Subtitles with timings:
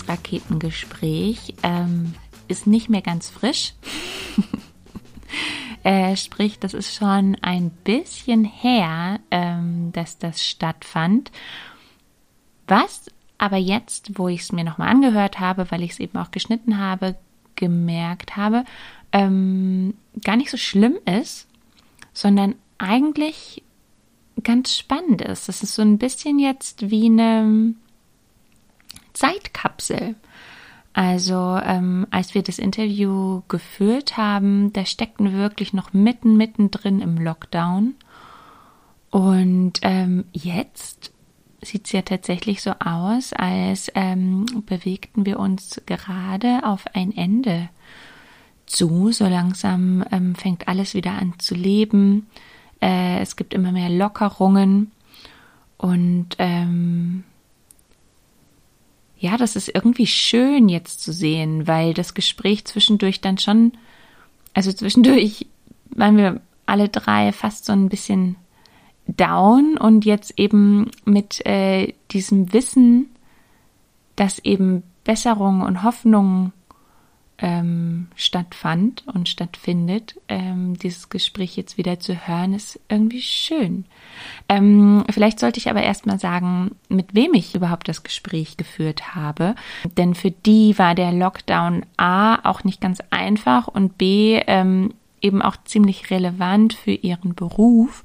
[0.00, 2.14] Dieses Raketengespräch ähm,
[2.48, 3.74] ist nicht mehr ganz frisch.
[5.84, 11.30] äh, sprich, das ist schon ein bisschen her, ähm, dass das stattfand.
[12.66, 16.30] Was aber jetzt, wo ich es mir nochmal angehört habe, weil ich es eben auch
[16.30, 17.16] geschnitten habe,
[17.56, 18.64] gemerkt habe,
[19.12, 19.94] ähm,
[20.24, 21.46] gar nicht so schlimm ist,
[22.12, 23.62] sondern eigentlich
[24.42, 25.48] ganz spannend ist.
[25.48, 27.74] Das ist so ein bisschen jetzt wie eine
[29.20, 30.14] Zeitkapsel.
[30.94, 37.00] Also ähm, als wir das Interview geführt haben, da steckten wir wirklich noch mitten, mittendrin
[37.00, 37.94] im Lockdown.
[39.10, 41.12] Und ähm, jetzt
[41.60, 47.68] sieht es ja tatsächlich so aus, als ähm, bewegten wir uns gerade auf ein Ende
[48.64, 49.12] zu.
[49.12, 52.26] So langsam ähm, fängt alles wieder an zu leben.
[52.80, 54.92] Äh, es gibt immer mehr Lockerungen
[55.76, 57.24] und ähm,
[59.20, 63.72] ja, das ist irgendwie schön jetzt zu sehen, weil das Gespräch zwischendurch dann schon,
[64.54, 65.46] also zwischendurch
[65.90, 68.36] waren wir alle drei fast so ein bisschen
[69.06, 73.10] down und jetzt eben mit äh, diesem Wissen,
[74.16, 76.52] dass eben Besserung und Hoffnung
[77.40, 83.84] ähm, stattfand und stattfindet, ähm, dieses Gespräch jetzt wieder zu hören, ist irgendwie schön.
[84.48, 89.54] Ähm, vielleicht sollte ich aber erstmal sagen, mit wem ich überhaupt das Gespräch geführt habe.
[89.96, 95.42] Denn für die war der Lockdown A auch nicht ganz einfach und B ähm, eben
[95.42, 98.02] auch ziemlich relevant für ihren Beruf.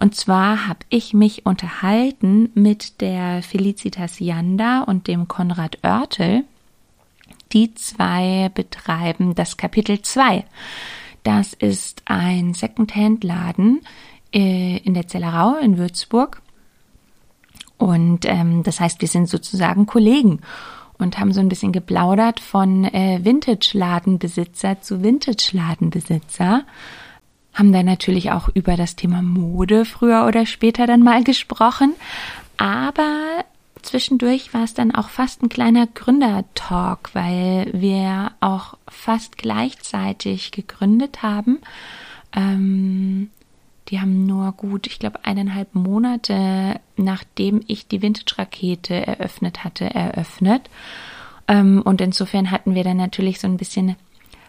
[0.00, 6.44] Und zwar habe ich mich unterhalten mit der Felicitas Janda und dem Konrad Oertel.
[7.52, 10.44] Die zwei betreiben das Kapitel 2.
[11.22, 13.80] Das ist ein Secondhand-Laden
[14.34, 16.42] äh, in der Zellerau in Würzburg.
[17.78, 20.40] Und ähm, das heißt, wir sind sozusagen Kollegen
[20.98, 26.64] und haben so ein bisschen geplaudert von äh, Vintage-Ladenbesitzer zu Vintage-Ladenbesitzer.
[27.52, 31.94] Haben dann natürlich auch über das Thema Mode früher oder später dann mal gesprochen.
[32.56, 33.44] Aber
[33.82, 41.22] zwischendurch war es dann auch fast ein kleiner Gründertalk, weil wir auch fast gleichzeitig gegründet
[41.22, 41.60] haben.
[42.34, 43.30] Ähm,
[43.88, 50.70] die haben nur gut, ich glaube, eineinhalb Monate nachdem ich die Vintage-Rakete eröffnet hatte, eröffnet.
[51.48, 53.96] Ähm, und insofern hatten wir dann natürlich so ein bisschen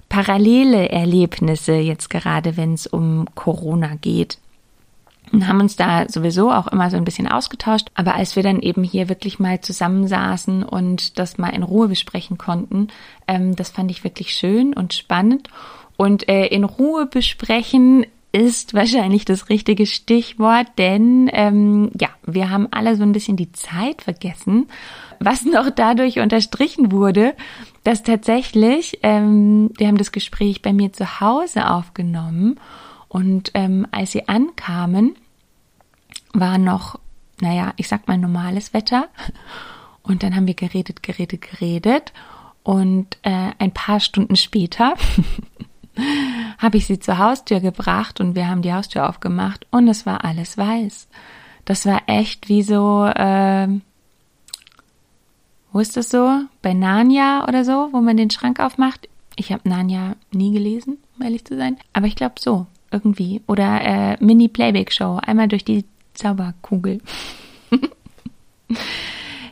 [0.10, 4.38] parallele Erlebnisse jetzt gerade, wenn es um Corona geht
[5.34, 7.90] und haben uns da sowieso auch immer so ein bisschen ausgetauscht.
[7.96, 12.38] Aber als wir dann eben hier wirklich mal zusammensaßen und das mal in Ruhe besprechen
[12.38, 12.90] konnten,
[13.28, 15.50] ähm, das fand ich wirklich schön und spannend.
[15.98, 22.68] Und äh, in Ruhe besprechen ist wahrscheinlich das richtige Stichwort, denn ähm, ja, wir haben
[22.72, 24.68] alle so ein bisschen die Zeit vergessen,
[25.20, 27.36] was noch dadurch unterstrichen wurde,
[27.84, 32.60] dass tatsächlich, ähm, wir haben das Gespräch bei mir zu Hause aufgenommen
[33.08, 35.16] und ähm, als sie ankamen,
[36.34, 37.00] war noch,
[37.40, 39.08] naja, ich sag mal normales Wetter.
[40.02, 42.12] Und dann haben wir geredet, geredet, geredet.
[42.64, 44.96] Und äh, ein paar Stunden später
[46.58, 50.24] habe ich sie zur Haustür gebracht und wir haben die Haustür aufgemacht und es war
[50.24, 51.08] alles weiß.
[51.66, 53.68] Das war echt wie so, äh,
[55.72, 56.42] wo ist das so?
[56.62, 59.10] Bei Narnia oder so, wo man den Schrank aufmacht.
[59.36, 61.78] Ich habe Narnia nie gelesen, um ehrlich zu sein.
[61.94, 63.42] Aber ich glaube so, irgendwie.
[63.48, 67.01] Oder äh, Mini-Playback-Show, einmal durch die Zauberkugel.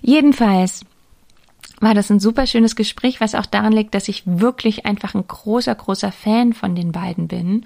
[0.01, 0.85] Jedenfalls
[1.79, 5.27] war das ein super schönes Gespräch, was auch daran liegt, dass ich wirklich einfach ein
[5.27, 7.65] großer, großer Fan von den beiden bin.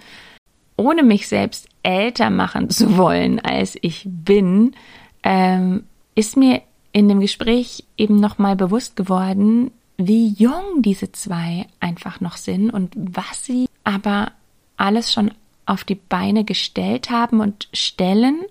[0.77, 4.75] Ohne mich selbst älter machen zu wollen, als ich bin,
[5.23, 5.83] ähm,
[6.15, 6.61] ist mir
[6.91, 12.93] in dem Gespräch eben nochmal bewusst geworden, wie jung diese zwei einfach noch sind und
[12.95, 14.31] was sie aber
[14.77, 15.31] alles schon
[15.65, 18.41] auf die Beine gestellt haben und stellen.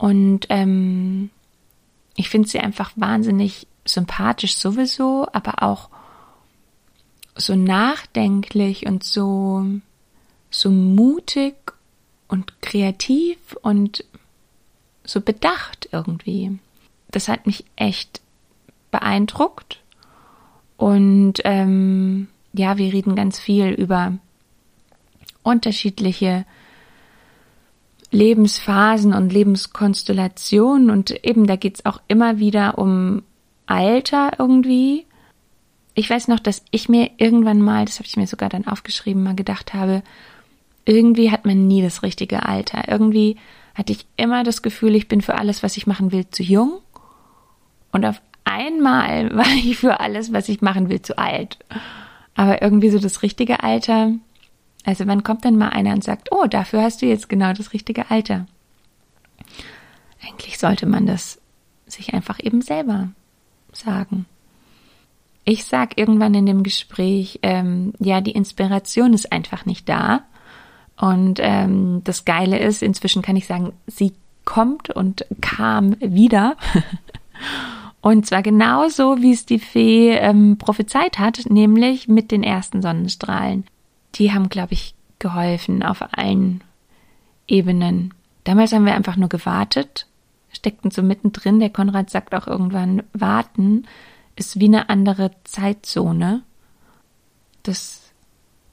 [0.00, 1.28] Und ähm,
[2.16, 5.90] ich finde sie einfach wahnsinnig sympathisch sowieso, aber auch
[7.36, 9.66] so nachdenklich und so,
[10.48, 11.54] so mutig
[12.28, 14.06] und kreativ und
[15.04, 16.58] so bedacht irgendwie.
[17.10, 18.22] Das hat mich echt
[18.90, 19.82] beeindruckt.
[20.78, 24.14] Und ähm, ja, wir reden ganz viel über
[25.42, 26.46] unterschiedliche
[28.10, 33.22] Lebensphasen und Lebenskonstellationen und eben da geht's auch immer wieder um
[33.66, 35.06] Alter irgendwie.
[35.94, 39.22] Ich weiß noch, dass ich mir irgendwann mal, das habe ich mir sogar dann aufgeschrieben,
[39.22, 40.02] mal gedacht habe,
[40.84, 42.88] irgendwie hat man nie das richtige Alter.
[42.88, 43.36] Irgendwie
[43.74, 46.80] hatte ich immer das Gefühl, ich bin für alles, was ich machen will, zu jung.
[47.92, 51.58] Und auf einmal war ich für alles, was ich machen will, zu alt.
[52.34, 54.12] Aber irgendwie so das richtige Alter.
[54.84, 57.72] Also wann kommt denn mal einer und sagt, oh, dafür hast du jetzt genau das
[57.72, 58.46] richtige Alter?
[60.26, 61.40] Eigentlich sollte man das
[61.86, 63.08] sich einfach eben selber
[63.72, 64.26] sagen.
[65.44, 70.22] Ich sag irgendwann in dem Gespräch, ähm, ja, die Inspiration ist einfach nicht da.
[70.96, 74.12] Und ähm, das Geile ist, inzwischen kann ich sagen, sie
[74.44, 76.56] kommt und kam wieder.
[78.02, 83.64] und zwar genauso, wie es die Fee ähm, prophezeit hat, nämlich mit den ersten Sonnenstrahlen.
[84.16, 86.62] Die haben, glaube ich, geholfen auf allen
[87.46, 88.14] Ebenen.
[88.44, 90.06] Damals haben wir einfach nur gewartet,
[90.52, 91.60] steckten so mittendrin.
[91.60, 93.86] Der Konrad sagt auch irgendwann, warten
[94.36, 96.42] ist wie eine andere Zeitzone.
[97.62, 98.10] Das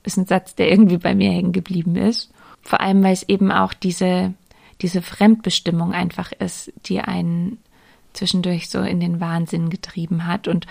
[0.03, 2.31] ist ein Satz, der irgendwie bei mir hängen geblieben ist.
[2.61, 4.33] Vor allem, weil es eben auch diese,
[4.81, 7.59] diese Fremdbestimmung einfach ist, die einen
[8.13, 10.47] zwischendurch so in den Wahnsinn getrieben hat.
[10.47, 10.65] Und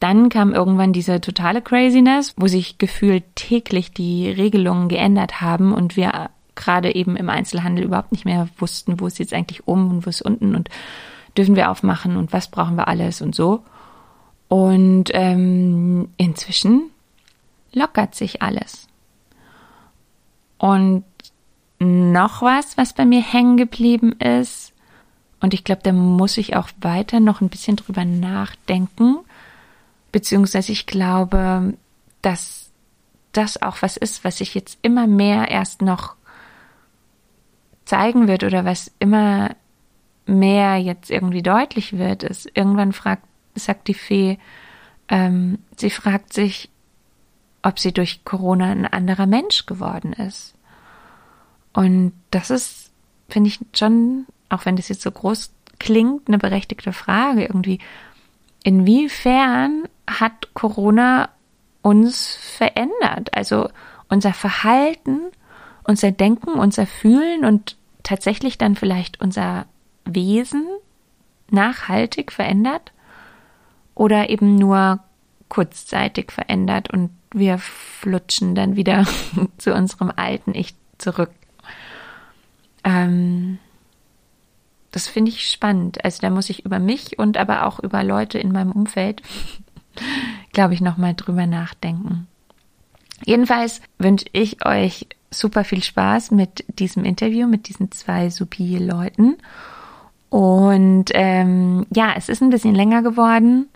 [0.00, 5.96] dann kam irgendwann diese totale Craziness, wo sich gefühlt täglich die Regelungen geändert haben und
[5.96, 10.06] wir gerade eben im Einzelhandel überhaupt nicht mehr wussten, wo ist jetzt eigentlich oben und
[10.06, 10.68] wo ist unten und
[11.36, 13.62] dürfen wir aufmachen und was brauchen wir alles und so.
[14.48, 16.90] Und ähm, inzwischen
[17.72, 18.88] lockert sich alles.
[20.58, 21.04] Und
[21.78, 24.72] noch was, was bei mir hängen geblieben ist,
[25.40, 29.18] und ich glaube, da muss ich auch weiter noch ein bisschen drüber nachdenken,
[30.12, 31.74] beziehungsweise ich glaube,
[32.22, 32.70] dass
[33.32, 36.16] das auch was ist, was sich jetzt immer mehr erst noch
[37.84, 39.54] zeigen wird oder was immer
[40.26, 43.22] mehr jetzt irgendwie deutlich wird, ist, irgendwann fragt,
[43.54, 44.38] sagt die Fee,
[45.08, 46.70] ähm, sie fragt sich,
[47.62, 50.54] ob sie durch Corona ein anderer Mensch geworden ist.
[51.72, 52.90] Und das ist,
[53.28, 57.78] finde ich, schon, auch wenn das jetzt so groß klingt, eine berechtigte Frage irgendwie.
[58.64, 61.28] Inwiefern hat Corona
[61.82, 63.34] uns verändert?
[63.34, 63.68] Also
[64.08, 65.20] unser Verhalten,
[65.84, 69.66] unser Denken, unser Fühlen und tatsächlich dann vielleicht unser
[70.04, 70.66] Wesen
[71.50, 72.92] nachhaltig verändert?
[73.94, 75.00] Oder eben nur
[75.48, 79.06] kurzzeitig verändert und wir flutschen dann wieder
[79.58, 81.30] zu unserem alten Ich zurück.
[82.84, 83.58] Ähm,
[84.90, 86.04] das finde ich spannend.
[86.04, 89.22] Also da muss ich über mich und aber auch über Leute in meinem Umfeld,
[90.52, 92.26] glaube ich, nochmal drüber nachdenken.
[93.24, 99.36] Jedenfalls wünsche ich euch super viel Spaß mit diesem Interview, mit diesen zwei supi Leuten.
[100.30, 103.68] Und ähm, ja, es ist ein bisschen länger geworden.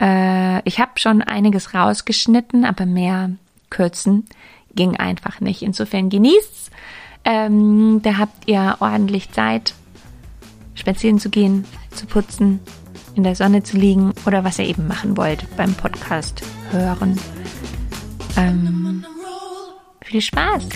[0.00, 3.30] Äh, ich habe schon einiges rausgeschnitten, aber mehr
[3.70, 4.24] kürzen
[4.74, 5.62] ging einfach nicht.
[5.62, 6.70] Insofern genießt's.
[7.24, 9.74] Ähm, da habt ihr ordentlich Zeit,
[10.74, 12.60] spazieren zu gehen, zu putzen,
[13.14, 17.18] in der Sonne zu liegen oder was ihr eben machen wollt beim Podcast hören.
[18.36, 19.04] Ähm,
[20.04, 20.68] viel Spaß!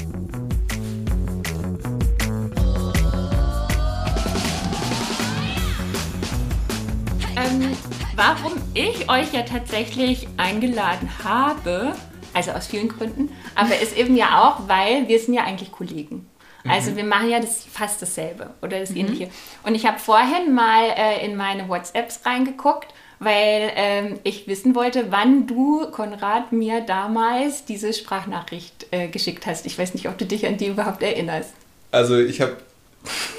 [7.36, 7.76] Ähm,
[8.16, 11.94] warum ich euch ja tatsächlich eingeladen habe,
[12.34, 16.26] also aus vielen Gründen, aber ist eben ja auch, weil wir sind ja eigentlich Kollegen.
[16.64, 16.96] Also mhm.
[16.96, 18.98] wir machen ja das fast dasselbe oder das mhm.
[18.98, 19.30] ähnliche.
[19.64, 22.88] Und ich habe vorhin mal äh, in meine WhatsApps reingeguckt,
[23.18, 29.66] weil ähm, ich wissen wollte, wann du, Konrad, mir damals diese Sprachnachricht äh, geschickt hast.
[29.66, 31.52] Ich weiß nicht, ob du dich an die überhaupt erinnerst.
[31.90, 32.56] Also ich habe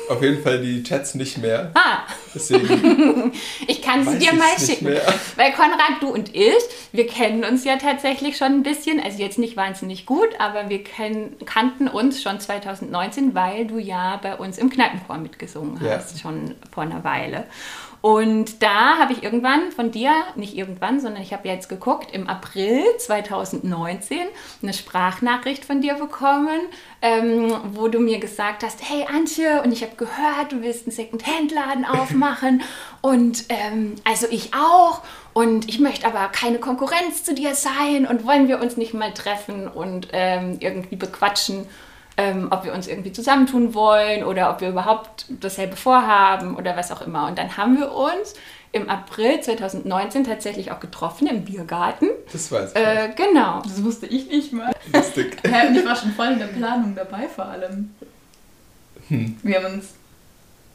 [0.09, 1.71] auf jeden Fall die Chats nicht mehr.
[1.75, 1.99] Ah.
[2.35, 3.31] Deswegen
[3.67, 4.87] ich kann sie dir mal schicken.
[4.87, 6.53] Weil Konrad, du und ich,
[6.91, 8.99] wir kennen uns ja tatsächlich schon ein bisschen.
[8.99, 14.19] Also jetzt nicht wahnsinnig gut, aber wir kennen, kannten uns schon 2019, weil du ja
[14.21, 16.21] bei uns im Kneipenchor mitgesungen hast, ja.
[16.21, 17.45] schon vor einer Weile.
[18.03, 22.27] Und da habe ich irgendwann von dir, nicht irgendwann, sondern ich habe jetzt geguckt, im
[22.27, 24.17] April 2019
[24.61, 26.59] eine Sprachnachricht von dir bekommen,
[27.01, 30.93] ähm, wo du mir gesagt hast, hey Antje, und ich habe gehört, du willst einen
[30.93, 32.61] Second-Hand-Laden aufmachen.
[32.99, 35.01] Und ähm, also ich auch.
[35.31, 38.05] Und ich möchte aber keine Konkurrenz zu dir sein.
[38.05, 41.69] Und wollen wir uns nicht mal treffen und ähm, irgendwie bequatschen
[42.17, 46.91] ähm, ob wir uns irgendwie zusammentun wollen oder ob wir überhaupt dasselbe vorhaben oder was
[46.91, 47.27] auch immer.
[47.27, 48.35] Und dann haben wir uns
[48.71, 52.09] im April 2019 tatsächlich auch getroffen im Biergarten.
[52.31, 52.75] Das weiß ich.
[52.75, 53.61] Äh, genau.
[53.61, 54.73] Das wusste ich nicht mal.
[54.91, 55.37] Lustig.
[55.45, 57.93] ja, und ich war schon voll in der Planung dabei vor allem.
[59.09, 59.37] Hm.
[59.43, 59.89] Wir haben uns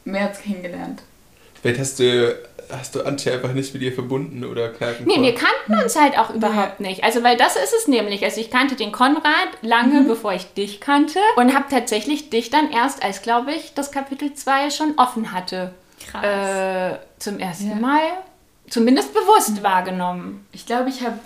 [0.05, 1.03] im März kennengelernt.
[1.61, 2.35] Vielleicht hast du
[2.71, 5.05] hast du Antje einfach nicht mit ihr verbunden oder Knacken?
[5.05, 7.03] Nee, wir kannten uns halt auch überhaupt nicht.
[7.03, 8.23] Also, weil das ist es nämlich.
[8.23, 10.07] Also, ich kannte den Konrad lange, mhm.
[10.07, 14.33] bevor ich dich kannte und habe tatsächlich dich dann erst, als glaube ich, das Kapitel
[14.33, 15.73] 2 schon offen hatte.
[16.09, 16.23] Krass.
[16.23, 17.75] Äh, zum ersten ja.
[17.75, 18.01] Mal
[18.69, 19.63] zumindest bewusst mhm.
[19.63, 20.47] wahrgenommen.
[20.51, 21.19] Ich glaube, ich habe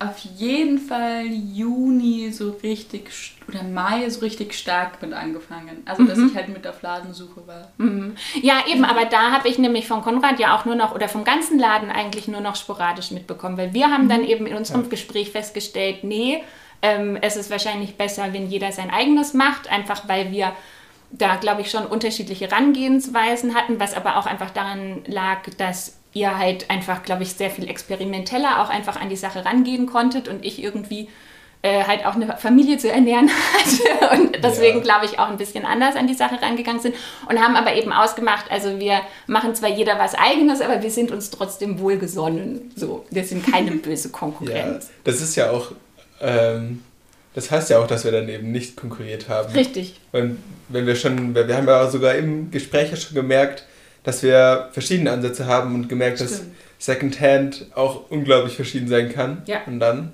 [0.00, 3.10] auf jeden Fall Juni so richtig
[3.46, 5.82] oder Mai so richtig stark mit angefangen.
[5.84, 6.28] Also, dass mhm.
[6.28, 7.68] ich halt mit auf Ladensuche war.
[7.76, 8.16] Mhm.
[8.40, 11.22] Ja, eben, aber da habe ich nämlich von Konrad ja auch nur noch oder vom
[11.22, 14.28] ganzen Laden eigentlich nur noch sporadisch mitbekommen, weil wir haben dann mhm.
[14.28, 14.88] eben in unserem ja.
[14.88, 16.42] Gespräch festgestellt, nee,
[16.80, 20.52] ähm, es ist wahrscheinlich besser, wenn jeder sein eigenes macht, einfach weil wir
[21.10, 26.38] da, glaube ich, schon unterschiedliche Herangehensweisen hatten, was aber auch einfach daran lag, dass ihr
[26.38, 30.44] halt einfach, glaube ich, sehr viel experimenteller auch einfach an die Sache rangehen konntet und
[30.44, 31.08] ich irgendwie
[31.62, 34.82] äh, halt auch eine Familie zu ernähren hatte und deswegen, ja.
[34.82, 36.94] glaube ich, auch ein bisschen anders an die Sache rangegangen sind
[37.28, 41.10] und haben aber eben ausgemacht, also wir machen zwar jeder was eigenes, aber wir sind
[41.10, 42.72] uns trotzdem wohlgesonnen.
[42.76, 44.86] So, wir sind keine böse Konkurrenz.
[44.86, 45.72] Ja, das ist ja auch,
[46.20, 46.82] ähm,
[47.34, 49.52] das heißt ja auch, dass wir dann eben nicht konkurriert haben.
[49.52, 50.00] Richtig.
[50.12, 50.38] Und
[50.68, 53.64] wenn wir schon, wir haben ja sogar im Gespräch schon gemerkt,
[54.02, 56.30] dass wir verschiedene Ansätze haben und gemerkt, Stimmt.
[56.30, 56.42] dass
[56.78, 59.42] Secondhand auch unglaublich verschieden sein kann.
[59.46, 59.58] Ja.
[59.66, 60.12] Und dann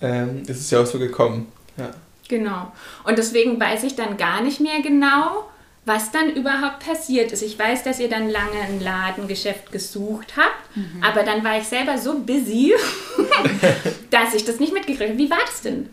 [0.00, 1.50] ähm, ist es ja auch so gekommen.
[1.76, 1.90] Ja.
[2.28, 2.72] Genau.
[3.04, 5.48] Und deswegen weiß ich dann gar nicht mehr genau,
[5.84, 7.42] was dann überhaupt passiert ist.
[7.42, 11.02] Ich weiß, dass ihr dann lange ein Ladengeschäft gesucht habt, mhm.
[11.02, 12.72] aber dann war ich selber so busy,
[14.10, 15.18] dass ich das nicht mitgekriegt habe.
[15.18, 15.90] Wie war das denn?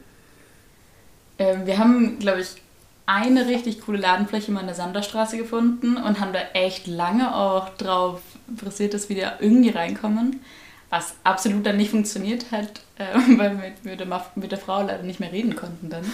[1.39, 2.60] Ähm, wir haben, glaube ich,
[3.05, 7.69] eine richtig coole Ladenfläche mal in der Sanderstraße gefunden und haben da echt lange auch
[7.69, 10.41] drauf interessiert, dass wir da irgendwie reinkommen.
[10.89, 15.03] Was absolut dann nicht funktioniert hat, äh, weil wir mit der, mit der Frau leider
[15.03, 16.05] nicht mehr reden konnten dann.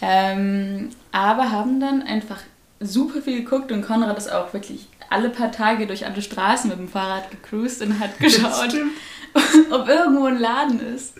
[0.00, 2.38] Ähm, aber haben dann einfach
[2.80, 6.78] super viel geguckt und Konrad ist auch wirklich alle paar Tage durch alle Straßen mit
[6.78, 8.74] dem Fahrrad gecruised und hat geschaut,
[9.70, 11.14] ob irgendwo ein Laden ist.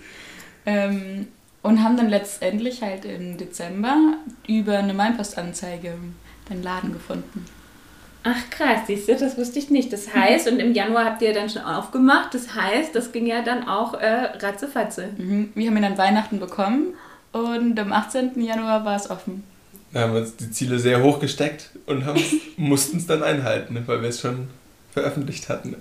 [0.66, 1.28] Ähm,
[1.68, 3.94] und haben dann letztendlich halt im Dezember
[4.46, 5.92] über eine Mainpostanzeige
[6.48, 7.44] den Laden gefunden.
[8.24, 9.92] Ach krass, siehst du, das wusste ich nicht.
[9.92, 13.42] Das heißt, und im Januar habt ihr dann schon aufgemacht, das heißt, das ging ja
[13.42, 15.10] dann auch äh, ratzefatze.
[15.18, 15.50] Mhm.
[15.54, 16.94] Wir haben ihn an Weihnachten bekommen
[17.32, 18.40] und am 18.
[18.42, 19.44] Januar war es offen.
[19.92, 22.02] Da haben wir uns die Ziele sehr hoch gesteckt und
[22.56, 24.48] mussten es dann einhalten, weil wir es schon
[24.94, 25.76] veröffentlicht hatten.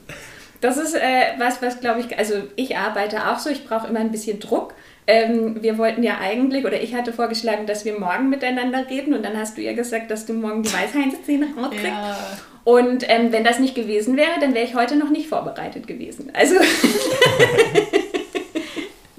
[0.59, 3.99] Das ist äh, was, was glaube ich, also ich arbeite auch so, ich brauche immer
[3.99, 4.73] ein bisschen Druck.
[5.09, 9.23] Ähm, wir wollten ja eigentlich, oder ich hatte vorgeschlagen, dass wir morgen miteinander reden und
[9.23, 11.85] dann hast du ja gesagt, dass du morgen die Weißheinzähne rauskriegst.
[11.85, 12.17] Ja.
[12.65, 16.31] Und ähm, wenn das nicht gewesen wäre, dann wäre ich heute noch nicht vorbereitet gewesen.
[16.33, 16.55] Also,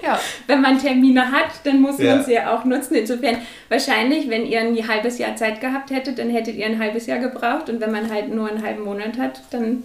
[0.02, 2.16] ja, wenn man Termine hat, dann muss ja.
[2.16, 2.95] man sie ja auch nutzen.
[2.97, 3.38] Insofern,
[3.71, 7.21] wahrscheinlich, wenn ihr ein halbes Jahr Zeit gehabt hättet, dann hättet ihr ein halbes Jahr
[7.21, 7.71] gebraucht.
[7.71, 9.85] Und wenn man halt nur einen halben Monat hat, dann.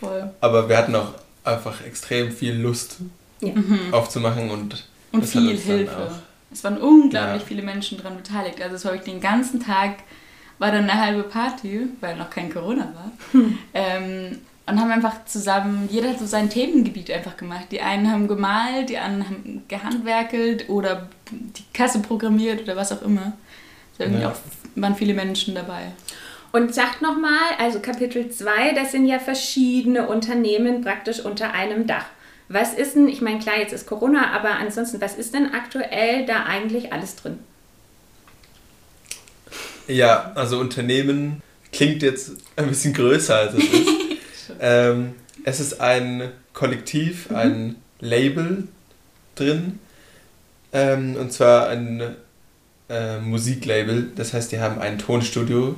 [0.00, 0.30] Voll.
[0.40, 1.12] Aber wir hatten auch
[1.44, 2.98] einfach extrem viel Lust
[3.42, 3.52] ja.
[3.90, 6.10] aufzumachen und und das viel Hilfe.
[6.50, 7.48] Es waren unglaublich ja.
[7.48, 8.60] viele Menschen daran beteiligt.
[8.62, 9.96] Also es war wirklich den ganzen Tag,
[10.58, 13.12] war dann eine halbe Party, weil noch kein Corona war.
[13.32, 13.58] Hm.
[13.74, 17.66] Ähm, und haben einfach zusammen, jeder hat so sein Themengebiet einfach gemacht.
[17.70, 23.02] Die einen haben gemalt, die anderen haben gehandwerkelt oder die Kasse programmiert oder was auch
[23.02, 23.32] immer.
[23.92, 24.30] Also irgendwie ja.
[24.30, 24.36] auch
[24.74, 25.92] waren viele Menschen dabei.
[26.52, 32.06] Und sagt nochmal, also Kapitel 2, das sind ja verschiedene Unternehmen praktisch unter einem Dach.
[32.48, 36.24] Was ist denn, ich meine, klar, jetzt ist Corona, aber ansonsten, was ist denn aktuell
[36.24, 37.38] da eigentlich alles drin?
[39.86, 43.88] Ja, also Unternehmen klingt jetzt ein bisschen größer, als es ist.
[44.60, 45.14] ähm,
[45.44, 47.36] es ist ein Kollektiv, mhm.
[47.36, 48.68] ein Label
[49.34, 49.78] drin.
[50.72, 52.16] Ähm, und zwar ein
[52.88, 54.10] äh, Musiklabel.
[54.16, 55.76] Das heißt, die haben ein Tonstudio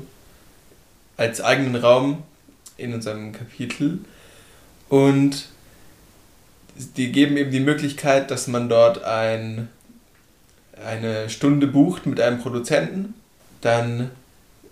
[1.16, 2.22] als eigenen Raum
[2.76, 3.98] in unserem Kapitel.
[4.88, 5.49] Und
[6.96, 9.68] die geben eben die Möglichkeit, dass man dort ein,
[10.84, 13.14] eine Stunde bucht mit einem Produzenten.
[13.60, 14.10] Dann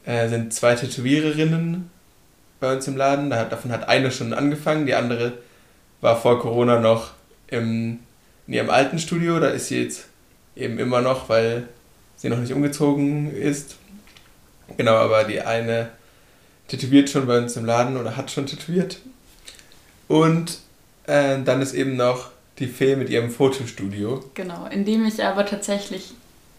[0.04, 1.90] äh, sind zwei Tätowiererinnen
[2.60, 3.30] bei uns im Laden.
[3.30, 5.34] davon hat eine schon angefangen, die andere
[6.00, 7.12] war vor Corona noch
[7.48, 8.00] im,
[8.46, 9.38] in ihrem alten Studio.
[9.40, 10.06] Da ist sie jetzt
[10.56, 11.68] eben immer noch, weil
[12.16, 13.76] sie noch nicht umgezogen ist.
[14.76, 15.90] Genau, aber die eine
[16.68, 19.00] tätowiert schon bei uns im Laden oder hat schon tätowiert.
[20.06, 20.58] Und
[21.08, 24.22] äh, dann ist eben noch die Fee mit ihrem Fotostudio.
[24.34, 26.12] Genau, in dem ich aber tatsächlich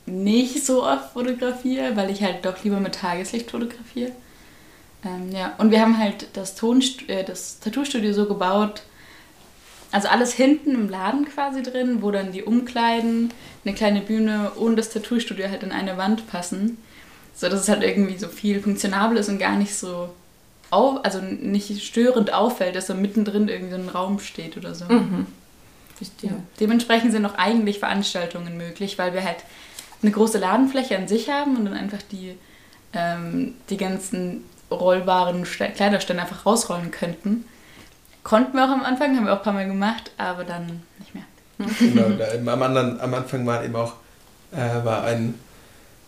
[0.06, 4.12] nicht so oft fotografiere, weil ich halt doch lieber mit Tageslicht fotografiere.
[5.06, 8.82] Ähm, ja, und wir haben halt das, Tonst äh, das Tattoo-Studio so gebaut,
[9.92, 13.32] also alles hinten im Laden quasi drin, wo dann die Umkleiden,
[13.64, 16.78] eine kleine Bühne und das Tattoo-Studio halt in eine Wand passen.
[17.34, 20.10] So dass es halt irgendwie so viel funktionabel ist und gar nicht so
[20.72, 24.86] auf, also nicht störend auffällt, dass so mittendrin irgendwie so ein Raum steht oder so.
[24.86, 25.28] Mhm.
[26.22, 26.32] Ja.
[26.60, 29.38] Dementsprechend sind auch eigentlich Veranstaltungen möglich, weil wir halt
[30.02, 32.38] eine große Ladenfläche an sich haben und dann einfach die,
[32.94, 37.46] ähm, die ganzen rollbaren Kleiderstände einfach rausrollen könnten.
[38.24, 41.14] Konnten wir auch am Anfang, haben wir auch ein paar Mal gemacht, aber dann nicht
[41.16, 41.24] mehr.
[41.80, 43.94] Genau, am, anderen, am Anfang war eben auch,
[44.52, 45.34] äh, war, ein,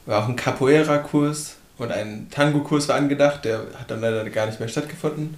[0.06, 4.60] war auch ein Capoeira-Kurs und ein Tango-Kurs war angedacht, der hat dann leider gar nicht
[4.60, 5.38] mehr stattgefunden.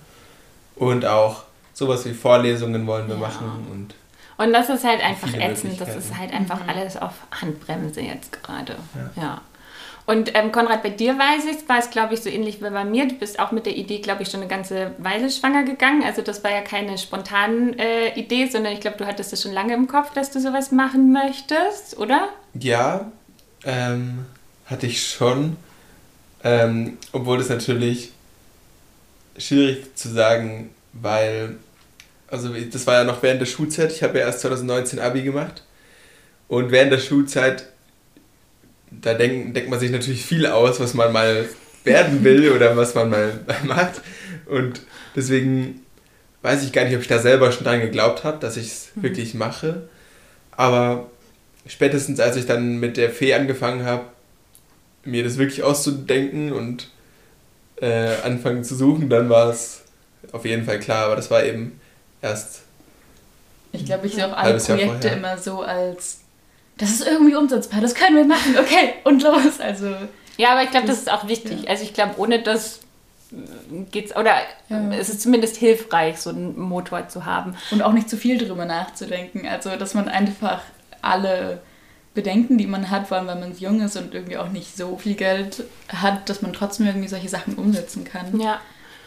[0.76, 3.22] Und auch sowas wie Vorlesungen wollen wir ja.
[3.22, 3.96] machen und
[4.36, 5.80] und das ist halt einfach ätzend.
[5.80, 6.70] Das ist halt einfach mhm.
[6.70, 8.76] alles auf Handbremse jetzt gerade.
[9.16, 9.22] Ja.
[9.22, 9.42] ja.
[10.06, 12.84] Und ähm, Konrad, bei dir weiß ich, war es, glaube ich, so ähnlich wie bei
[12.84, 13.08] mir.
[13.08, 16.04] Du bist auch mit der Idee, glaube ich, schon eine ganze Weile schwanger gegangen.
[16.04, 19.54] Also das war ja keine spontane äh, Idee, sondern ich glaube, du hattest es schon
[19.54, 22.30] lange im Kopf, dass du sowas machen möchtest, oder?
[22.54, 23.12] Ja,
[23.64, 24.26] ähm,
[24.66, 25.56] hatte ich schon.
[26.44, 28.12] Ähm, obwohl es natürlich
[29.38, 31.56] schwierig zu sagen, weil,
[32.28, 33.92] also das war ja noch während der Schulzeit.
[33.92, 35.64] Ich habe ja erst 2019 Abi gemacht.
[36.48, 37.66] Und während der Schulzeit
[39.02, 41.46] da denk, denkt man sich natürlich viel aus, was man mal
[41.84, 44.02] werden will oder was man mal macht.
[44.46, 44.82] Und
[45.16, 45.82] deswegen
[46.42, 48.92] weiß ich gar nicht, ob ich da selber schon dran geglaubt habe, dass ich es
[48.96, 49.04] mhm.
[49.04, 49.90] wirklich mache.
[50.52, 51.10] Aber
[51.66, 54.06] spätestens als ich dann mit der Fee angefangen habe,
[55.03, 56.89] mir das wirklich auszudenken und
[57.81, 59.81] äh, anfangen zu suchen, dann war es
[60.31, 61.05] auf jeden Fall klar.
[61.05, 61.79] Aber das war eben
[62.22, 62.62] erst.
[63.72, 66.19] Ich glaube, ich sehe auch alle Projekte immer so als
[66.77, 69.60] das ist irgendwie umsetzbar, das können wir machen, okay, und los.
[69.60, 69.93] Also,
[70.38, 71.63] ja, aber ich glaube, das, das, ist auch wichtig.
[71.63, 71.69] Ja.
[71.69, 72.79] Also ich glaube, ohne das
[73.91, 74.38] geht's, oder
[74.69, 74.91] ja.
[74.93, 77.55] es ist zumindest hilfreich, so einen Motor zu haben.
[77.72, 79.48] Und auch nicht zu viel drüber nachzudenken.
[79.48, 80.62] Also, dass man einfach
[81.01, 81.62] alle
[82.13, 84.98] Bedenken, die man hat, vor allem wenn man jung ist und irgendwie auch nicht so
[84.98, 88.39] viel Geld hat, dass man trotzdem irgendwie solche Sachen umsetzen kann.
[88.39, 88.60] Ja.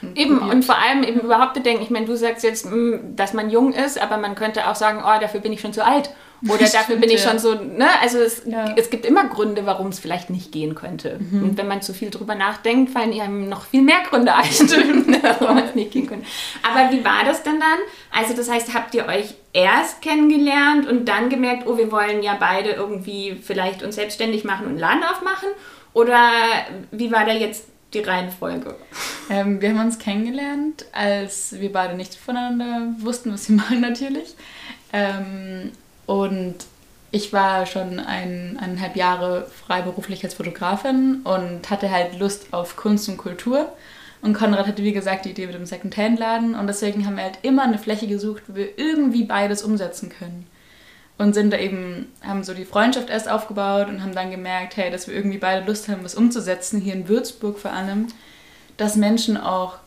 [0.02, 0.54] Und eben, probiert.
[0.54, 1.82] und vor allem eben überhaupt bedenken.
[1.82, 5.02] Ich meine, du sagst jetzt, mm, dass man jung ist, aber man könnte auch sagen,
[5.04, 6.10] oh, dafür bin ich schon zu alt.
[6.48, 7.88] Oder dafür bin ich schon so, ne?
[8.02, 8.74] Also es, ja.
[8.76, 11.18] es gibt immer Gründe, warum es vielleicht nicht gehen könnte.
[11.18, 11.42] Mhm.
[11.42, 14.44] Und wenn man zu viel drüber nachdenkt, fallen einem noch viel mehr Gründe ein,
[15.40, 16.26] warum es nicht gehen könnte.
[16.62, 17.78] Aber wie war das denn dann?
[18.10, 22.36] Also das heißt, habt ihr euch erst kennengelernt und dann gemerkt, oh, wir wollen ja
[22.38, 25.48] beide irgendwie vielleicht uns selbstständig machen und einen Laden aufmachen?
[25.94, 26.30] Oder
[26.90, 28.76] wie war da jetzt die Reihenfolge?
[29.30, 34.34] Ähm, wir haben uns kennengelernt, als wir beide nichts voneinander wussten, was wir machen natürlich.
[34.92, 35.72] Ähm,
[36.06, 36.54] und
[37.10, 43.08] ich war schon ein, eineinhalb Jahre freiberuflich als Fotografin und hatte halt Lust auf Kunst
[43.08, 43.72] und Kultur.
[44.22, 46.54] Und Konrad hatte, wie gesagt, die Idee mit dem Second-Hand-Laden.
[46.54, 50.46] Und deswegen haben wir halt immer eine Fläche gesucht, wo wir irgendwie beides umsetzen können.
[51.18, 54.90] Und sind da eben, haben so die Freundschaft erst aufgebaut und haben dann gemerkt, hey,
[54.90, 58.08] dass wir irgendwie beide Lust haben, was umzusetzen, hier in Würzburg vor allem.
[58.76, 59.78] Dass Menschen auch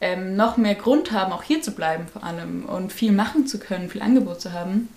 [0.00, 3.58] ähm, noch mehr Grund haben, auch hier zu bleiben vor allem und viel machen zu
[3.58, 4.88] können, viel Angebot zu haben.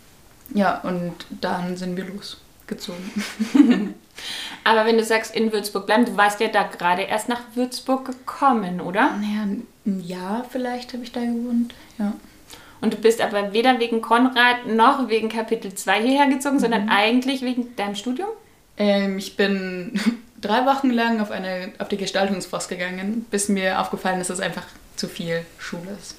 [0.53, 3.11] Ja, und dann sind wir losgezogen.
[4.63, 8.05] Aber wenn du sagst, in Würzburg bleiben, du warst ja da gerade erst nach Würzburg
[8.05, 9.17] gekommen, oder?
[9.17, 9.47] Naja,
[9.85, 12.13] ein Jahr vielleicht habe ich da gewohnt, ja.
[12.79, 16.61] Und du bist aber weder wegen Konrad noch wegen Kapitel 2 hierher gezogen, mhm.
[16.61, 18.29] sondern eigentlich wegen deinem Studium?
[18.77, 19.99] Ähm, ich bin
[20.41, 24.45] drei Wochen lang auf, eine, auf die Gestaltungsforst gegangen, bis mir aufgefallen ist, dass es
[24.45, 24.65] einfach
[24.97, 26.15] zu viel Schule ist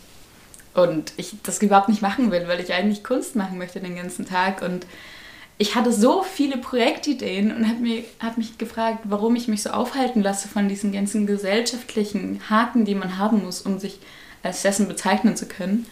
[0.75, 4.27] und ich das überhaupt nicht machen will, weil ich eigentlich Kunst machen möchte den ganzen
[4.27, 4.87] Tag und
[5.57, 10.23] ich hatte so viele Projektideen und habe hab mich gefragt, warum ich mich so aufhalten
[10.23, 14.01] lasse von diesen ganzen gesellschaftlichen Haken, die man haben muss, um sich
[14.43, 15.87] als dessen bezeichnen zu können.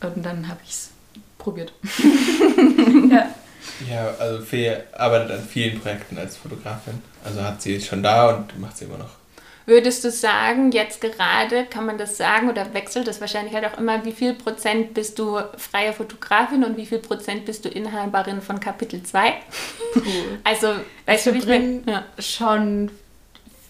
[0.00, 0.90] Und dann habe ich es
[1.38, 1.72] probiert.
[3.10, 3.34] ja.
[3.88, 7.02] Ja, also Fee arbeitet an vielen Projekten als Fotografin.
[7.24, 9.16] Also hat sie schon da und macht sie immer noch.
[9.68, 13.76] Würdest du sagen, jetzt gerade, kann man das sagen oder wechselt das wahrscheinlich halt auch
[13.76, 18.40] immer, wie viel Prozent bist du freie Fotografin und wie viel Prozent bist du Inhaberin
[18.40, 19.34] von Kapitel 2?
[20.44, 20.68] Also,
[21.04, 22.04] weißt ich du, ich ja.
[22.18, 22.90] schon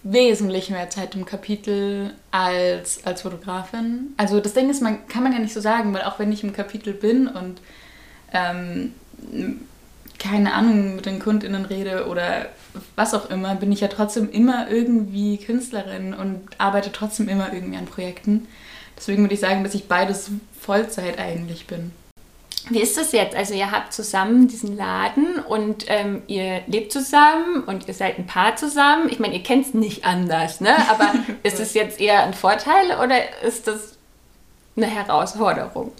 [0.04, 4.14] wesentlich mehr Zeit im Kapitel als als Fotografin.
[4.16, 6.44] Also das Ding ist, man kann man ja nicht so sagen, weil auch wenn ich
[6.44, 7.60] im Kapitel bin und
[8.32, 8.94] ähm,
[10.20, 12.46] keine Ahnung mit den KundInnen rede oder
[12.96, 17.78] was auch immer, bin ich ja trotzdem immer irgendwie Künstlerin und arbeite trotzdem immer irgendwie
[17.78, 18.46] an Projekten.
[18.96, 21.92] Deswegen würde ich sagen, dass ich beides Vollzeit eigentlich bin.
[22.70, 23.34] Wie ist das jetzt?
[23.34, 28.26] Also ihr habt zusammen diesen Laden und ähm, ihr lebt zusammen und ihr seid ein
[28.26, 29.08] Paar zusammen.
[29.08, 30.74] Ich meine, ihr kennt es nicht anders, ne?
[30.90, 33.96] Aber ist es jetzt eher ein Vorteil oder ist das
[34.76, 35.92] eine Herausforderung?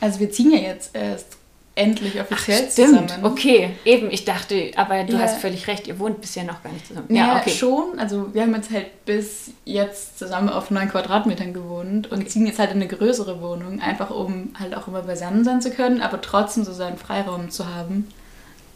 [0.00, 1.36] Also wir ziehen ja jetzt erst
[1.76, 3.10] endlich offiziell Ach, stimmt.
[3.10, 3.24] zusammen.
[3.24, 4.10] Okay, eben.
[4.10, 5.20] Ich dachte, aber du Ja.
[5.20, 7.06] hast völlig recht, ihr wohnt bisher noch gar nicht zusammen.
[7.14, 7.50] Ja, okay.
[7.50, 7.98] schon.
[7.98, 12.58] Also wir haben jetzt halt bis jetzt zusammen auf neun Quadratmetern gewohnt und ziehen jetzt
[12.58, 16.20] halt in eine größere Wohnung, einfach um halt auch immer beisammen sein zu können, aber
[16.20, 18.08] trotzdem so seinen Freiraum zu haben.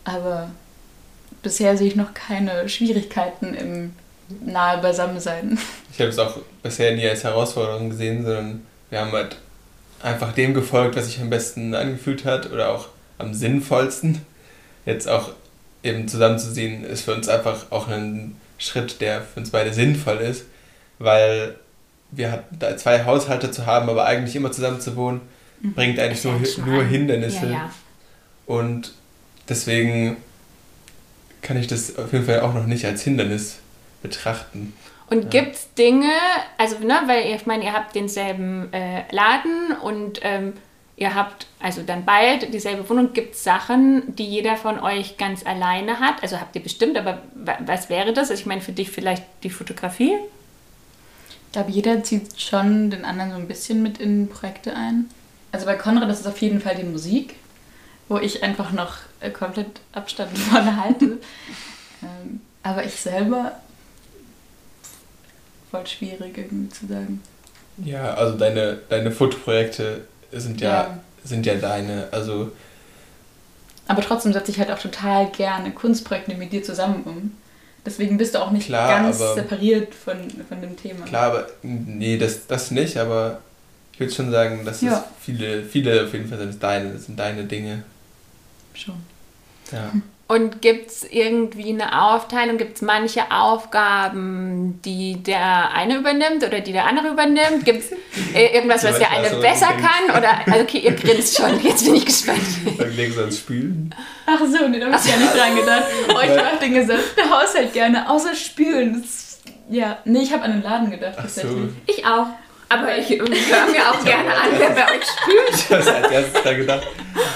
[0.05, 0.51] Aber
[1.43, 3.95] bisher sehe ich noch keine Schwierigkeiten im
[4.45, 5.59] nahe Beisammensein.
[5.93, 9.37] Ich habe es auch bisher nie als Herausforderung gesehen, sondern wir haben halt
[10.03, 14.23] einfach dem gefolgt, was sich am besten angefühlt hat oder auch am sinnvollsten.
[14.87, 15.33] Jetzt auch
[15.83, 20.45] eben zusammenzusehen, ist für uns einfach auch ein Schritt, der für uns beide sinnvoll ist,
[20.99, 21.57] weil
[22.11, 25.21] wir hatten da zwei Haushalte zu haben, aber eigentlich immer zusammen zu wohnen,
[25.63, 27.47] bringt eigentlich nur, nur Hindernisse.
[27.47, 27.71] Ja, ja.
[28.47, 28.93] Und
[29.49, 30.17] deswegen
[31.43, 33.59] kann ich das auf jeden Fall auch noch nicht als Hindernis
[34.03, 34.73] betrachten.
[35.11, 36.11] Und gibt's Dinge,
[36.57, 40.53] also ne, weil ihr, ich meine, ihr habt denselben äh, Laden und ähm,
[40.97, 43.13] ihr habt also dann bald dieselbe Wohnung.
[43.13, 46.23] Gibt es Sachen, die jeder von euch ganz alleine hat?
[46.23, 48.31] Also habt ihr bestimmt, aber wa- was wäre das?
[48.31, 50.15] Also ich meine, für dich vielleicht die Fotografie?
[51.47, 55.11] Ich glaube, jeder zieht schon den anderen so ein bisschen mit in Projekte ein.
[55.51, 57.35] Also bei Konrad ist es auf jeden Fall die Musik,
[58.09, 61.19] wo ich einfach noch äh, komplett Abstand von halte.
[62.05, 63.57] ähm, aber ich selber
[65.71, 67.23] voll schwierig irgendwie zu sagen.
[67.85, 70.03] Ja, also deine, deine Fotoprojekte
[70.33, 70.99] sind ja, Ja.
[71.25, 72.09] sind ja deine.
[72.11, 72.53] Also
[73.89, 77.33] Aber trotzdem setze ich halt auch total gerne Kunstprojekte mit dir zusammen um.
[77.87, 81.07] Deswegen bist du auch nicht Klar, ganz aber- separiert von, von dem Thema.
[81.07, 83.41] klar, aber nee, das, das nicht, aber
[83.95, 84.99] ich würde schon sagen, dass Ja.
[84.99, 87.83] es viele, viele auf jeden Fall sind deine, sind deine Dinge.
[88.75, 88.97] Schon.
[89.73, 89.91] Ja.
[90.31, 92.57] Und gibt es irgendwie eine Aufteilung?
[92.57, 97.65] Gibt es manche Aufgaben, die der eine übernimmt oder die der andere übernimmt?
[97.65, 97.91] Gibt es
[98.35, 100.17] äh, irgendwas, was Ja, der eine besser kann?
[100.17, 102.39] Oder, also okay, ihr grinst schon, jetzt bin ich gespannt.
[102.79, 103.93] Dann legst du ans Spülen.
[104.25, 105.85] Ach so, nee, da hab ich gar nicht dran gedacht.
[106.11, 109.03] Oh, ich mach den gesamten Haushalt gerne, außer spülen.
[109.03, 111.41] Das, ja, nee, ich habe an den Laden gedacht Ach so.
[111.41, 111.71] tatsächlich.
[111.89, 112.27] Ich auch.
[112.69, 115.55] Aber ich höre mir auch gerne an, wer bei euch spült.
[115.55, 116.87] Ich habe als erstes da gedacht,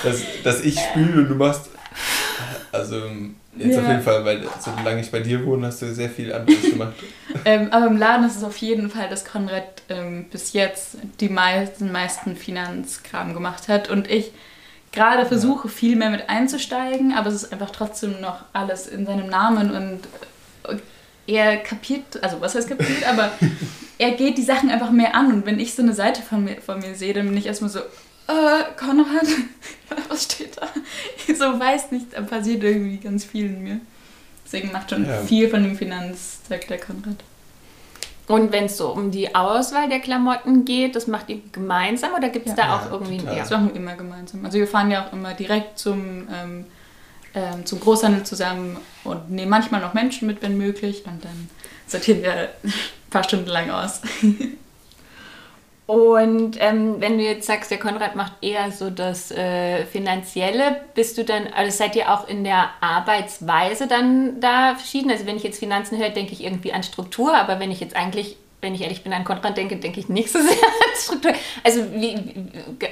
[0.05, 1.71] dass, dass ich spüle und du machst.
[2.75, 3.03] Also
[3.57, 3.83] jetzt Ja.
[3.83, 6.95] auf jeden Fall, weil solange ich bei dir wohne, hast du sehr viel anderes gemacht.
[7.47, 11.29] Ähm, aber im Laden ist es auf jeden Fall, dass Konrad ähm, bis jetzt die
[11.29, 14.31] meisten, meisten Finanzkram gemacht hat und ich
[14.93, 19.29] gerade versuche, viel mehr mit einzusteigen, aber es ist einfach trotzdem noch alles in seinem
[19.29, 20.01] Namen und
[20.73, 20.79] äh,
[21.27, 23.31] er kapiert, also was heißt kapiert, aber
[23.99, 26.61] er geht die Sachen einfach mehr an und wenn ich so eine Seite von mir,
[26.63, 27.81] von mir sehe, dann bin ich erstmal so,
[28.29, 29.27] äh, Konrad,
[30.09, 30.69] was steht da?
[31.27, 33.81] Ich so weiß nicht, da passiert irgendwie ganz viel in mir.
[34.45, 35.23] Deswegen macht schon Ja.
[35.23, 37.17] viel von dem Finanzzeug der Konrad.
[38.27, 42.31] Und wenn es so um die Auswahl der Klamotten geht, das macht ihr gemeinsam oder
[42.31, 42.65] gibt es Ja.
[42.67, 43.37] da auch Ja, irgendwie total.
[43.37, 44.45] Das machen wir immer gemeinsam.
[44.45, 46.65] Also wir fahren ja auch immer direkt zum, ähm,
[47.35, 51.03] ähm, zum Großhandel zusammen und nehmen manchmal noch Menschen mit, wenn möglich.
[51.07, 51.51] Und dann
[51.87, 52.33] sortieren wir
[52.65, 52.73] ein
[53.11, 54.01] paar Stunden lang aus.
[55.87, 61.19] Und ähm, wenn du jetzt sagst, der Konrad macht eher so das äh, Finanzielle, bist
[61.19, 65.11] du dann, also seid ihr auch in der Arbeitsweise dann da verschieden?
[65.11, 67.97] Also wenn ich jetzt Finanzen höre, denke ich irgendwie an Struktur, aber wenn ich jetzt
[67.97, 71.33] eigentlich, wenn ich ehrlich bin, an Konrad denke, denke ich nicht so sehr an Struktur.
[71.63, 72.89] Also wie, wie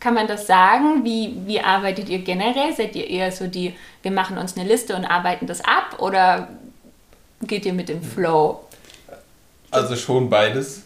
[0.00, 1.04] kann man das sagen?
[1.04, 2.72] Wie, wie arbeitet ihr generell?
[2.74, 6.48] Seid ihr eher so die, wir machen uns eine Liste und arbeiten das ab oder
[7.42, 8.60] geht ihr mit dem Flow?
[9.70, 10.85] Also schon beides.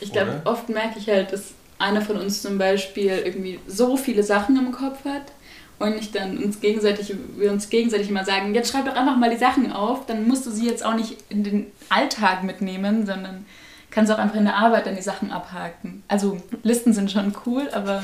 [0.00, 4.22] Ich glaube, oft merke ich halt, dass einer von uns zum Beispiel irgendwie so viele
[4.22, 5.32] Sachen im Kopf hat
[5.78, 9.30] und ich dann uns gegenseitig, wir uns gegenseitig immer sagen, jetzt schreib doch einfach mal
[9.30, 13.44] die Sachen auf, dann musst du sie jetzt auch nicht in den Alltag mitnehmen, sondern
[13.90, 16.02] kannst auch einfach in der Arbeit dann die Sachen abhaken.
[16.08, 18.02] Also Listen sind schon cool, aber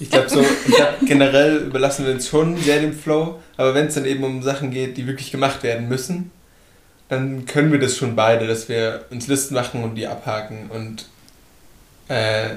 [0.00, 3.86] Ich glaube so, ich glaub, generell überlassen wir uns schon sehr dem Flow, aber wenn
[3.86, 6.30] es dann eben um Sachen geht, die wirklich gemacht werden müssen,
[7.10, 11.06] dann können wir das schon beide, dass wir uns Listen machen und die abhaken und
[12.08, 12.56] äh,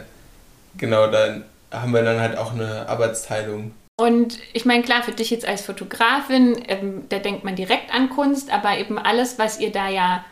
[0.78, 3.72] genau, dann haben wir dann halt auch eine Arbeitsteilung.
[4.00, 8.10] Und ich meine, klar, für dich jetzt als Fotografin, ähm, da denkt man direkt an
[8.10, 10.24] Kunst, aber eben alles, was ihr da ja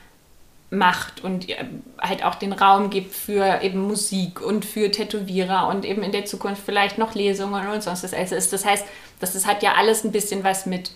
[0.69, 1.57] macht und ihr
[1.99, 6.25] halt auch den Raum gibt für eben Musik und für Tätowierer und eben in der
[6.25, 8.13] Zukunft vielleicht noch Lesungen und sonst was.
[8.13, 8.85] Also ist, das heißt,
[9.19, 10.91] das, das hat ja alles ein bisschen was mit,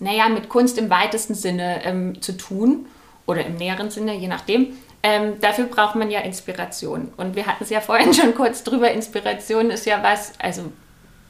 [0.00, 2.86] naja, mit Kunst im weitesten Sinne ähm, zu tun
[3.26, 4.76] oder im näheren Sinne, je nachdem.
[5.02, 7.12] Ähm, dafür braucht man ja Inspiration.
[7.16, 8.90] Und wir hatten es ja vorhin schon kurz drüber.
[8.90, 10.64] Inspiration ist ja was, also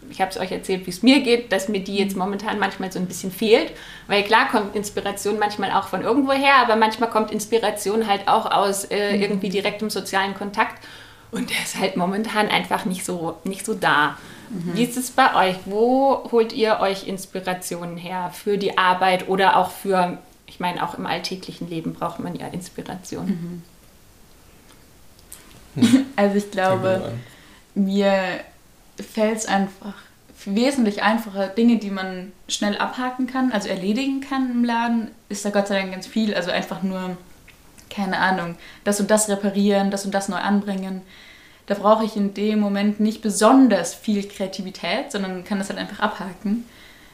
[0.09, 2.91] ich habe es euch erzählt, wie es mir geht, dass mir die jetzt momentan manchmal
[2.91, 3.73] so ein bisschen fehlt.
[4.07, 8.51] Weil klar kommt Inspiration manchmal auch von irgendwo her, aber manchmal kommt Inspiration halt auch
[8.51, 10.83] aus äh, irgendwie direktem sozialen Kontakt.
[11.31, 14.17] Und der ist halt momentan einfach nicht so, nicht so da.
[14.51, 14.75] Mhm.
[14.75, 15.57] Wie ist es bei euch?
[15.65, 20.95] Wo holt ihr euch Inspirationen her für die Arbeit oder auch für, ich meine, auch
[20.99, 23.27] im alltäglichen Leben braucht man ja Inspiration.
[23.27, 23.63] Mhm.
[26.17, 27.13] Also ich glaube,
[27.77, 28.41] mir
[29.01, 29.95] fällt es einfach
[30.45, 35.51] wesentlich einfacher, Dinge, die man schnell abhaken kann, also erledigen kann im Laden, ist da
[35.51, 36.35] Gott sei Dank ganz viel.
[36.35, 37.17] Also einfach nur,
[37.91, 41.03] keine Ahnung, das und das reparieren, das und das neu anbringen.
[41.67, 46.01] Da brauche ich in dem Moment nicht besonders viel Kreativität, sondern kann das halt einfach
[46.01, 46.65] abhaken.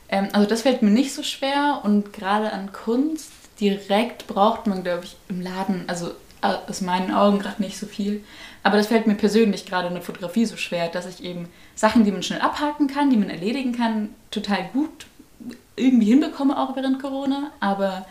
[0.09, 4.83] Ähm, also das fällt mir nicht so schwer und gerade an Kunst direkt braucht man,
[4.83, 8.23] glaube ich, im Laden, also aus meinen Augen gerade nicht so viel.
[8.63, 12.05] Aber das fällt mir persönlich gerade in der Fotografie so schwer, dass ich eben Sachen,
[12.05, 15.07] die man schnell abhaken kann, die man erledigen kann, total gut
[15.77, 17.51] irgendwie hinbekomme, auch während Corona.
[17.61, 18.07] Aber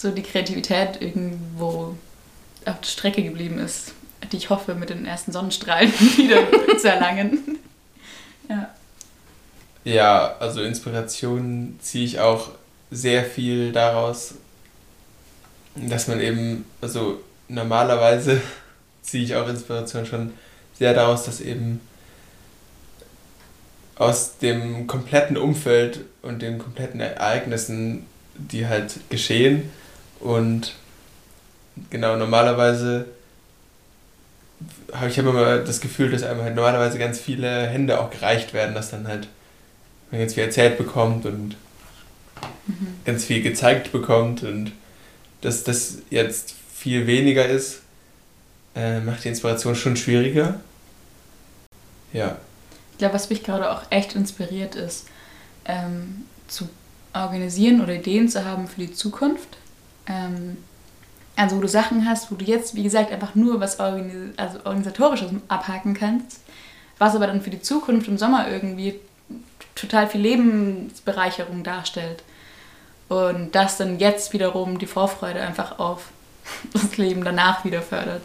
[0.00, 1.94] so die Kreativität irgendwo
[2.64, 3.92] auf der Strecke geblieben ist,
[4.32, 6.42] die ich hoffe, mit den ersten Sonnenstrahlen wieder
[6.78, 7.58] zu erlangen.
[8.48, 8.74] Ja.
[9.84, 12.50] Ja, also Inspiration ziehe ich auch
[12.90, 14.34] sehr viel daraus,
[15.74, 18.40] dass man eben, also normalerweise
[19.02, 20.32] ziehe ich auch Inspiration schon
[20.78, 21.80] sehr daraus, dass eben
[23.96, 29.70] aus dem kompletten Umfeld und den kompletten Ereignissen, die halt geschehen
[30.20, 30.74] und
[31.90, 33.06] genau normalerweise
[34.92, 38.74] habe ich immer das Gefühl, dass einem halt normalerweise ganz viele Hände auch gereicht werden,
[38.74, 39.28] dass dann halt
[40.10, 41.56] man ganz viel erzählt bekommt und
[42.66, 42.94] mhm.
[43.04, 44.72] ganz viel gezeigt bekommt und
[45.40, 47.80] dass das jetzt viel weniger ist,
[48.74, 50.60] äh, macht die Inspiration schon schwieriger.
[52.12, 52.36] Ja.
[52.92, 55.06] Ich glaube, was mich gerade auch echt inspiriert ist,
[55.64, 56.68] ähm, zu
[57.14, 59.56] organisieren oder Ideen zu haben für die Zukunft.
[60.10, 60.56] Ähm,
[61.36, 64.58] also wo du Sachen hast, wo du jetzt, wie gesagt, einfach nur was Organis also
[64.64, 66.40] Organisatorisches abhaken kannst,
[66.98, 69.00] was aber dann für die Zukunft im Sommer irgendwie
[69.74, 72.22] total viel Lebensbereicherung darstellt.
[73.08, 76.10] Und das dann jetzt wiederum die Vorfreude einfach auf
[76.72, 78.22] das Leben danach wieder fördert.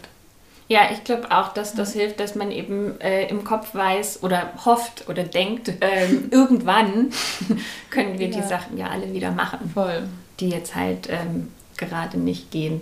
[0.68, 4.52] Ja, ich glaube auch, dass das hilft, dass man eben äh, im Kopf weiß oder
[4.64, 7.12] hofft oder denkt, äh, irgendwann
[7.90, 8.40] können wir ja.
[8.40, 10.02] die Sachen ja alle wieder machen, Voll.
[10.40, 12.80] die jetzt halt ähm, gerade nicht gehen.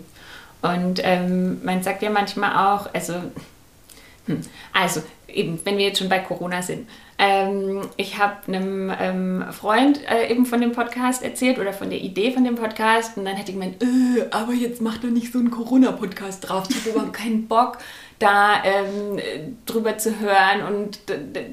[0.63, 3.15] Und ähm, man sagt ja manchmal auch, also,
[4.27, 4.41] hm,
[4.73, 10.01] also eben, wenn wir jetzt schon bei Corona sind, ähm, ich habe einem ähm, Freund
[10.09, 13.37] äh, eben von dem Podcast erzählt oder von der Idee von dem Podcast und dann
[13.37, 16.67] hätte ich gemeint, äh, aber jetzt mach doch nicht so einen Corona-Podcast drauf.
[16.69, 17.79] Ich habe überhaupt keinen Bock,
[18.19, 19.21] da ähm,
[19.67, 20.99] drüber zu hören und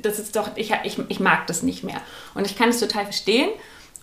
[0.01, 2.01] das ist doch, ich, ich, ich mag das nicht mehr.
[2.33, 3.49] Und ich kann es total verstehen.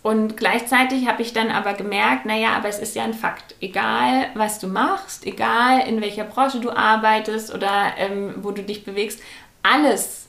[0.03, 3.57] Und gleichzeitig habe ich dann aber gemerkt, naja, aber es ist ja ein Fakt.
[3.61, 8.85] Egal, was du machst, egal in welcher Branche du arbeitest oder ähm, wo du dich
[8.85, 9.21] bewegst,
[9.63, 10.29] alles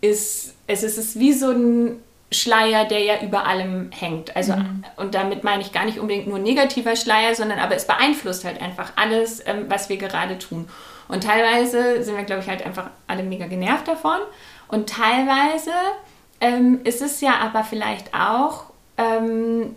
[0.00, 2.02] ist, es ist wie so ein
[2.32, 4.34] Schleier, der ja über allem hängt.
[4.36, 4.84] Also, mhm.
[4.96, 8.62] und damit meine ich gar nicht unbedingt nur negativer Schleier, sondern aber es beeinflusst halt
[8.62, 10.68] einfach alles, ähm, was wir gerade tun.
[11.08, 14.18] Und teilweise sind wir, glaube ich, halt einfach alle mega genervt davon.
[14.68, 15.72] Und teilweise
[16.40, 18.69] ähm, ist es ja aber vielleicht auch,
[19.00, 19.74] ähm,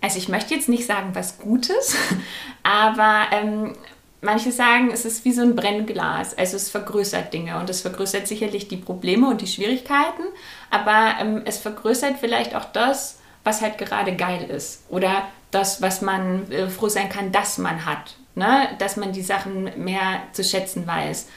[0.00, 1.96] also ich möchte jetzt nicht sagen was Gutes,
[2.62, 3.74] aber ähm,
[4.22, 8.26] Manche sagen, es ist wie so ein Brennglas, also es vergrößert Dinge und es vergrößert
[8.26, 10.22] sicherlich die Probleme und die Schwierigkeiten,
[10.70, 16.00] aber ähm, es vergrößert vielleicht auch das, was halt gerade geil ist oder das, was
[16.00, 18.68] man äh, froh sein kann, dass man hat, ne?
[18.78, 21.28] dass man die Sachen mehr zu schätzen weiß.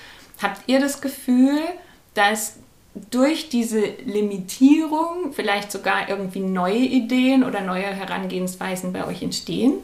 [0.42, 1.60] Habt ihr das Gefühl,
[2.14, 2.56] dass
[3.12, 9.76] durch diese Limitierung vielleicht sogar irgendwie neue Ideen oder neue Herangehensweisen bei euch entstehen?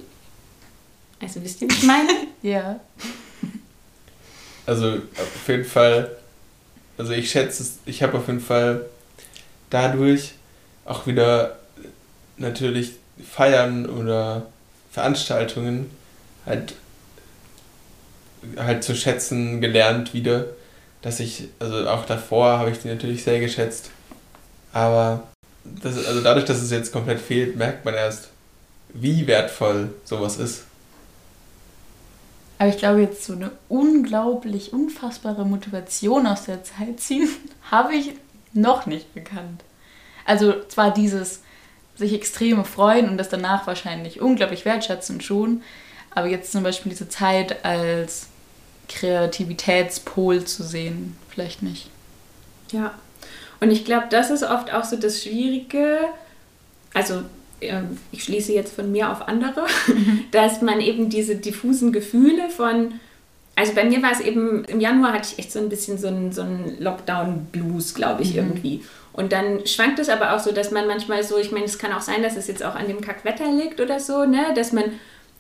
[1.22, 2.10] Also wisst ihr, was ich meine?
[2.42, 2.80] ja.
[4.66, 6.16] Also auf jeden Fall,
[6.98, 8.86] also ich schätze es, ich habe auf jeden Fall
[9.70, 10.34] dadurch
[10.86, 11.60] auch wieder
[12.38, 14.48] natürlich Feiern oder
[14.92, 15.90] Veranstaltungen
[16.46, 16.74] halt,
[18.58, 20.46] halt zu schätzen gelernt wieder.
[21.06, 23.92] Dass ich, also auch davor habe ich die natürlich sehr geschätzt.
[24.74, 25.22] Aber
[25.64, 28.30] das, also dadurch, dass es jetzt komplett fehlt, merkt man erst,
[28.92, 30.64] wie wertvoll sowas ist.
[32.58, 37.30] Aber ich glaube, jetzt so eine unglaublich, unfassbare Motivation aus der Zeit ziehen,
[37.70, 38.14] habe ich
[38.54, 39.62] noch nicht gekannt.
[40.26, 41.42] Also zwar dieses
[41.96, 45.62] sich extreme freuen und das danach wahrscheinlich unglaublich wertschätzen schon,
[46.10, 48.30] aber jetzt zum Beispiel diese Zeit als
[48.88, 51.90] Kreativitätspol zu sehen, vielleicht nicht.
[52.72, 52.94] Ja,
[53.60, 56.00] und ich glaube, das ist oft auch so das Schwierige,
[56.94, 57.22] also
[57.62, 60.26] ähm, ich schließe jetzt von mir auf andere, mhm.
[60.32, 63.00] dass man eben diese diffusen Gefühle von,
[63.56, 66.08] also bei mir war es eben, im Januar hatte ich echt so ein bisschen so
[66.08, 68.38] einen, so einen Lockdown-Blues, glaube ich, mhm.
[68.38, 68.84] irgendwie.
[69.14, 71.94] Und dann schwankt es aber auch so, dass man manchmal so, ich meine, es kann
[71.94, 74.48] auch sein, dass es jetzt auch an dem Kackwetter liegt oder so, ne?
[74.56, 74.84] dass man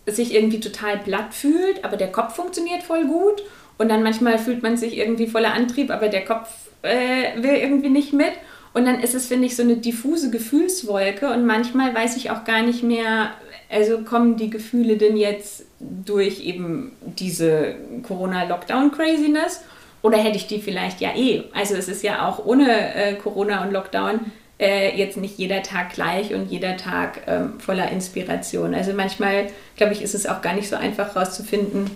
[0.08, 3.44] sich irgendwie total platt fühlt, aber der Kopf funktioniert voll gut.
[3.78, 6.50] Und dann manchmal fühlt man sich irgendwie voller Antrieb, aber der Kopf
[6.82, 8.32] äh, will irgendwie nicht mit.
[8.74, 11.30] Und dann ist es, finde ich, so eine diffuse Gefühlswolke.
[11.30, 13.32] Und manchmal weiß ich auch gar nicht mehr,
[13.70, 19.64] also kommen die Gefühle denn jetzt durch eben diese Corona-Lockdown-Craziness
[20.02, 21.46] oder hätte ich die vielleicht ja eh?
[21.54, 24.20] Also es ist ja auch ohne äh, Corona und Lockdown
[24.60, 28.74] äh, jetzt nicht jeder Tag gleich und jeder Tag ähm, voller Inspiration.
[28.74, 31.92] Also manchmal, glaube ich, ist es auch gar nicht so einfach herauszufinden,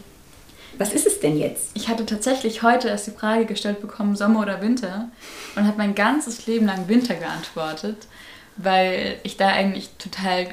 [0.77, 1.71] was ist es denn jetzt?
[1.73, 5.09] Ich hatte tatsächlich heute erst die Frage gestellt bekommen, Sommer oder Winter
[5.55, 8.07] und habe mein ganzes Leben lang Winter geantwortet,
[8.55, 10.47] weil ich da eigentlich total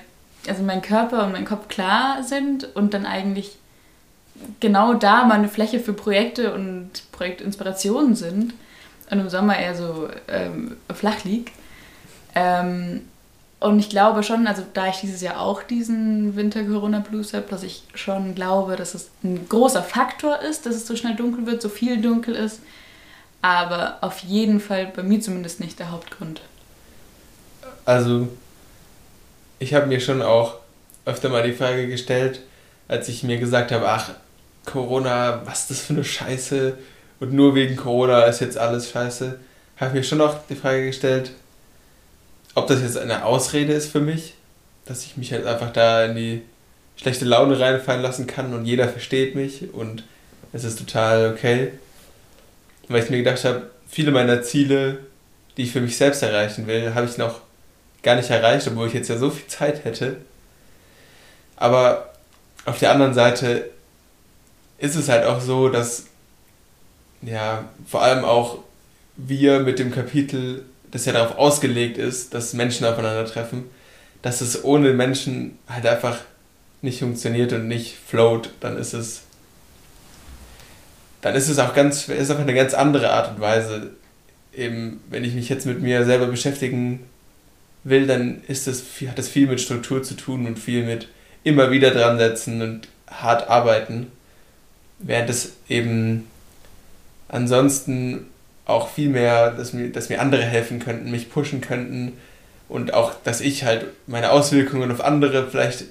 [0.48, 3.56] also mein Körper und mein Kopf klar sind und dann eigentlich
[4.60, 8.54] genau da meine Fläche für Projekte und Projektinspirationen sind
[9.10, 11.52] und im Sommer eher so ähm, flach liegt.
[12.36, 13.00] Ähm,
[13.58, 17.84] und ich glaube schon, also da ich dieses Jahr auch diesen Winter-Corona-Blues habe, dass ich
[17.94, 21.70] schon glaube, dass es ein großer Faktor ist, dass es so schnell dunkel wird, so
[21.70, 22.60] viel dunkel ist.
[23.40, 26.42] Aber auf jeden Fall bei mir zumindest nicht der Hauptgrund.
[27.86, 28.28] Also
[29.58, 30.56] ich habe mir schon auch
[31.06, 32.40] öfter mal die Frage gestellt,
[32.88, 34.10] als ich mir gesagt habe, ach,
[34.66, 36.76] Corona, was ist das für eine Scheiße
[37.20, 39.38] und nur wegen Corona ist jetzt alles scheiße,
[39.78, 41.32] habe ich mir schon auch die Frage gestellt,
[42.56, 44.34] ob das jetzt eine Ausrede ist für mich,
[44.86, 46.42] dass ich mich halt einfach da in die
[46.96, 50.04] schlechte Laune reinfallen lassen kann und jeder versteht mich und
[50.54, 51.72] es ist total okay.
[52.88, 55.00] Weil ich mir gedacht habe, viele meiner Ziele,
[55.56, 57.40] die ich für mich selbst erreichen will, habe ich noch
[58.02, 60.16] gar nicht erreicht, obwohl ich jetzt ja so viel Zeit hätte.
[61.56, 62.14] Aber
[62.64, 63.68] auf der anderen Seite
[64.78, 66.06] ist es halt auch so, dass
[67.20, 68.60] ja, vor allem auch
[69.16, 70.64] wir mit dem Kapitel,
[70.96, 73.64] das ja darauf ausgelegt ist, dass Menschen aufeinandertreffen,
[74.22, 76.18] dass es ohne Menschen halt einfach
[76.82, 79.22] nicht funktioniert und nicht float, dann ist es
[81.22, 83.90] dann ist es auch ganz ist auch eine ganz andere Art und Weise
[84.56, 87.04] eben wenn ich mich jetzt mit mir selber beschäftigen
[87.84, 91.08] will, dann ist das, hat das viel mit Struktur zu tun und viel mit
[91.44, 94.10] immer wieder dran setzen und hart arbeiten.
[94.98, 96.26] Während es eben
[97.28, 98.26] ansonsten
[98.66, 102.18] auch viel mehr, dass mir, dass mir andere helfen könnten, mich pushen könnten
[102.68, 105.84] und auch, dass ich halt meine Auswirkungen auf andere vielleicht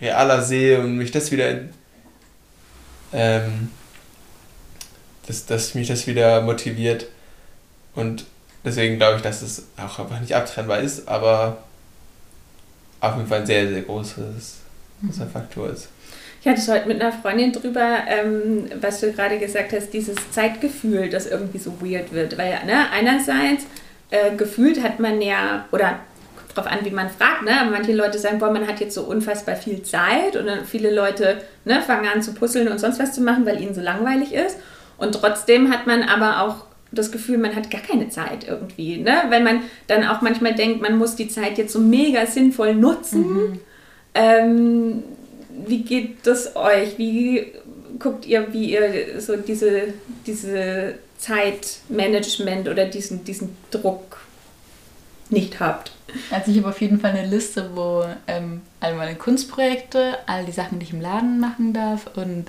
[0.00, 1.60] realer sehe und mich das wieder
[3.12, 3.70] ähm,
[5.26, 7.06] dass, dass mich das wieder motiviert
[7.94, 8.24] und
[8.64, 11.58] Deswegen glaube ich, dass es auch einfach nicht abtrennbar ist, aber
[13.00, 14.56] auf jeden Fall ein sehr, sehr großes,
[15.06, 15.30] großer mhm.
[15.30, 15.88] Faktor ist.
[16.48, 20.16] Ich hatte es heute mit einer Freundin drüber, ähm, was du gerade gesagt hast, dieses
[20.30, 22.38] Zeitgefühl, das irgendwie so weird wird.
[22.38, 23.66] Weil ne, einerseits
[24.10, 26.00] äh, gefühlt hat man ja, oder
[26.38, 27.52] kommt drauf an, wie man fragt, ne?
[27.70, 31.42] manche Leute sagen, boah, man hat jetzt so unfassbar viel Zeit und dann viele Leute
[31.66, 34.56] ne, fangen an zu puzzeln und sonst was zu machen, weil ihnen so langweilig ist.
[34.96, 38.96] Und trotzdem hat man aber auch das Gefühl, man hat gar keine Zeit irgendwie.
[38.96, 39.24] Ne?
[39.28, 43.34] Wenn man dann auch manchmal denkt, man muss die Zeit jetzt so mega sinnvoll nutzen.
[43.34, 43.60] Mhm.
[44.14, 45.02] Ähm,
[45.66, 46.98] wie geht das euch?
[46.98, 47.52] Wie
[47.98, 49.94] guckt ihr, wie ihr so diese,
[50.26, 54.18] diese Zeitmanagement oder diesen, diesen Druck
[55.30, 55.92] nicht habt?
[56.30, 60.52] Also ich habe auf jeden Fall eine Liste, wo ähm, all meine Kunstprojekte, all die
[60.52, 62.46] Sachen, die ich im Laden machen darf und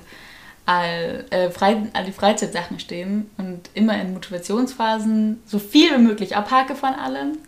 [0.65, 6.35] all, äh, frei, all die Freizeitsachen stehen und immer in Motivationsphasen so viel wie möglich
[6.35, 7.39] abhake von allem,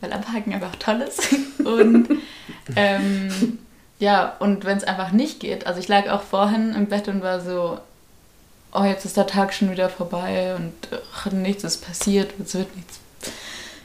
[0.00, 1.28] weil abhaken einfach toll ist.
[1.64, 2.08] Und
[2.74, 3.58] ähm,
[4.00, 7.22] ja, und wenn es einfach nicht geht, also ich lag auch vorhin im Bett und
[7.22, 7.78] war so,
[8.72, 10.72] oh, jetzt ist der Tag schon wieder vorbei und
[11.14, 12.98] ach, nichts ist passiert, es wird nichts.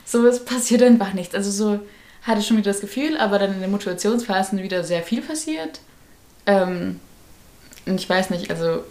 [0.05, 1.35] So, es passiert einfach nichts.
[1.35, 1.79] Also so
[2.23, 5.81] hatte ich schon wieder das Gefühl, aber dann in den Motivationsphasen wieder sehr viel passiert.
[6.45, 7.01] Ähm,
[7.85, 8.83] und ich weiß nicht, also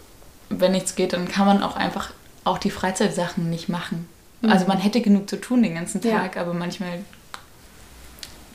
[0.49, 2.11] wenn nichts geht, dann kann man auch einfach
[2.43, 4.07] auch die Freizeitsachen nicht machen.
[4.41, 4.51] Mhm.
[4.51, 6.41] Also man hätte genug zu tun den ganzen Tag, ja.
[6.41, 6.99] aber manchmal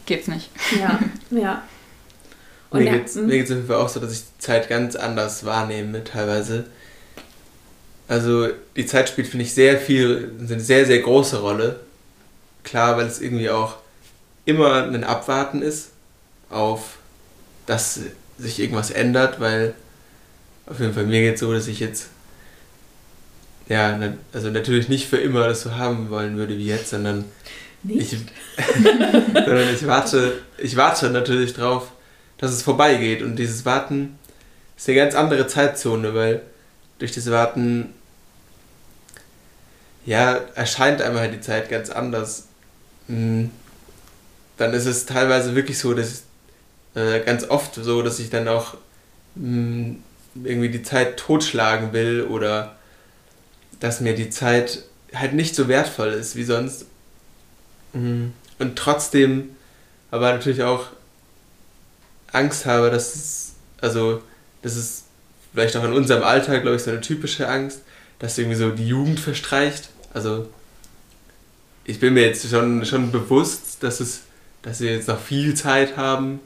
[0.07, 0.51] geht's nicht.
[0.79, 1.63] Ja, ja.
[2.71, 5.45] Und mir geht es auf jeden Fall auch so, dass ich die Zeit ganz anders
[5.45, 6.65] wahrnehme teilweise.
[8.07, 11.81] Also die Zeit spielt, finde ich, sehr viel, eine sehr, sehr große Rolle.
[12.63, 13.77] Klar, weil es irgendwie auch
[14.45, 15.91] immer ein Abwarten ist
[16.49, 16.99] auf,
[17.67, 18.01] dass
[18.39, 19.75] sich irgendwas ändert, weil
[20.67, 22.09] auf jeden Fall, mir geht es so, dass ich jetzt,
[23.69, 23.99] ja,
[24.33, 27.25] also natürlich nicht für immer das so haben wollen würde wie jetzt, sondern
[27.89, 28.11] ich,
[29.35, 31.93] sondern ich warte, ich warte natürlich drauf,
[32.41, 34.19] dass es vorbeigeht und dieses Warten
[34.77, 36.41] ist eine ganz andere Zeitzone, weil
[36.99, 37.93] durch das Warten,
[40.07, 42.49] ja, erscheint einmal die Zeit ganz anders.
[43.09, 43.51] Hm.
[44.57, 46.23] Dann ist es teilweise wirklich so, dass
[46.95, 48.75] äh, ganz oft so, dass ich dann auch
[49.35, 49.97] mh,
[50.43, 52.77] irgendwie die Zeit totschlagen will oder
[53.81, 54.85] dass mir die Zeit
[55.15, 56.87] halt nicht so wertvoll ist wie sonst.
[57.93, 58.33] Mhm.
[58.59, 59.57] Und trotzdem
[60.11, 60.87] aber natürlich auch
[62.33, 64.23] Angst habe, dass es, also,
[64.63, 65.05] das ist
[65.53, 67.83] vielleicht auch in unserem Alter, glaube ich, so eine typische Angst,
[68.19, 69.91] dass irgendwie so die Jugend verstreicht.
[70.13, 70.49] Also,
[71.85, 74.23] ich bin mir jetzt schon, schon bewusst, dass, es,
[74.63, 76.41] dass wir jetzt noch viel Zeit haben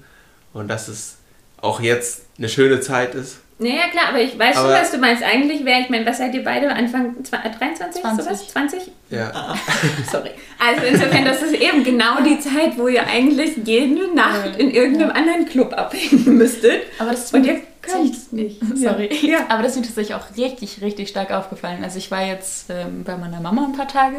[0.52, 1.16] und dass es
[1.58, 3.38] auch jetzt eine schöne Zeit ist.
[3.58, 5.22] Naja, klar, aber ich weiß aber schon, was du meinst.
[5.22, 6.68] Eigentlich wäre, ich meine, was seid ihr beide?
[6.70, 8.02] Anfang 23?
[8.02, 8.24] 20.
[8.24, 8.48] Sowas?
[8.48, 8.82] 20?
[9.10, 9.30] Ja.
[9.32, 9.56] Ah,
[10.10, 10.30] sorry.
[10.58, 15.10] Also insofern, das ist eben genau die Zeit, wo ihr eigentlich jede Nacht in irgendeinem
[15.10, 15.14] ja.
[15.14, 16.82] anderen Club abhängen müsstet.
[16.98, 18.60] Aber das ist Und ihr könnt nicht.
[18.74, 19.10] Sorry.
[19.22, 19.46] Ja.
[19.48, 21.84] Aber das ist mir tatsächlich auch richtig, richtig stark aufgefallen.
[21.84, 24.16] Also ich war jetzt ähm, bei meiner Mama ein paar Tage.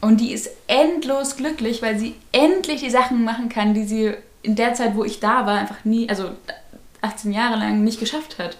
[0.00, 4.12] Und die ist endlos glücklich, weil sie endlich die Sachen machen kann, die sie
[4.42, 6.30] in der Zeit, wo ich da war, einfach nie, also
[7.04, 8.56] 18 Jahre lang nicht geschafft hat.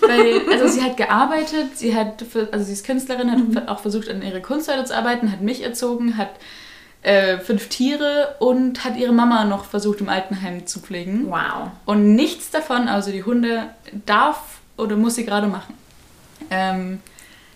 [0.00, 3.68] Weil, also sie hat gearbeitet, sie hat, für, also sie ist Künstlerin, hat mhm.
[3.68, 6.30] auch versucht, an ihre Kunst weiterzuarbeiten, hat mich erzogen, hat
[7.02, 11.30] äh, fünf Tiere und hat ihre Mama noch versucht, im Altenheim zu pflegen.
[11.30, 11.70] Wow.
[11.84, 13.70] Und nichts davon, also die Hunde,
[14.06, 15.74] darf oder muss sie gerade machen.
[16.50, 17.00] Ähm,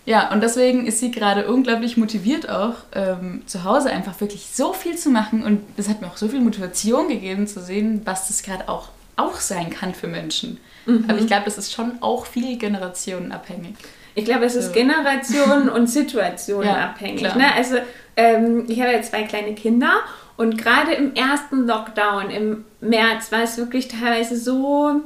[0.05, 4.73] ja, und deswegen ist sie gerade unglaublich motiviert auch, ähm, zu Hause einfach wirklich so
[4.73, 5.43] viel zu machen.
[5.43, 8.89] Und das hat mir auch so viel Motivation gegeben zu sehen, was das gerade auch
[9.15, 10.59] auch sein kann für Menschen.
[10.85, 11.05] Mhm.
[11.07, 13.75] Aber ich glaube, das ist schon auch viel generationenabhängig.
[14.15, 14.71] Ich glaube, es ist so.
[14.73, 17.21] Generationen und Situationen ja, abhängig.
[17.35, 17.53] Ne?
[17.55, 17.77] Also
[18.15, 19.91] ähm, ich habe ja zwei kleine Kinder
[20.37, 25.01] und gerade im ersten Lockdown im März war es wirklich teilweise so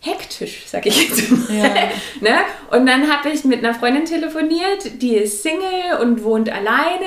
[0.00, 1.56] hektisch, sag ich jetzt mal.
[1.56, 1.64] Ja.
[2.20, 2.38] ne?
[2.70, 7.06] Und dann habe ich mit einer Freundin telefoniert, die ist Single und wohnt alleine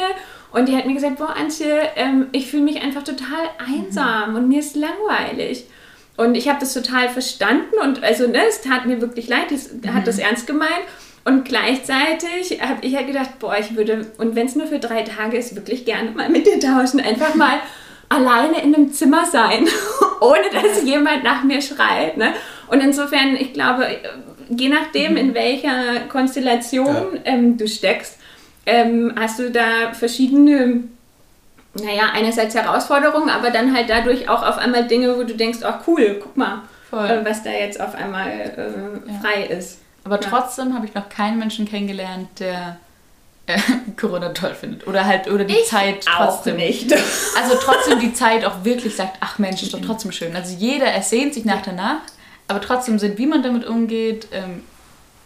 [0.51, 4.35] und die hat mir gesagt, boah, Antje, ähm, ich fühle mich einfach total einsam mhm.
[4.35, 5.65] und mir ist langweilig.
[6.21, 9.87] Und ich habe das total verstanden und also ne, es tat mir wirklich leid, die
[9.87, 9.93] mhm.
[9.93, 10.83] hat das ernst gemeint.
[11.25, 15.01] Und gleichzeitig habe ich ja gedacht, boah, ich würde, und wenn es nur für drei
[15.01, 16.99] Tage ist, wirklich gerne mal mit dir tauschen.
[16.99, 17.59] Einfach mal
[18.09, 19.67] alleine in einem Zimmer sein,
[20.21, 22.17] ohne dass jemand nach mir schreit.
[22.17, 22.33] Ne?
[22.67, 23.87] Und insofern, ich glaube,
[24.49, 25.33] je nachdem, in mhm.
[25.33, 27.21] welcher Konstellation ja.
[27.25, 28.19] ähm, du steckst,
[28.67, 30.83] ähm, hast du da verschiedene
[31.73, 35.79] naja, einerseits Herausforderungen, aber dann halt dadurch auch auf einmal Dinge, wo du denkst, ach
[35.87, 39.19] cool, guck mal, äh, was da jetzt auf einmal äh, ja.
[39.21, 39.79] frei ist.
[40.03, 40.29] Aber ja.
[40.29, 42.77] trotzdem habe ich noch keinen Menschen kennengelernt, der
[43.45, 43.57] äh,
[43.99, 44.87] Corona toll findet.
[44.87, 46.57] Oder halt, oder die ich Zeit trotzdem.
[46.57, 46.91] nicht.
[47.33, 50.35] Also trotzdem die Zeit auch wirklich sagt, ach Mensch, ist doch trotzdem schön.
[50.35, 52.13] Also jeder ersehnt sich nach der Nacht,
[52.47, 54.63] aber trotzdem sind, wie man damit umgeht, ähm,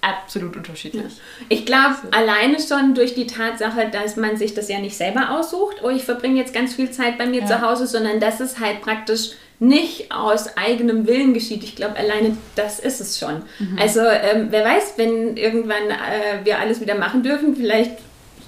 [0.05, 1.13] absolut unterschiedlich.
[1.49, 2.09] Ich glaube, so.
[2.11, 6.03] alleine schon durch die Tatsache, dass man sich das ja nicht selber aussucht, oh, ich
[6.03, 7.47] verbringe jetzt ganz viel Zeit bei mir ja.
[7.47, 11.63] zu Hause, sondern dass es halt praktisch nicht aus eigenem Willen geschieht.
[11.63, 13.43] Ich glaube, alleine das ist es schon.
[13.59, 13.77] Mhm.
[13.79, 17.97] Also, ähm, wer weiß, wenn irgendwann äh, wir alles wieder machen dürfen, vielleicht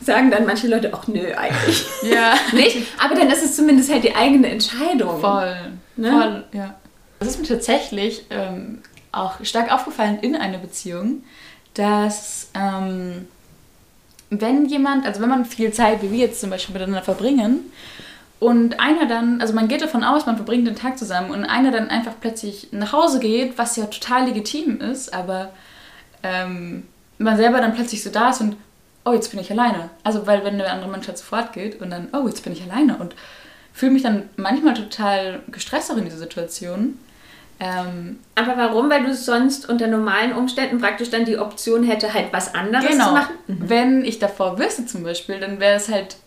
[0.01, 1.85] sagen dann manche Leute, ach nö, eigentlich.
[2.11, 2.35] ja.
[2.53, 2.77] nicht?
[2.97, 5.21] Aber dann ist es zumindest halt die eigene Entscheidung.
[5.21, 5.55] Voll.
[5.95, 6.11] Ne?
[6.11, 6.75] Voll, ja.
[7.19, 8.79] Das ist mir tatsächlich ähm,
[9.11, 11.23] auch stark aufgefallen in einer Beziehung,
[11.77, 13.27] dass ähm,
[14.29, 17.71] wenn jemand, also wenn man viel Zeit, wie wir jetzt zum Beispiel miteinander verbringen,
[18.39, 21.71] und einer dann, also man geht davon aus, man verbringt den Tag zusammen und einer
[21.71, 25.49] dann einfach plötzlich nach Hause geht, was ja total legitim ist, aber
[26.21, 28.55] ähm, man selber dann plötzlich so da ist und,
[29.05, 29.89] oh, jetzt bin ich alleine.
[30.03, 32.61] Also, weil wenn der andere Mensch halt sofort geht und dann, oh, jetzt bin ich
[32.61, 33.15] alleine und
[33.73, 36.99] fühle mich dann manchmal total gestresst auch in dieser Situation.
[37.59, 38.89] Ähm, aber warum?
[38.89, 43.07] Weil du sonst unter normalen Umständen praktisch dann die Option hätte, halt was anderes genau.
[43.07, 43.35] zu machen?
[43.47, 43.69] Mhm.
[43.69, 46.17] Wenn ich davor wüsste zum Beispiel, dann wäre es halt,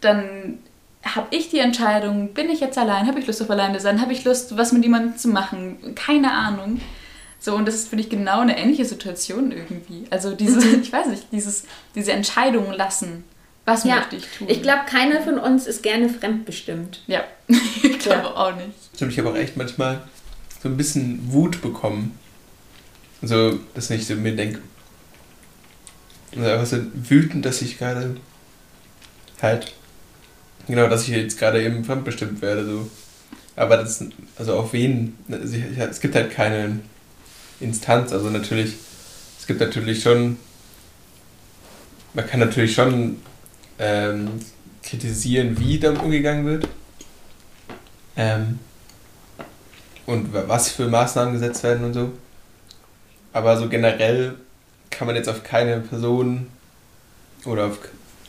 [0.00, 0.58] dann
[1.02, 4.12] habe ich die Entscheidung, bin ich jetzt allein, habe ich Lust auf alleine sein, habe
[4.12, 6.80] ich Lust, was mit jemandem zu machen, keine Ahnung.
[7.38, 10.04] So, und das ist für dich genau eine ähnliche Situation irgendwie.
[10.10, 10.80] Also diese, mhm.
[10.82, 11.64] ich weiß nicht, dieses,
[11.94, 13.24] diese Entscheidung lassen.
[13.64, 13.96] Was ja.
[13.96, 14.48] möchte ich tun?
[14.48, 17.02] Ich glaube, keiner von uns ist gerne fremdbestimmt.
[17.06, 18.36] Ja, ich glaube ja.
[18.36, 18.70] auch nicht.
[18.94, 20.02] Stimmt, ich habe auch echt manchmal
[20.66, 22.18] so ein bisschen Wut bekommen.
[23.22, 24.60] So, dass ich so mir denke,
[26.36, 28.16] also einfach so wütend, dass ich gerade
[29.40, 29.72] halt,
[30.66, 32.66] genau, dass ich jetzt gerade eben fremdbestimmt werde.
[32.66, 32.90] So.
[33.54, 34.04] Aber das,
[34.36, 36.80] also auf wen, also es gibt halt keine
[37.60, 38.74] Instanz, also natürlich,
[39.38, 40.36] es gibt natürlich schon,
[42.12, 43.18] man kann natürlich schon
[43.78, 44.28] ähm,
[44.82, 46.68] kritisieren, wie damit umgegangen wird.
[48.16, 48.58] Ähm,
[50.06, 52.12] und was für Maßnahmen gesetzt werden und so.
[53.32, 54.34] Aber so generell
[54.90, 56.46] kann man jetzt auf keine Person
[57.44, 57.78] oder auf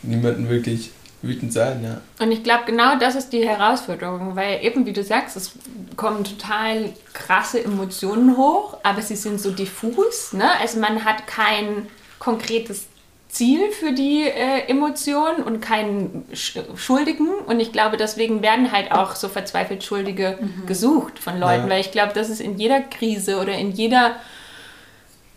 [0.03, 2.01] niemanden wirklich wütend sein, ja.
[2.23, 5.51] Und ich glaube, genau das ist die Herausforderung, weil eben, wie du sagst, es
[5.95, 10.33] kommen total krasse Emotionen hoch, aber sie sind so diffus.
[10.33, 10.47] Ne?
[10.61, 11.87] Also man hat kein
[12.19, 12.85] konkretes
[13.29, 17.29] Ziel für die äh, Emotionen und keinen Sch Schuldigen.
[17.47, 20.65] Und ich glaube, deswegen werden halt auch so verzweifelt Schuldige mhm.
[20.65, 21.69] gesucht von Leuten, ja.
[21.69, 24.15] weil ich glaube, dass es in jeder Krise oder in jeder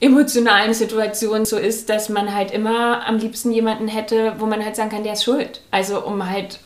[0.01, 4.77] emotionalen Situation so ist, dass man halt immer am liebsten jemanden hätte, wo man halt
[4.77, 5.61] sagen kann, der ist schuld.
[5.71, 6.61] Also um halt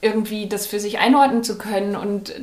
[0.00, 2.34] irgendwie das für sich einordnen zu können und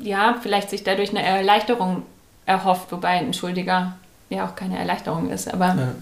[0.00, 2.02] ja, vielleicht sich dadurch eine Erleichterung
[2.46, 3.96] erhofft, wobei ein Schuldiger
[4.28, 5.52] ja auch keine Erleichterung ist.
[5.52, 5.94] Aber ja.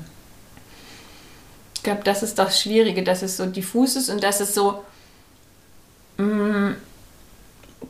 [1.78, 4.82] Ich glaube, das ist das Schwierige, dass es so diffus ist und dass es so,
[6.16, 6.76] mh, mm,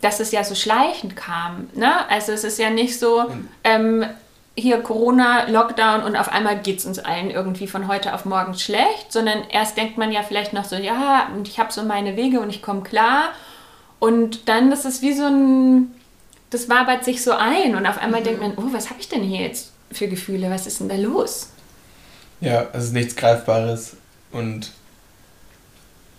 [0.02, 1.70] dass es ja so schleichend kam.
[1.72, 2.06] Ne?
[2.10, 3.24] Also es ist ja nicht so,
[3.64, 4.04] ähm,
[4.54, 8.58] hier Corona, Lockdown und auf einmal geht es uns allen irgendwie von heute auf morgen
[8.58, 12.14] schlecht, sondern erst denkt man ja vielleicht noch so, ja, und ich habe so meine
[12.14, 13.30] Wege und ich komme klar.
[14.00, 15.94] Und dann ist es wie so ein,
[16.50, 18.24] das wabert sich so ein und auf einmal mhm.
[18.24, 20.50] denkt man, oh, was habe ich denn hier jetzt für Gefühle?
[20.50, 21.48] Was ist denn da los?
[22.40, 23.96] Ja, es ist nichts Greifbares
[24.32, 24.72] und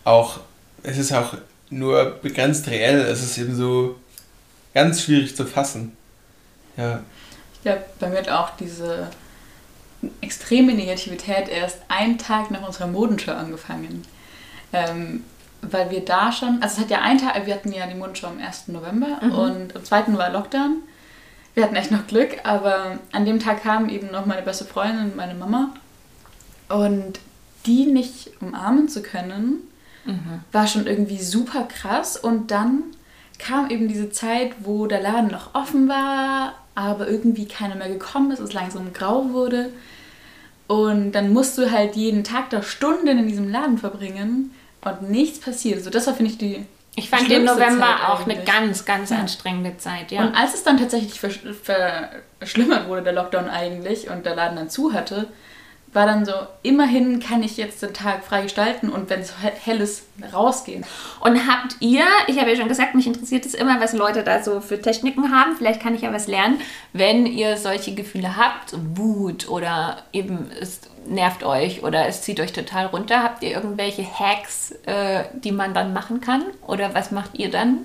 [0.04, 0.40] auch,
[0.84, 1.36] es ist auch
[1.70, 3.00] nur begrenzt reell.
[3.02, 3.96] Es ist eben so
[4.74, 5.96] ganz schwierig zu fassen.
[6.78, 7.02] Ja.
[7.54, 9.10] Ich glaube, bei mir hat auch diese
[10.22, 14.04] extreme Negativität erst einen Tag nach unserer Modenschau angefangen.
[14.72, 15.24] Ähm,
[15.62, 18.28] weil wir da schon, also es hat ja einen Tag, wir hatten ja die Modenschau
[18.28, 18.70] am 1.
[18.70, 19.32] November mhm.
[19.32, 20.18] und am 2.
[20.18, 20.84] war Lockdown.
[21.54, 25.06] Wir hatten echt noch Glück, aber an dem Tag kam eben noch meine beste Freundin
[25.06, 25.74] und meine Mama.
[26.70, 27.20] Und
[27.66, 29.68] die nicht umarmen zu können,
[30.06, 30.42] mhm.
[30.52, 32.18] war schon irgendwie super krass.
[32.18, 32.84] Und dann
[33.38, 38.32] kam eben diese Zeit, wo der Laden noch offen war, aber irgendwie keiner mehr gekommen
[38.32, 39.72] ist, es langsam grau wurde.
[40.68, 44.52] Und dann musst du halt jeden Tag da Stunden in diesem Laden verbringen
[44.82, 45.78] und nichts passiert.
[45.78, 46.66] Also das war, finde ich, die.
[46.96, 49.18] Ich fand den November auch eine ganz, ganz ja.
[49.18, 50.22] anstrengende Zeit, ja.
[50.22, 54.92] Und als es dann tatsächlich verschlimmert wurde, der Lockdown eigentlich, und der Laden dann zu
[54.92, 55.28] hatte,
[55.92, 59.82] war dann so, immerhin kann ich jetzt den Tag frei gestalten und wenn es hell
[59.82, 60.86] ist, rausgehen.
[61.22, 64.44] Und habt ihr, ich habe ja schon gesagt, mich interessiert es immer, was Leute da
[64.44, 65.56] so für Techniken haben.
[65.58, 66.60] Vielleicht kann ich ja was lernen.
[66.94, 72.54] Wenn ihr solche Gefühle habt, Wut oder eben es nervt euch oder es zieht euch
[72.54, 76.44] total runter, habt ihr irgendwelche Hacks, äh, die man dann machen kann?
[76.68, 77.80] Oder was macht ihr dann?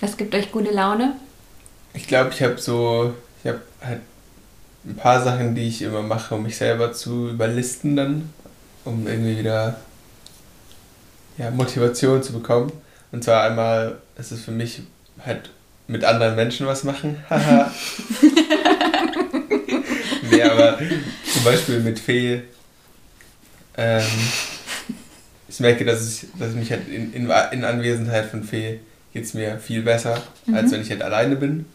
[0.00, 1.14] Was gibt euch gute Laune?
[1.94, 4.00] Ich glaube, ich habe so, ich habe halt
[4.84, 8.30] ein paar Sachen, die ich immer mache, um mich selber zu überlisten dann,
[8.84, 9.76] um irgendwie wieder
[11.38, 12.72] ja, Motivation zu bekommen.
[13.12, 14.82] Und zwar einmal ist es für mich
[15.24, 15.50] halt
[15.86, 17.22] mit anderen Menschen was machen.
[17.30, 17.70] Haha.
[20.30, 20.78] nee, aber
[21.32, 22.42] zum Beispiel mit Fee.
[23.76, 24.02] Ähm,
[25.48, 28.80] ich merke, dass ich, dass ich mich halt in, in, in Anwesenheit von Fee
[29.12, 30.54] geht es mir viel besser, mhm.
[30.54, 31.66] als wenn ich halt alleine bin.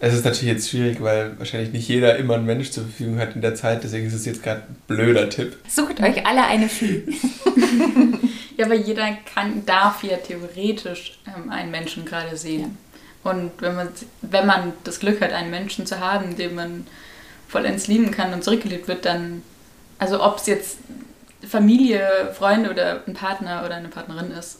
[0.00, 3.34] Es ist natürlich jetzt schwierig, weil wahrscheinlich nicht jeder immer einen Mensch zur Verfügung hat
[3.34, 5.56] in der Zeit, deswegen ist es jetzt gerade ein blöder Tipp.
[5.68, 7.04] Sucht euch alle eine Fee.
[8.56, 12.60] ja, aber jeder kann, darf ja theoretisch ähm, einen Menschen gerade sehen.
[12.60, 12.68] Ja.
[13.24, 13.88] Und wenn man,
[14.20, 16.86] wenn man das Glück hat, einen Menschen zu haben, den man
[17.48, 19.42] vollends lieben kann und zurückgeliebt wird, dann,
[19.98, 20.78] also ob es jetzt
[21.48, 24.58] Familie, Freunde oder ein Partner oder eine Partnerin ist,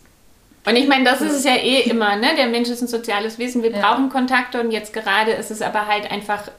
[0.66, 2.28] und ich meine, das ist es ja eh immer, ne?
[2.36, 3.80] Der Mensch ist ein soziales Wesen, wir ja.
[3.80, 6.50] brauchen Kontakte und jetzt gerade ist es aber halt einfach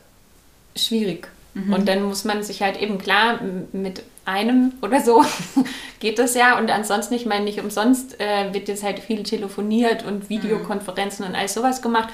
[0.76, 1.28] schwierig.
[1.56, 1.74] Mhm.
[1.74, 3.40] Und dann muss man sich halt eben klar
[3.72, 5.24] mit einem oder so
[6.00, 6.58] geht das ja.
[6.60, 11.32] Und ansonsten, ich meine, nicht umsonst äh, wird jetzt halt viel telefoniert und Videokonferenzen mhm.
[11.32, 12.10] und alles sowas gemacht.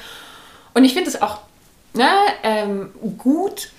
[0.74, 1.40] Und ich finde es auch
[1.94, 2.10] ne,
[2.44, 3.70] ähm, gut,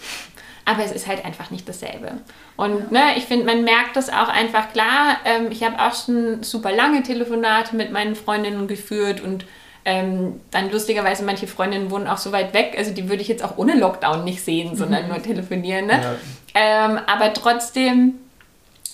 [0.64, 2.12] aber es ist halt einfach nicht dasselbe.
[2.56, 5.16] Und ne, ich finde, man merkt das auch einfach klar.
[5.24, 9.44] Ähm, ich habe auch schon super lange Telefonate mit meinen Freundinnen geführt und
[9.84, 13.42] ähm, dann lustigerweise, manche Freundinnen wohnen auch so weit weg, also die würde ich jetzt
[13.42, 15.08] auch ohne Lockdown nicht sehen, sondern mhm.
[15.08, 15.86] nur telefonieren.
[15.86, 16.00] Ne?
[16.00, 16.16] Ja.
[16.54, 18.14] Ähm, aber trotzdem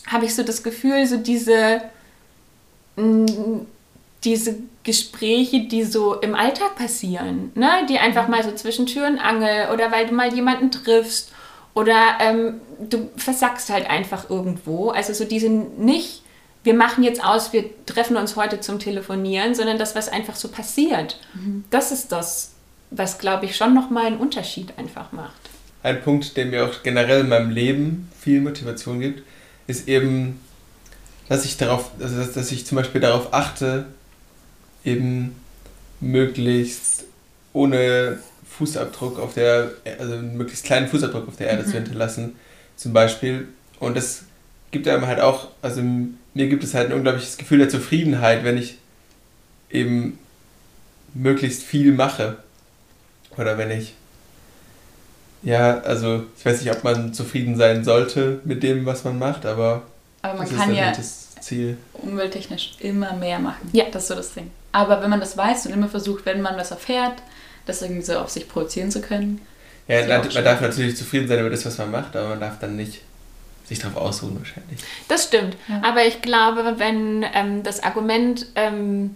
[0.06, 1.82] habe ich so das Gefühl, so diese,
[2.96, 3.26] mh,
[4.24, 7.68] diese Gespräche, die so im Alltag passieren, ne?
[7.88, 8.30] die einfach mhm.
[8.30, 11.32] mal so zwischen Tür und Angel oder weil du mal jemanden triffst
[11.78, 12.60] oder ähm,
[12.90, 14.90] du versackst halt einfach irgendwo.
[14.90, 16.22] Also so diese nicht,
[16.64, 20.48] wir machen jetzt aus, wir treffen uns heute zum Telefonieren, sondern das, was einfach so
[20.48, 21.20] passiert.
[21.34, 21.62] Mhm.
[21.70, 22.50] Das ist das,
[22.90, 25.38] was, glaube ich, schon nochmal einen Unterschied einfach macht.
[25.84, 29.22] Ein Punkt, der mir auch generell in meinem Leben viel Motivation gibt,
[29.68, 30.40] ist eben,
[31.28, 33.86] dass ich darauf, also dass, dass ich zum Beispiel darauf achte,
[34.84, 35.36] eben
[36.00, 37.04] möglichst
[37.52, 38.18] ohne
[38.58, 41.66] Fußabdruck auf der, also einen möglichst kleinen Fußabdruck auf der Erde mhm.
[41.66, 42.36] zu hinterlassen,
[42.76, 43.48] zum Beispiel.
[43.78, 44.24] Und das
[44.72, 48.58] gibt einem halt auch, also mir gibt es halt ein unglaubliches Gefühl der Zufriedenheit, wenn
[48.58, 48.78] ich
[49.70, 50.18] eben
[51.14, 52.36] möglichst viel mache.
[53.36, 53.94] Oder wenn ich,
[55.42, 59.46] ja, also ich weiß nicht, ob man zufrieden sein sollte mit dem, was man macht,
[59.46, 59.82] aber,
[60.22, 61.76] aber man kann ja das Ziel.
[61.92, 63.70] umwelttechnisch immer mehr machen.
[63.72, 63.84] Ja.
[63.92, 64.50] Das ist so das Ding.
[64.72, 67.22] Aber wenn man das weiß und immer versucht, wenn man das erfährt,
[67.68, 69.40] das irgendwie so auf sich produzieren zu können.
[69.86, 72.58] Ja, man, man darf natürlich zufrieden sein über das, was man macht, aber man darf
[72.58, 73.00] dann nicht
[73.68, 74.80] sich darauf ausruhen wahrscheinlich.
[75.08, 75.56] Das stimmt.
[75.68, 75.82] Ja.
[75.84, 79.14] Aber ich glaube, wenn ähm, das Argument, ähm,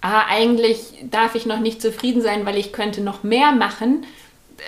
[0.00, 0.78] ah, eigentlich
[1.10, 4.04] darf ich noch nicht zufrieden sein, weil ich könnte noch mehr machen,
[4.58, 4.62] äh,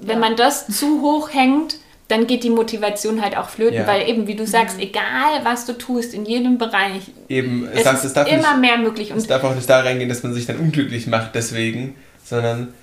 [0.00, 0.28] wenn ja.
[0.28, 1.76] man das zu hoch hängt,
[2.08, 3.86] dann geht die Motivation halt auch flöten, ja.
[3.86, 4.84] weil eben, wie du sagst, mhm.
[4.84, 8.56] egal was du tust, in jedem Bereich, eben, es, es darf, ist es darf immer
[8.56, 9.10] nicht, mehr möglich.
[9.10, 11.96] Und es darf auch nicht da reingehen, dass man sich dann unglücklich macht deswegen,
[12.26, 12.74] sondern...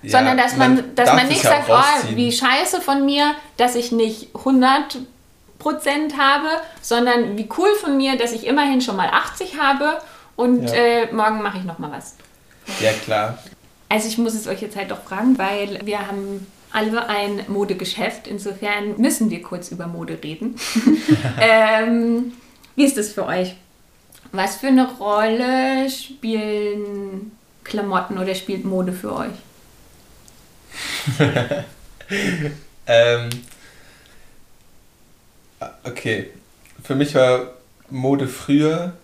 [0.00, 3.74] Ja, sondern dass man, man dass man nicht sagt, oh, wie scheiße von mir, dass
[3.74, 4.98] ich nicht 100
[5.58, 6.48] Prozent habe,
[6.80, 10.00] sondern wie cool von mir, dass ich immerhin schon mal 80 habe
[10.36, 10.72] und ja.
[10.72, 12.14] äh, morgen mache ich noch mal was.
[12.80, 13.38] Ja, klar.
[13.88, 18.28] Also ich muss es euch jetzt halt doch fragen, weil wir haben alle ein Modegeschäft.
[18.28, 20.56] Insofern müssen wir kurz über Mode reden.
[21.40, 22.34] ähm,
[22.76, 23.56] wie ist das für euch?
[24.30, 27.32] Was für eine Rolle spielen
[27.68, 29.32] Klamotten oder spielt Mode für euch?
[32.86, 33.30] ähm,
[35.84, 36.30] okay.
[36.82, 37.52] Für mich war
[37.90, 38.94] Mode früher.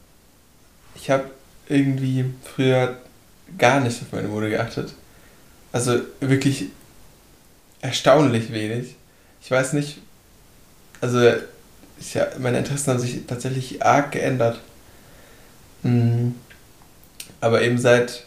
[0.95, 1.31] Ich habe
[1.69, 2.99] irgendwie früher
[3.59, 4.95] gar nicht auf meine Mode geachtet.
[5.73, 6.67] Also wirklich
[7.81, 8.97] erstaunlich wenig.
[9.43, 9.99] Ich weiß nicht,
[11.01, 14.61] also ja, meine Interessen haben sich tatsächlich arg geändert.
[15.83, 16.35] Mhm.
[17.41, 18.25] Aber eben seit,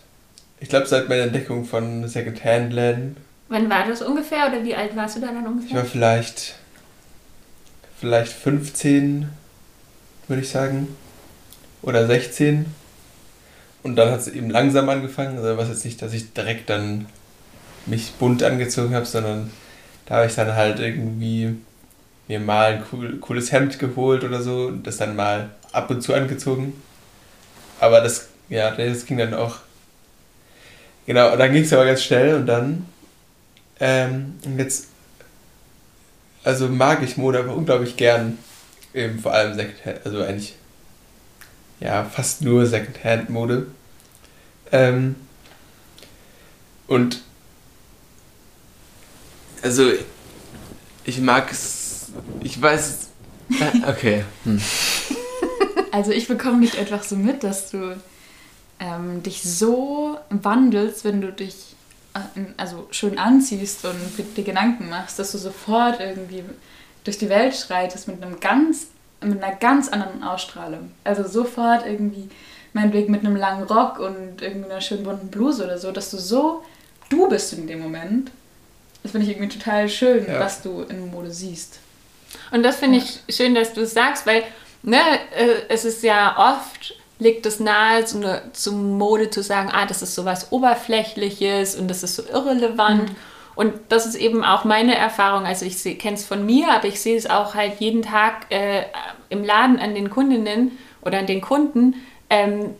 [0.59, 3.17] ich glaube seit meiner Entdeckung von Secondhand-Läden.
[3.49, 5.69] Wann war das ungefähr oder wie alt warst du da dann ungefähr?
[5.69, 6.55] Ich war vielleicht,
[7.99, 9.29] vielleicht 15,
[10.27, 10.95] würde ich sagen.
[11.81, 12.65] Oder 16.
[13.83, 15.37] Und dann hat es eben langsam angefangen.
[15.37, 17.05] Also was jetzt nicht, dass ich direkt dann
[17.85, 19.51] mich bunt angezogen habe, sondern
[20.05, 21.55] da habe ich dann halt irgendwie
[22.27, 26.01] mir mal ein cool, cooles Hemd geholt oder so und das dann mal ab und
[26.01, 26.73] zu angezogen.
[27.79, 29.57] Aber das, ja, das ging dann auch.
[31.07, 32.85] Genau, und dann ging es aber ganz schnell und dann,
[33.79, 34.87] ähm, jetzt,
[36.43, 38.37] also mag ich Mode aber unglaublich gern.
[38.93, 40.55] Eben vor allem Secondhand, also eigentlich,
[41.79, 43.67] ja, fast nur Secondhand-Mode.
[44.71, 45.15] Ähm,
[46.87, 47.21] und
[49.61, 49.91] also
[51.05, 52.07] ich mag es,
[52.41, 53.09] ich weiß,
[53.87, 54.25] okay.
[54.43, 54.61] Hm.
[55.89, 57.95] Also ich bekomme nicht einfach so mit, dass du
[58.79, 61.75] ähm, dich so wandelst, wenn du dich
[62.13, 62.19] äh,
[62.57, 63.95] also schön anziehst und
[64.35, 66.43] dir Gedanken machst, dass du sofort irgendwie
[67.03, 68.87] durch die Welt schreitest mit einem ganz
[69.19, 70.91] mit einer ganz anderen Ausstrahlung.
[71.03, 72.29] Also sofort irgendwie
[72.73, 76.17] meinetwegen mit einem langen Rock und irgendwie einer schönen bunten Bluse oder so, dass du
[76.17, 76.63] so
[77.09, 78.29] du bist in dem Moment
[79.07, 80.39] das finde ich irgendwie total schön, ja.
[80.41, 81.79] was du in Mode siehst.
[82.51, 84.43] Und das finde ich schön, dass du es sagst, weil
[84.83, 84.99] ne,
[85.33, 89.85] äh, es ist ja oft, liegt es nahe, so eine, zum Mode zu sagen, ah,
[89.85, 93.09] das ist so was Oberflächliches und das ist so irrelevant.
[93.09, 93.15] Mhm.
[93.55, 95.45] Und das ist eben auch meine Erfahrung.
[95.45, 98.83] Also ich kenne es von mir, aber ich sehe es auch halt jeden Tag äh,
[99.29, 101.95] im Laden an den Kundinnen oder an den Kunden.
[102.29, 102.75] Ähm,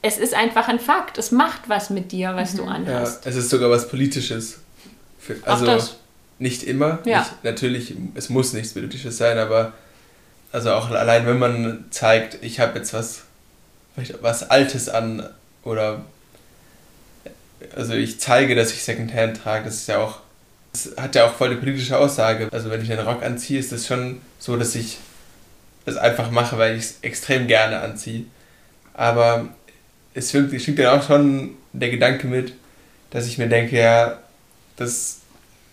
[0.00, 1.18] es ist einfach ein Fakt.
[1.18, 2.58] Es macht was mit dir, was mhm.
[2.58, 3.24] du anhast.
[3.24, 4.60] Ja, es ist sogar was Politisches.
[5.18, 5.78] Für, also
[6.38, 7.00] nicht immer.
[7.04, 7.18] Ja.
[7.18, 9.74] Nicht, natürlich, es muss nichts Politisches sein, aber
[10.50, 13.22] also auch allein wenn man zeigt, ich habe jetzt was,
[14.20, 15.28] was Altes an
[15.64, 16.04] oder
[17.76, 20.20] also ich zeige, dass ich Secondhand trage, das ist ja auch,
[20.72, 22.48] das hat ja auch voll die politische Aussage.
[22.50, 24.98] Also wenn ich einen Rock anziehe, ist das schon so, dass ich
[25.84, 28.24] das einfach mache, weil ich es extrem gerne anziehe.
[28.94, 29.48] Aber
[30.14, 32.54] es schwingt dann auch schon der Gedanke mit,
[33.10, 34.18] dass ich mir denke, ja,
[34.76, 35.20] das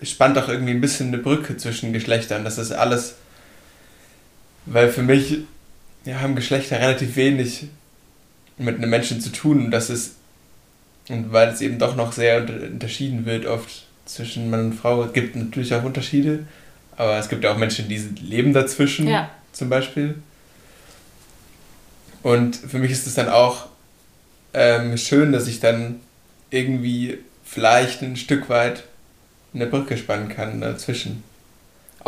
[0.02, 2.44] spannt auch irgendwie ein bisschen eine Brücke zwischen Geschlechtern.
[2.44, 3.16] Das ist alles,
[4.66, 5.40] weil für mich
[6.06, 7.68] ja, haben Geschlechter relativ wenig
[8.60, 9.72] mit einem Menschen zu tun.
[9.72, 10.16] Das ist,
[11.10, 15.04] und weil es eben doch noch sehr unterschieden wird oft zwischen Mann und Frau.
[15.04, 16.46] Es gibt natürlich auch Unterschiede,
[16.98, 19.30] aber es gibt ja auch Menschen, die leben dazwischen, ja.
[19.52, 20.16] zum Beispiel.
[22.22, 23.68] Und für mich ist es dann auch
[24.54, 26.02] ähm, schön, dass ich dann
[26.50, 28.84] irgendwie vielleicht ein Stück weit
[29.54, 31.24] eine Brücke spannen kann dazwischen.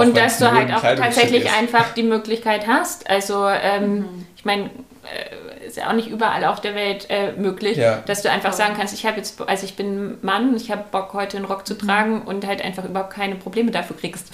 [0.02, 3.10] Und dass du halt auch tatsächlich einfach die Möglichkeit hast.
[3.10, 4.26] Also, ähm, mhm.
[4.36, 8.04] ich meine, äh, ist ja auch nicht überall auf der Welt äh, möglich, Ja.
[8.06, 11.14] dass du einfach sagen kannst, ich habe jetzt, also ich bin Mann, ich habe Bock
[11.14, 14.28] heute einen Rock zu tragen und halt einfach überhaupt keine Probleme dafür kriegst.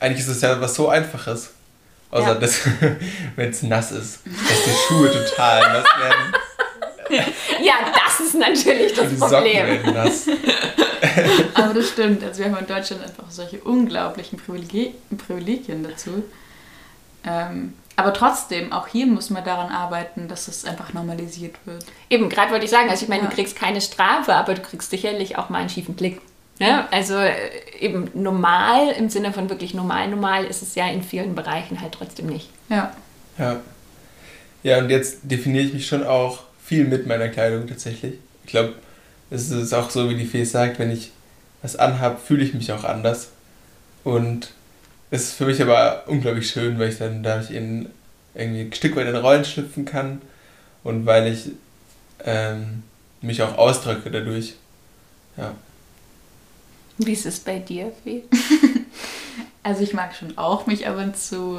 [0.00, 1.52] Eigentlich ist es ja was so Einfaches.
[2.10, 2.34] Außer, Ja.
[2.34, 2.60] dass,
[3.36, 6.34] wenn es nass ist, dass die Schuhe total nass werden
[7.62, 9.66] Ja, das ist natürlich das und die Socken Problem.
[9.66, 10.26] werden nass.
[11.54, 12.22] Aber das stimmt.
[12.22, 16.24] Also wir haben in Deutschland einfach solche unglaublichen Privilegien, Privilegien dazu.
[17.26, 21.84] Ähm, aber trotzdem, auch hier muss man daran arbeiten, dass es einfach normalisiert wird.
[22.10, 23.28] Eben, gerade wollte ich sagen, also ich meine, Ja.
[23.28, 26.20] du kriegst keine Strafe, aber du kriegst sicherlich auch mal einen schiefen Blick.
[26.58, 26.86] Ne?
[26.92, 27.32] Also äh,
[27.80, 31.92] eben normal, im Sinne von wirklich normal, normal ist es ja in vielen Bereichen halt
[31.92, 32.48] trotzdem nicht.
[32.68, 32.92] Ja.
[33.38, 33.60] Ja.
[34.64, 38.14] Ja, und jetzt definiere ich mich schon auch viel mit meiner Kleidung tatsächlich.
[38.44, 38.74] Ich glaube,
[39.34, 41.10] es ist auch so, wie die Fee sagt, wenn ich
[41.62, 43.30] was anhab, fühle ich mich auch anders.
[44.04, 44.50] Und
[45.10, 47.88] es ist für mich aber unglaublich schön, weil ich dann dadurch in
[48.34, 50.20] irgendwie ein Stück weit in Rollen schlüpfen kann
[50.82, 51.50] und weil ich
[52.24, 52.82] ähm,
[53.20, 54.54] mich auch ausdrücke dadurch.
[55.36, 55.54] Ja.
[56.98, 58.22] Wie ist es bei dir, Fee?
[59.64, 61.58] Also ich mag schon auch, mich ab und zu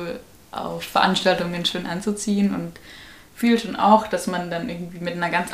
[0.52, 2.80] auf Veranstaltungen schön anzuziehen und
[3.36, 5.52] fühle schon auch, dass man dann irgendwie mit einer ganz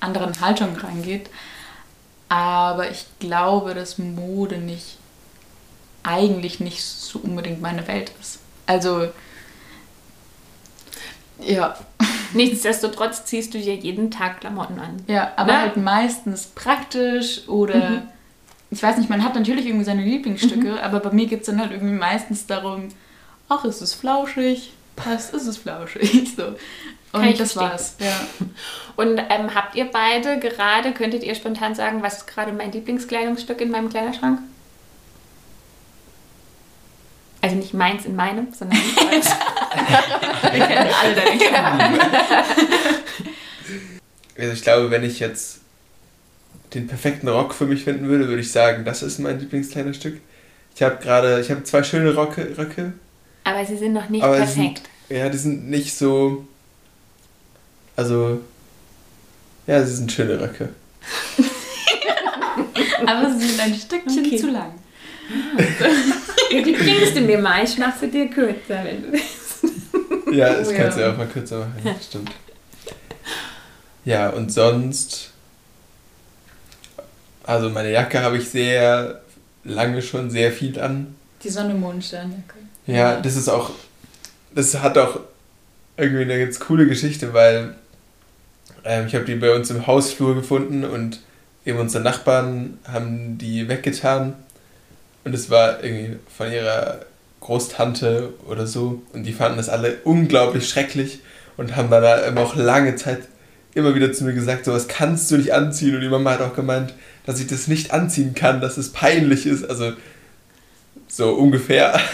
[0.00, 1.30] anderen- Haltung rangeht.
[2.28, 4.98] Aber ich glaube, dass Mode nicht
[6.02, 8.38] eigentlich nicht so unbedingt meine Welt ist.
[8.66, 9.08] Also
[11.40, 11.74] ja,
[12.32, 15.02] Nichtsdestotrotz ziehst du dir jeden Tag Klamotten an.
[15.08, 15.58] ja, aber Ne?
[15.60, 18.02] halt meistens praktisch oder Mhm.
[18.70, 21.58] ich weiß nicht, man hat natürlich irgendwie seine Lieblingsstücke, aber bei mir geht es dann
[21.60, 22.88] halt irgendwie meistens darum,
[23.48, 26.54] ach, ist es flauschig, passt, ist es flauschig, so.
[27.12, 27.70] Kann Und ich das verstehen.
[27.72, 28.46] war's, ja.
[28.96, 33.60] Und ähm, habt ihr beide gerade, könntet ihr spontan sagen, was ist gerade mein Lieblingskleidungsstück
[33.60, 34.40] in meinem Kleiderschrank?
[37.42, 38.78] Also nicht meins in meinem, sondern.
[40.52, 42.00] Wir kennen alle deine Klamotten.
[44.38, 45.60] Also ich glaube, wenn ich jetzt
[46.74, 50.20] den perfekten Rock für mich finden würde, würde ich sagen, das ist mein Lieblingskleiderstück.
[50.74, 52.92] Ich habe gerade, ich habe zwei schöne Rocke, Röcke.
[53.44, 54.82] Aber sie sind noch nicht perfekt.
[55.08, 56.46] sind, ja, die sind nicht so,
[58.00, 58.40] also,
[59.66, 60.70] ja, sie sind schöne Röcke.
[63.06, 64.36] Aber sie sind ein Stückchen Okay.
[64.38, 64.72] zu lang.
[66.50, 68.82] Die bringst du mir mal, ich mach sie dir kürzer.
[68.84, 70.34] Wenn du willst.
[70.34, 71.12] Ja, das Oh, kannst du ja.
[71.12, 72.30] auch mal kürzer machen, ja, stimmt.
[74.06, 75.30] Ja, und sonst,
[77.44, 79.20] also meine Jacke habe ich sehr
[79.64, 81.14] lange schon sehr viel an.
[81.42, 82.54] Die Sonne Mondsternjacke.
[82.86, 83.70] Ja, das ist auch,
[84.54, 85.20] das hat auch
[85.98, 87.74] irgendwie eine ganz coole Geschichte, weil
[88.84, 91.20] ähm, ich habe die bei uns im Hausflur gefunden und
[91.64, 94.34] eben unsere Nachbarn haben die weggetan.
[95.24, 97.00] Und es war irgendwie von ihrer
[97.40, 99.02] Großtante oder so.
[99.12, 101.20] Und die fanden das alle unglaublich schrecklich
[101.56, 103.20] und haben dann eben auch lange Zeit
[103.74, 105.94] immer wieder zu mir gesagt, sowas kannst du nicht anziehen.
[105.94, 106.94] Und die Mama hat auch gemeint,
[107.26, 109.92] dass ich das nicht anziehen kann, dass es peinlich ist, also
[111.06, 112.00] so ungefähr.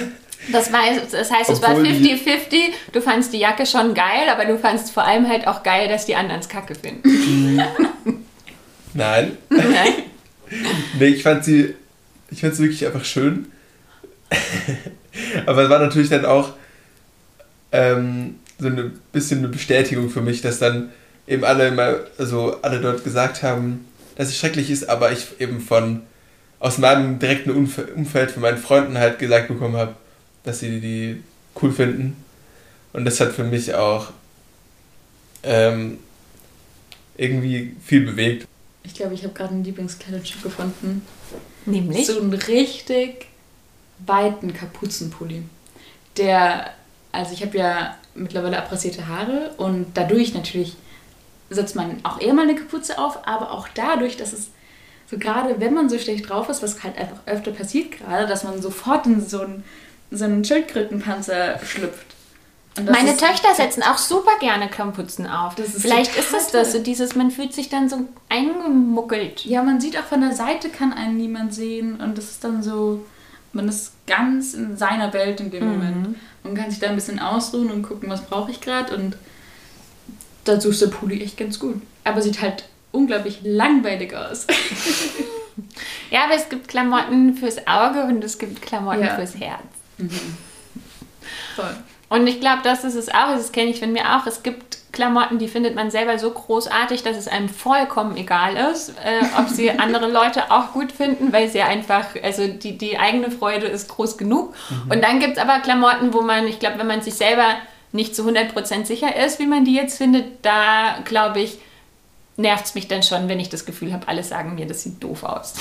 [0.53, 0.81] Das, war,
[1.11, 2.73] das heißt, es war Obwohl die- 50-50.
[2.93, 6.07] Du fandst die Jacke schon geil, aber du fandst vor allem halt auch geil, dass
[6.07, 7.57] die anderen es kacke finden.
[8.95, 9.37] Nein.
[9.51, 9.93] Nein?
[11.01, 11.75] Nee, ich fand sie,
[12.31, 13.47] ich fand sie wirklich einfach schön.
[15.47, 16.51] Aber es war natürlich dann auch
[17.73, 20.91] ähm, so ein bisschen eine Bestätigung für mich, dass dann
[21.27, 23.87] eben alle immer, also alle dort gesagt haben,
[24.17, 26.03] dass es schrecklich ist, aber ich eben von
[26.61, 29.95] aus meinem direkten Umf- Umfeld von meinen Freunden halt gesagt bekommen habe,
[30.47, 31.23] dass sie die
[31.61, 32.17] cool finden.
[32.95, 34.13] Und das hat für mich auch
[35.43, 35.99] ähm,
[37.17, 38.49] irgendwie viel bewegt.
[38.83, 41.03] Ich glaube, ich habe gerade ein Lieblingskleidungsstück gefunden.
[41.67, 42.07] Nämlich?
[42.07, 43.27] So einen richtig
[43.99, 45.43] weiten Kapuzenpulli.
[46.17, 46.71] Der,
[47.13, 50.77] also ich habe ja mittlerweile abrasierte Haare und dadurch natürlich
[51.51, 54.49] setzt man auch eher mal eine Kapuze auf, aber auch dadurch, dass es
[55.09, 58.43] so gerade, wenn man so schlecht drauf ist, was halt einfach öfter passiert gerade, dass
[58.45, 59.65] man sofort in so einen,
[60.11, 62.07] so einen Schildkrötenpanzer schlüpft.
[62.85, 65.55] Meine ist- Töchter setzen auch super gerne Kapuzen auf.
[65.55, 69.45] Das ist Vielleicht ist es das, so dieses, man fühlt sich dann so eingemuckelt.
[69.47, 72.63] Ja, man sieht auch von der Seite kann einen niemand sehen und das ist dann
[72.63, 73.05] so,
[73.55, 75.73] man ist ganz in seiner Welt in dem Mhm.
[75.73, 76.17] Moment.
[76.45, 79.17] Man kann sich da ein bisschen ausruhen und gucken, was brauche ich gerade und
[80.45, 81.81] dazu ist der Pulli echt ganz gut.
[82.05, 84.47] Aber sieht halt unglaublich langweilig aus.
[86.11, 89.15] Ja, aber es gibt Klamotten fürs Auge und es gibt Klamotten Ja.
[89.17, 89.63] fürs Herz.
[91.55, 91.77] Voll.
[92.09, 94.27] Und ich glaube, das ist es auch, das kenne ich von mir auch.
[94.27, 98.91] Es gibt Klamotten, die findet man selber so großartig, dass es einem vollkommen egal ist,
[98.91, 103.31] äh, ob sie andere Leute auch gut finden, weil sie einfach, also die, die eigene
[103.31, 104.55] Freude ist groß genug.
[104.89, 107.57] Und dann gibt es aber Klamotten, wo man, ich glaube, wenn man sich selber
[107.93, 111.59] nicht zu 100% sicher ist, wie man die jetzt findet, da glaube ich,
[112.37, 115.03] nervt es mich dann schon, wenn ich das Gefühl habe, alle sagen mir, das sieht
[115.03, 115.55] doof aus.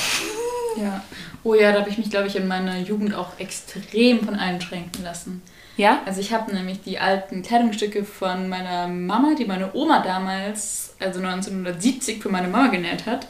[0.78, 1.04] Ja.
[1.46, 5.04] Oh ja, da habe ich mich, glaube ich, in meiner Jugend auch extrem von einschränken
[5.04, 5.43] lassen.
[5.78, 6.02] Ja?
[6.08, 11.20] Also ich habe nämlich die alten Kleidungsstücke von meiner Mama, die meine Oma damals, also
[11.20, 13.28] 1970 für meine Mama genäht hat,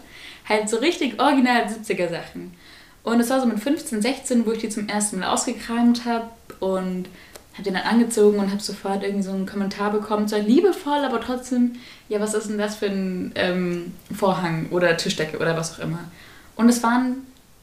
[0.47, 2.53] halt so richtig original 70er Sachen.
[3.03, 6.29] Und es war so mit 15, 16, wo ich die zum ersten Mal ausgekramt habe
[6.61, 7.09] und
[7.51, 11.19] habe den dann angezogen und habe sofort irgendwie so einen Kommentar bekommen, zwar liebevoll, aber
[11.19, 11.73] trotzdem,
[12.07, 15.99] ja, was ist denn das für ein ähm, Vorhang oder Tischdecke oder was auch immer.
[16.55, 17.17] Und es waren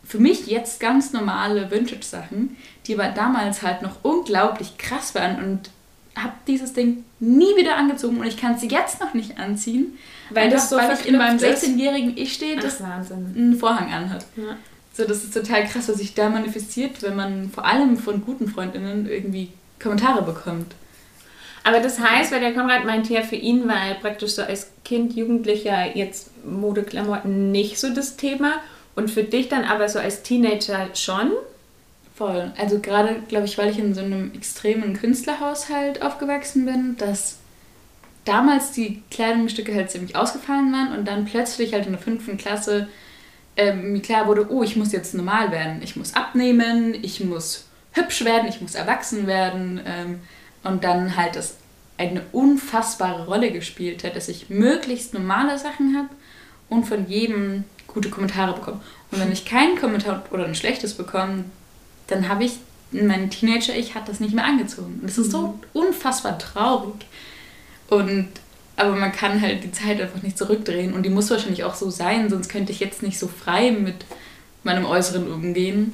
[0.05, 5.70] für mich jetzt ganz normale Vintage-Sachen, die aber damals halt noch unglaublich krass waren und
[6.14, 9.98] habe dieses Ding nie wieder angezogen und ich kann es jetzt noch nicht anziehen,
[10.30, 13.32] weil, das so weil ich in meinem 16-jährigen Ich stehe, das Wahnsinn.
[13.36, 14.26] einen Vorhang anhat.
[14.36, 14.57] Ja.
[14.92, 18.48] So, das ist total krass, was sich da manifestiert, wenn man vor allem von guten
[18.48, 19.48] Freundinnen irgendwie
[19.80, 20.74] Kommentare bekommt.
[21.64, 25.14] Aber das heißt, weil der Konrad meinte ja, für ihn war praktisch so als Kind,
[25.14, 28.55] Jugendlicher jetzt Modeklamotten nicht so das Thema
[28.95, 31.32] und für dich dann aber so als Teenager schon?
[32.14, 32.53] Voll.
[32.59, 37.38] Also gerade, glaube ich, weil ich in so einem extremen Künstlerhaushalt aufgewachsen bin, dass
[38.24, 42.88] damals die Kleidungsstücke halt ziemlich ausgefallen waren und dann plötzlich halt in der fünften Klasse
[43.57, 45.80] ähm, mir klar wurde, oh, ich muss jetzt normal werden.
[45.82, 49.80] Ich muss abnehmen, ich muss hübsch werden, ich muss erwachsen werden.
[49.84, 50.20] Ähm,
[50.62, 51.57] und dann halt das
[51.99, 56.09] eine unfassbare Rolle gespielt hat, dass ich möglichst normale Sachen habe
[56.68, 58.80] und von jedem gute Kommentare bekomme.
[59.11, 61.45] Und wenn ich keinen Kommentar oder ein schlechtes bekomme,
[62.07, 62.53] dann habe ich,
[62.90, 64.99] mein Teenager-Ich hat das nicht mehr angezogen.
[65.01, 65.55] Und das ist so mhm.
[65.72, 67.07] unfassbar traurig.
[67.88, 68.28] Und
[68.76, 71.90] aber man kann halt die Zeit einfach nicht zurückdrehen und die muss wahrscheinlich auch so
[71.90, 74.07] sein, sonst könnte ich jetzt nicht so frei mit
[74.64, 75.93] meinem Äußeren umgehen.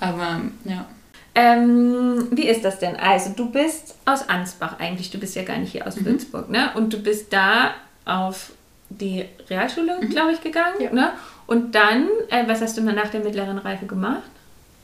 [0.00, 0.86] Aber ja.
[1.34, 2.96] Ähm, wie ist das denn?
[2.96, 6.06] Also du bist aus Ansbach eigentlich, du bist ja gar nicht hier aus mhm.
[6.06, 6.70] Würzburg, ne?
[6.74, 8.52] Und du bist da auf
[8.90, 10.10] die Realschule, mhm.
[10.10, 10.92] glaube ich, gegangen, ja.
[10.92, 11.12] ne?
[11.46, 14.22] Und dann, äh, was hast du nach der mittleren Reife gemacht?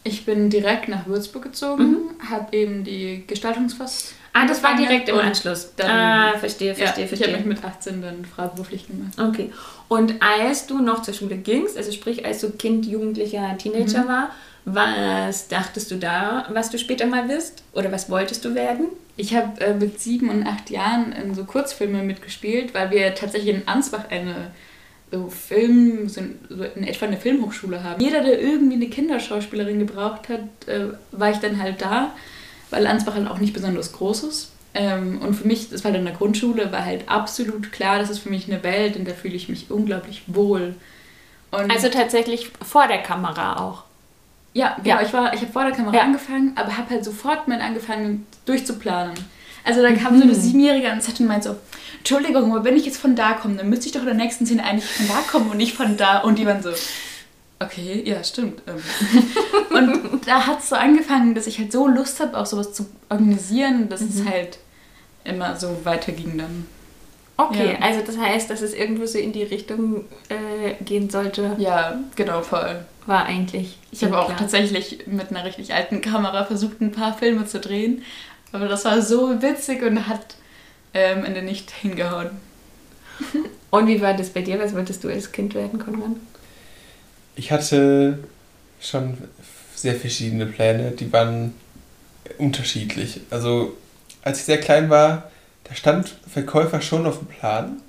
[0.03, 2.31] Ich bin direkt nach Würzburg gezogen, mhm.
[2.31, 4.15] habe eben die Gestaltungsfast.
[4.33, 5.75] Ah, das war direkt im Anschluss.
[5.77, 7.29] Dann, ah, verstehe, verstehe, ja, verstehe.
[7.29, 9.13] Ich habe mich mit 18 dann freiberuflich gemacht.
[9.19, 9.53] Okay.
[9.89, 14.09] Und als du noch zur Schule gingst, also sprich, als du Kind, Jugendlicher, Teenager mhm.
[14.09, 14.31] war,
[14.65, 17.63] was dachtest du da, was du später mal wirst?
[17.73, 18.87] Oder was wolltest du werden?
[19.17, 23.55] Ich habe äh, mit sieben und acht Jahren in so Kurzfilme mitgespielt, weil wir tatsächlich
[23.55, 24.51] in Ansbach eine
[25.13, 28.03] so Film, so in etwa eine Filmhochschule haben.
[28.03, 32.13] Jeder, der irgendwie eine Kinderschauspielerin gebraucht hat, äh, war ich dann halt da,
[32.71, 34.53] weil Ansbach halt auch nicht besonders groß ist.
[34.75, 38.11] Ähm, und für mich, das war dann in der Grundschule, war halt absolut klar, das
[38.11, 40.75] ist für mich eine Welt, in der fühle ich mich unglaublich wohl.
[41.53, 43.84] Und also tatsächlich vor der Kamera auch.
[44.55, 44.97] Ja, genau.
[44.97, 45.03] Ja.
[45.03, 46.03] Ich, ich habe vor der Kamera ja.
[46.03, 49.15] angefangen, aber habe halt sofort mal angefangen durchzuplanen.
[49.65, 50.19] Also da kam mhm.
[50.19, 50.41] so eine mhm.
[50.41, 51.57] Siebenjährige an und meinte so,
[51.99, 54.47] Entschuldigung, aber wenn ich jetzt von da komme, dann müsste ich doch in der nächsten
[54.47, 56.19] Szene eigentlich von da kommen und nicht von da.
[56.19, 56.71] Und die waren so,
[57.59, 58.63] okay, ja, stimmt.
[58.67, 58.83] Ähm.
[60.11, 62.87] und da hat es so angefangen, dass ich halt so Lust habe, auch sowas zu
[63.09, 64.09] organisieren, dass mhm.
[64.09, 64.59] es halt
[65.25, 66.67] immer so weiterging dann.
[67.37, 67.79] Okay, ja.
[67.81, 71.57] also das heißt, dass es irgendwo so in die Richtung äh, gehen sollte.
[71.59, 72.85] Ja, genau, voll.
[73.07, 73.77] War eigentlich.
[73.91, 78.03] Ich habe auch tatsächlich mit einer richtig alten Kamera versucht, ein paar Filme zu drehen.
[78.53, 80.37] Aber das war so witzig und hat
[80.95, 82.31] ähm, am Ende nicht hingehauen.
[83.71, 84.61] Und wie war das bei dir?
[84.61, 86.13] Was wolltest du als Kind werden, Konrad?
[87.35, 88.21] Ich hatte
[88.81, 89.19] schon
[89.75, 91.55] sehr verschiedene Pläne, die waren
[92.39, 93.21] unterschiedlich.
[93.31, 93.77] Also
[94.23, 95.31] als ich sehr klein war,
[95.65, 97.83] da stand Verkäufer schon auf dem Plan.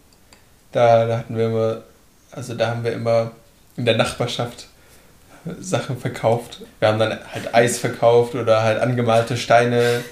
[0.71, 1.82] Da, da hatten wir immer,
[2.32, 3.32] also da haben wir immer
[3.78, 4.67] in der Nachbarschaft
[5.59, 6.61] Sachen verkauft.
[6.80, 10.03] Wir haben dann halt Eis verkauft oder halt angemalte Steine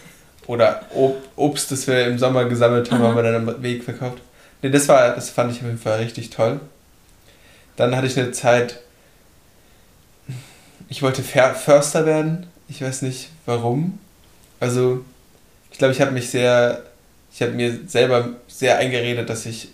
[0.45, 3.09] oder Ob Obst, das wir im Sommer gesammelt haben, Aha.
[3.09, 4.19] haben wir dann am Weg verkauft.
[4.61, 6.59] Nee, das war, das fand ich auf jeden Fall richtig toll.
[7.75, 8.79] Dann hatte ich eine Zeit,
[10.89, 12.47] ich wollte Förster werden.
[12.67, 13.99] Ich weiß nicht warum.
[14.59, 15.03] Also,
[15.71, 16.83] ich glaube, ich habe mich sehr,
[17.33, 19.69] ich habe mir selber sehr eingeredet, dass ich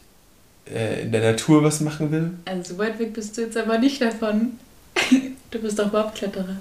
[0.73, 2.31] äh, in der Natur was machen will.
[2.45, 4.53] Also, so weit weg bist du jetzt aber nicht davon.
[5.51, 6.57] Du bist doch Baumkletterer.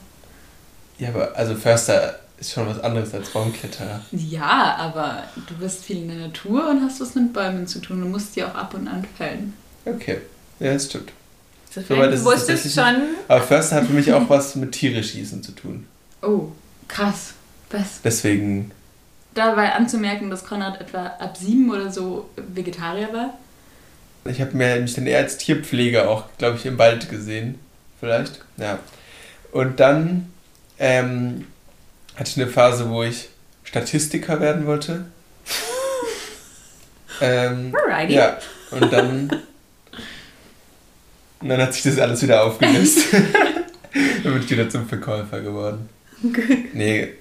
[0.99, 4.01] Ja, aber also Förster ist schon was anderes als Baumkletterer.
[4.13, 8.01] Ja, aber du bist viel in der Natur und hast was mit Bäumen zu tun.
[8.01, 9.53] Du musst die auch ab und an fällen.
[9.85, 10.23] Okay,
[10.59, 11.13] ja, das stimmt.
[11.71, 12.97] So, so du wusstest schon.
[13.29, 15.87] Aber Förster hat für mich auch was mit Tiere schießen zu tun.
[16.23, 16.49] Oh,
[16.89, 17.35] krass.
[17.71, 18.01] Was?
[18.03, 18.71] Deswegen.
[19.39, 23.39] Dabei anzumerken, dass Konrad etwa ab sieben oder so Vegetarier war.
[24.25, 27.61] Ich habe mich dann eher als Tierpfleger auch, glaube ich, im Wald gesehen.
[28.01, 28.41] Vielleicht.
[28.57, 28.81] Ja.
[29.53, 30.33] Und dann
[30.81, 31.47] ähm,
[32.17, 33.29] hatte ich eine Phase, wo ich
[33.63, 35.07] Statistiker werden wollte.
[37.21, 38.15] ähm, Alrighty.
[38.15, 38.39] Ja,
[38.73, 39.31] und dann,
[41.41, 43.07] und dann hat sich das alles wieder aufgelöst.
[43.13, 45.89] dann bin ich wieder zum Verkäufer geworden.
[46.23, 46.75] Gut.
[46.75, 47.18] Nee,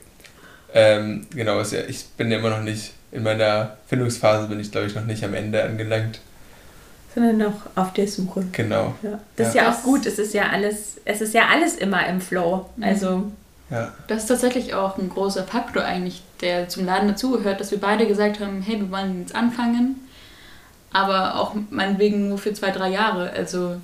[0.74, 4.88] ähm, genau, ja, ich bin ja immer noch nicht, in meiner Findungsphase bin ich glaube
[4.88, 6.20] ich noch nicht am Ende angelangt.
[7.14, 8.46] Sondern noch auf der Suche.
[8.52, 8.96] Genau.
[9.02, 9.20] Ja.
[9.36, 9.62] Das ja.
[9.62, 12.70] ist ja auch gut, es ist ja alles, es ist ja alles immer im Flow.
[12.76, 12.84] Mhm.
[12.84, 13.32] Also.
[13.70, 13.92] Ja.
[14.08, 18.08] Das ist tatsächlich auch ein großer Faktor eigentlich, der zum Laden dazugehört, dass wir beide
[18.08, 20.08] gesagt haben, hey, wir wollen jetzt anfangen,
[20.94, 23.32] aber auch meinetwegen nur für zwei, drei Jahre.
[23.32, 23.76] Also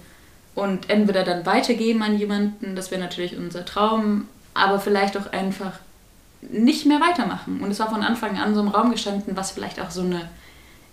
[0.55, 5.73] und entweder dann weitergeben an jemanden, das wäre natürlich unser Traum, aber vielleicht auch einfach
[6.51, 7.61] nicht mehr weitermachen.
[7.61, 10.29] Und es war von Anfang an so im Raum gestanden, was vielleicht auch so eine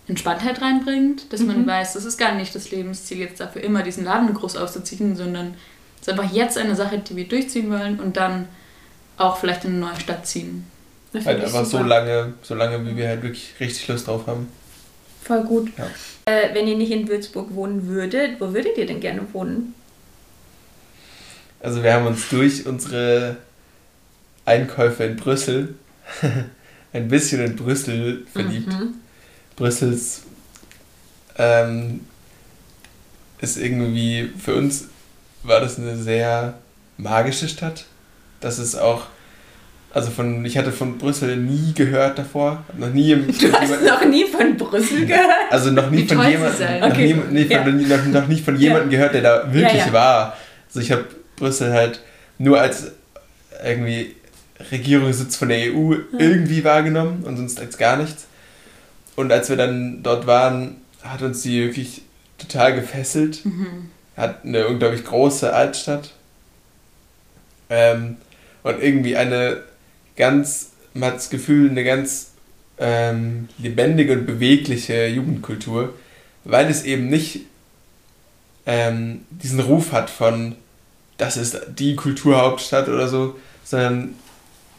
[0.07, 1.46] Entspanntheit reinbringt, dass mhm.
[1.48, 5.16] man weiß, das ist gar nicht das Lebensziel, jetzt dafür immer diesen Laden groß auszuziehen,
[5.16, 5.55] sondern
[6.01, 8.48] es ist einfach jetzt eine Sache, die wir durchziehen wollen und dann
[9.16, 10.66] auch vielleicht in eine neue Stadt ziehen.
[11.12, 14.48] Halt einfach so lange, so lange, wie wir halt wirklich richtig Lust drauf haben.
[15.22, 15.70] Voll gut.
[15.76, 15.86] Ja.
[16.24, 19.74] Äh, wenn ihr nicht in Würzburg wohnen würdet, wo würdet ihr denn gerne wohnen?
[21.61, 23.36] Also wir haben uns durch unsere
[24.45, 25.74] Einkäufe in Brüssel
[26.93, 28.68] ein bisschen in Brüssel verliebt.
[28.68, 28.95] Mhm.
[29.57, 30.22] Brüssels
[31.38, 32.01] ähm,
[33.41, 34.88] ist irgendwie, für uns
[35.43, 36.55] war das eine sehr
[36.97, 37.84] magische Stadt.
[38.41, 39.07] Das ist auch,
[39.93, 42.64] also von, ich hatte von Brüssel nie gehört davor.
[42.76, 45.51] Noch nie im, du hast jemand, noch nie von Brüssel gehört?
[45.51, 47.14] Also noch nie Wie von jemandem, noch, okay.
[47.14, 47.64] nie, nee, ja.
[47.64, 48.99] noch, noch, nicht von jemandem ja.
[48.99, 50.36] gehört, der da wirklich ja, war.
[50.68, 51.05] Also ich habe
[51.36, 52.01] Brüssel halt
[52.38, 52.93] nur als
[53.64, 54.14] irgendwie
[54.70, 58.26] Regierungssitz von der EU irgendwie wahrgenommen und sonst als gar nichts.
[59.16, 62.02] Und als wir dann dort waren, hat uns die wirklich
[62.38, 63.44] total gefesselt.
[63.44, 63.90] Mhm.
[64.16, 66.12] Hat eine unglaublich große Altstadt.
[67.68, 68.16] Ähm,
[68.62, 69.62] und irgendwie eine
[70.16, 72.32] ganz, man hat das Gefühl, eine ganz
[72.78, 75.94] ähm, lebendige und bewegliche Jugendkultur,
[76.44, 77.42] weil es eben nicht
[78.66, 80.56] ähm, diesen Ruf hat von,
[81.16, 84.14] das ist die Kulturhauptstadt oder so, sondern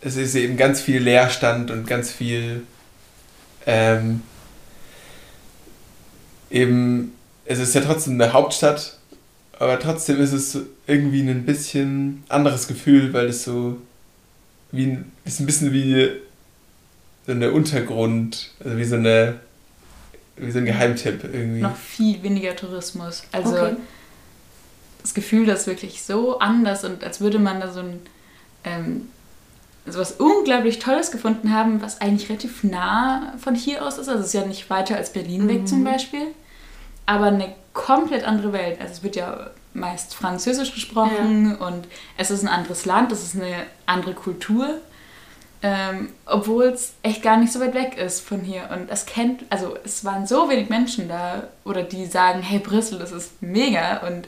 [0.02, 2.64] es ist eben ganz viel Leerstand und ganz viel
[3.66, 4.22] ähm,
[6.50, 7.14] eben,
[7.46, 8.98] es ist ja trotzdem eine Hauptstadt,
[9.60, 13.78] aber trotzdem ist es irgendwie ein bisschen anderes Gefühl, weil es so
[14.72, 16.10] wie ist ein bisschen wie
[17.26, 19.40] so eine Untergrund, also wie so eine
[20.38, 21.62] wie so ein Geheimtipp irgendwie.
[21.62, 23.24] Noch viel weniger Tourismus.
[23.32, 23.76] Also okay.
[25.02, 28.00] das Gefühl, das ist wirklich so anders und als würde man da so ein
[28.64, 29.10] ähm,
[29.86, 34.10] also was unglaublich Tolles gefunden haben, was eigentlich relativ nah von hier aus ist.
[34.10, 35.68] Also es ist ja nicht weiter als Berlin weg mhm.
[35.68, 36.28] zum Beispiel,
[37.06, 38.80] aber eine komplett andere Welt.
[38.80, 41.68] Also es wird ja meist Französisch gesprochen ja.
[41.68, 43.56] und es ist ein anderes Land, es ist eine
[43.86, 44.80] andere Kultur.
[45.64, 48.70] Ähm, Obwohl es echt gar nicht so weit weg ist von hier.
[48.74, 52.98] Und es kennt, also es waren so wenig Menschen da, oder die sagen, hey Brüssel,
[52.98, 53.98] das ist mega.
[54.08, 54.28] Und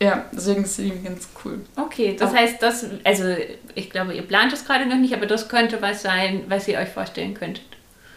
[0.00, 1.60] ja, deswegen ist es irgendwie ganz cool.
[1.76, 3.24] Okay, das aber heißt, das, also
[3.74, 6.78] ich glaube, ihr plant es gerade noch nicht, aber das könnte was sein, was ihr
[6.78, 7.64] euch vorstellen könntet.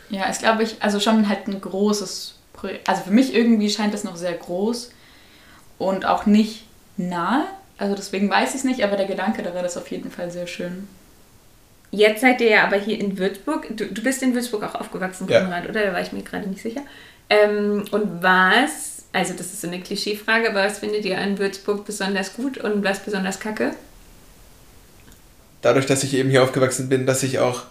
[0.09, 2.88] Ja, es glaube ich, also schon halt ein großes Projekt.
[2.88, 4.91] Also für mich irgendwie scheint das noch sehr groß
[5.79, 6.65] und auch nicht
[6.97, 7.45] nahe.
[7.77, 10.45] Also deswegen weiß ich es nicht, aber der Gedanke daran ist auf jeden Fall sehr
[10.45, 10.88] schön.
[11.89, 13.67] Jetzt seid ihr ja aber hier in Würzburg.
[13.75, 15.69] Du, du bist in Würzburg auch aufgewachsen, Konrad, ja.
[15.69, 15.86] oder?
[15.88, 16.82] Da war ich mir gerade nicht sicher.
[17.29, 21.86] Ähm, und was also das ist so eine Klischeefrage, aber was findet ihr an Würzburg
[21.86, 23.72] besonders gut und was besonders kacke?
[25.62, 27.64] Dadurch, dass ich eben hier aufgewachsen bin, dass ich auch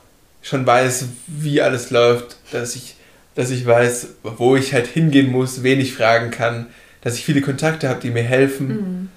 [0.43, 2.97] schon weiß, wie alles läuft, dass ich,
[3.35, 6.67] dass ich weiß, wo ich halt hingehen muss, wen ich fragen kann,
[7.01, 8.69] dass ich viele Kontakte habe, die mir helfen.
[8.69, 9.09] Mhm.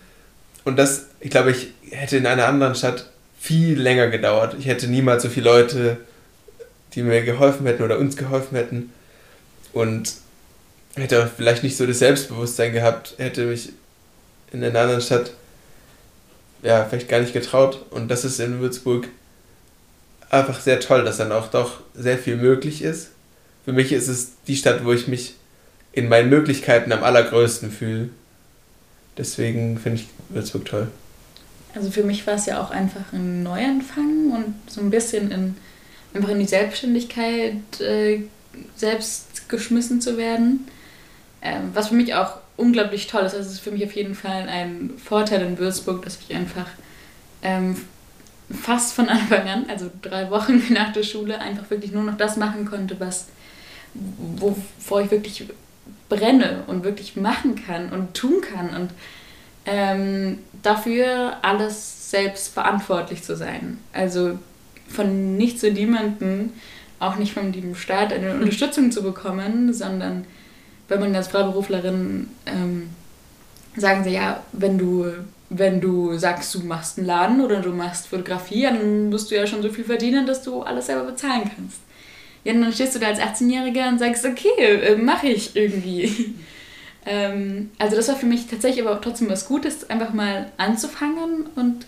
[0.64, 3.10] Und das, ich glaube, ich hätte in einer anderen Stadt
[3.40, 4.56] viel länger gedauert.
[4.58, 5.98] Ich hätte niemals so viele Leute,
[6.94, 8.94] die mir geholfen hätten oder uns geholfen hätten.
[9.74, 10.14] Und
[10.96, 13.70] hätte vielleicht nicht so das Selbstbewusstsein gehabt, hätte mich
[14.52, 15.32] in einer anderen Stadt
[16.62, 17.86] ja, vielleicht gar nicht getraut.
[17.92, 19.08] Und das ist in Würzburg
[20.30, 23.10] einfach sehr toll, dass dann auch doch sehr viel möglich ist.
[23.66, 25.36] Für mich ist es die Stadt, wo ich mich
[25.92, 28.10] in meinen Möglichkeiten am allergrößten fühle.
[29.18, 30.88] Deswegen finde ich Würzburg toll.
[31.76, 35.56] Also für mich war es ja auch einfach ein Neuanfang und so ein bisschen in,
[36.14, 38.22] einfach in die Selbstständigkeit äh,
[38.76, 40.68] selbst geschmissen zu werden.
[41.44, 43.36] Ähm, was für mich auch unglaublich toll ist.
[43.36, 46.68] Also es ist für mich auf jeden Fall ein Vorteil in Würzburg, dass ich einfach
[47.42, 47.76] ähm,
[48.50, 52.38] fast von Anfang an, also drei Wochen nach der Schule, einfach wirklich nur noch das
[52.38, 53.28] machen konnte, was
[53.94, 55.46] wovor ich wirklich
[56.10, 58.92] brenne und wirklich machen kann und tun kann und
[59.66, 63.78] ähm, dafür alles selbst verantwortlich zu sein.
[63.92, 64.40] Also
[64.88, 66.54] von nichts und niemanden
[67.00, 70.26] auch nicht vom lieben Staat eine Unterstützung zu bekommen, sondern
[70.88, 72.90] wenn man als Freiberuflerin ähm,
[73.76, 75.12] sagen sie ja, wenn du
[75.56, 79.46] wenn du sagst, du machst einen Laden oder du machst Fotografie, dann musst du ja
[79.46, 81.80] schon so viel verdienen, dass du alles selber bezahlen kannst.
[82.44, 86.34] Ja, dann stehst du da als 18-Jähriger und sagst, okay, äh, mache ich irgendwie.
[87.06, 91.86] ähm, also das war für mich tatsächlich aber trotzdem was Gutes, einfach mal anzufangen und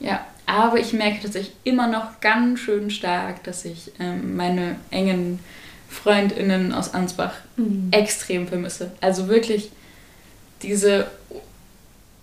[0.00, 5.40] ja, aber ich merke tatsächlich immer noch ganz schön stark, dass ich ähm, meine engen
[5.88, 7.88] FreundInnen aus Ansbach mhm.
[7.90, 8.92] extrem vermisse.
[9.00, 9.70] Also wirklich
[10.62, 11.06] diese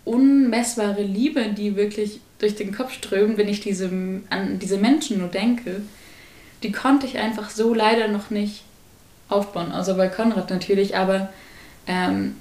[0.03, 3.89] unmessbare Liebe, die wirklich durch den Kopf strömt, wenn ich diese,
[4.29, 5.81] an diese Menschen nur denke,
[6.63, 8.63] die konnte ich einfach so leider noch nicht
[9.29, 9.71] aufbauen.
[9.71, 11.33] Also bei Konrad natürlich, aber
[11.87, 12.35] ähm,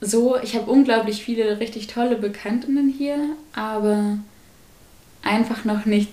[0.00, 3.18] so, ich habe unglaublich viele richtig tolle Bekanntinnen hier,
[3.54, 4.18] aber
[5.22, 6.10] einfach noch nicht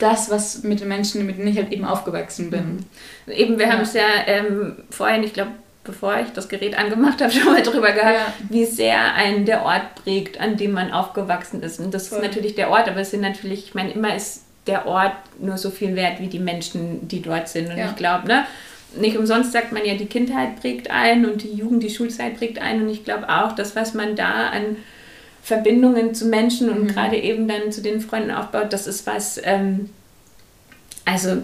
[0.00, 2.86] das, was mit den Menschen, mit denen ich halt eben aufgewachsen bin.
[3.26, 3.32] Mhm.
[3.32, 3.72] Eben, wir ja.
[3.72, 5.52] haben es ja ähm, vorhin, ich glaube,
[5.84, 8.34] bevor ich das Gerät angemacht habe, schon mal drüber gehabt, ja.
[8.48, 11.80] wie sehr einen der Ort prägt, an dem man aufgewachsen ist.
[11.80, 12.18] Und das Voll.
[12.18, 15.56] ist natürlich der Ort, aber es sind natürlich, ich meine, immer ist der Ort nur
[15.56, 17.70] so viel wert wie die Menschen, die dort sind.
[17.70, 17.86] Und ja.
[17.86, 18.46] ich glaube, ne,
[18.96, 22.60] nicht umsonst sagt man ja, die Kindheit prägt ein und die Jugend, die Schulzeit prägt
[22.60, 22.82] ein.
[22.82, 24.76] Und ich glaube auch, das, was man da an
[25.42, 26.88] Verbindungen zu Menschen und mhm.
[26.88, 29.90] gerade eben dann zu den Freunden aufbaut, das ist was, ähm,
[31.04, 31.42] also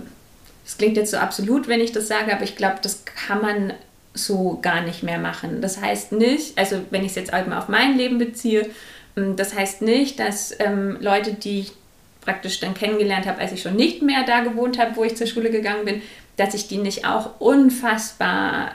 [0.64, 3.72] es klingt jetzt so absolut, wenn ich das sage, aber ich glaube, das kann man
[4.14, 5.61] so gar nicht mehr machen.
[5.61, 8.68] Das heißt nicht, also wenn ich es jetzt halt mal auf mein Leben beziehe,
[9.16, 11.72] ähm, das heißt nicht, dass ähm, Leute, die ich
[12.20, 15.26] praktisch dann kennengelernt habe, als ich schon nicht mehr da gewohnt habe, wo ich zur
[15.28, 16.03] Schule gegangen bin,
[16.36, 18.72] dass ich die nicht auch unfassbar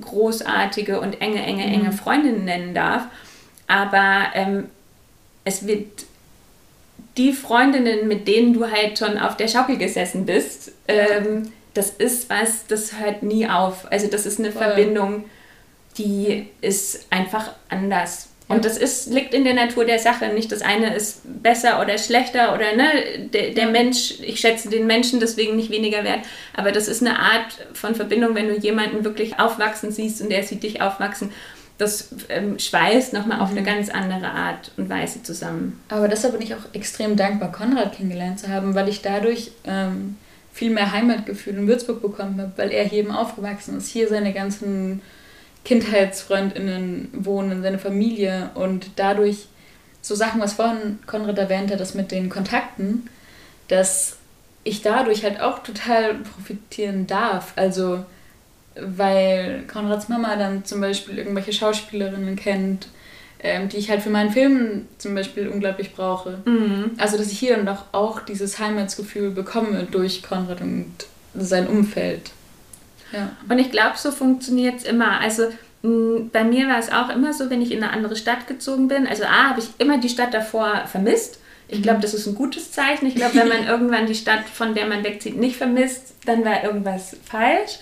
[0.00, 1.92] großartige und enge, enge, enge mhm.
[1.92, 3.04] Freundinnen nennen darf.
[3.66, 4.68] Aber ähm,
[5.44, 6.04] es wird
[7.16, 12.30] die Freundinnen, mit denen du halt schon auf der Schaukel gesessen bist, ähm, das ist
[12.30, 13.90] was, das hört nie auf.
[13.90, 14.62] Also das ist eine Voll.
[14.62, 15.24] Verbindung,
[15.98, 18.28] die ist einfach anders.
[18.48, 20.28] Und das ist, liegt in der Natur der Sache.
[20.28, 24.86] Nicht das eine ist besser oder schlechter oder ne, der, der Mensch, ich schätze den
[24.86, 26.20] Menschen deswegen nicht weniger wert.
[26.54, 30.44] Aber das ist eine Art von Verbindung, wenn du jemanden wirklich aufwachsen siehst und der
[30.44, 31.32] sieht dich aufwachsen.
[31.78, 33.42] Das ähm, schweißt nochmal mhm.
[33.42, 33.66] auf eine mhm.
[33.66, 35.80] ganz andere Art und Weise zusammen.
[35.88, 40.16] Aber deshalb bin ich auch extrem dankbar, Konrad kennengelernt zu haben, weil ich dadurch ähm,
[40.52, 44.32] viel mehr Heimatgefühl in Würzburg bekommen habe, weil er hier eben aufgewachsen ist, hier seine
[44.32, 45.02] ganzen
[45.66, 49.48] KindheitsfreundInnen wohnen, seine Familie und dadurch
[50.00, 53.10] so Sachen, was vorhin Konrad erwähnte, das mit den Kontakten,
[53.68, 54.16] dass
[54.62, 57.52] ich dadurch halt auch total profitieren darf.
[57.56, 58.04] Also,
[58.80, 62.88] weil Konrads Mama dann zum Beispiel irgendwelche Schauspielerinnen kennt,
[63.40, 66.38] ähm, die ich halt für meinen Film zum Beispiel unglaublich brauche.
[66.44, 66.92] Mhm.
[66.98, 70.94] Also, dass ich hier dann doch auch dieses Heimatsgefühl bekomme durch Konrad und
[71.34, 72.30] sein Umfeld.
[73.12, 73.30] Ja.
[73.48, 75.20] Und ich glaube, so funktioniert es immer.
[75.20, 75.48] Also
[75.82, 79.06] bei mir war es auch immer so, wenn ich in eine andere Stadt gezogen bin.
[79.06, 81.38] Also A, habe ich immer die Stadt davor vermisst.
[81.68, 82.02] Ich glaube, mhm.
[82.02, 83.06] das ist ein gutes Zeichen.
[83.06, 86.64] Ich glaube, wenn man irgendwann die Stadt, von der man wegzieht, nicht vermisst, dann war
[86.64, 87.78] irgendwas falsch.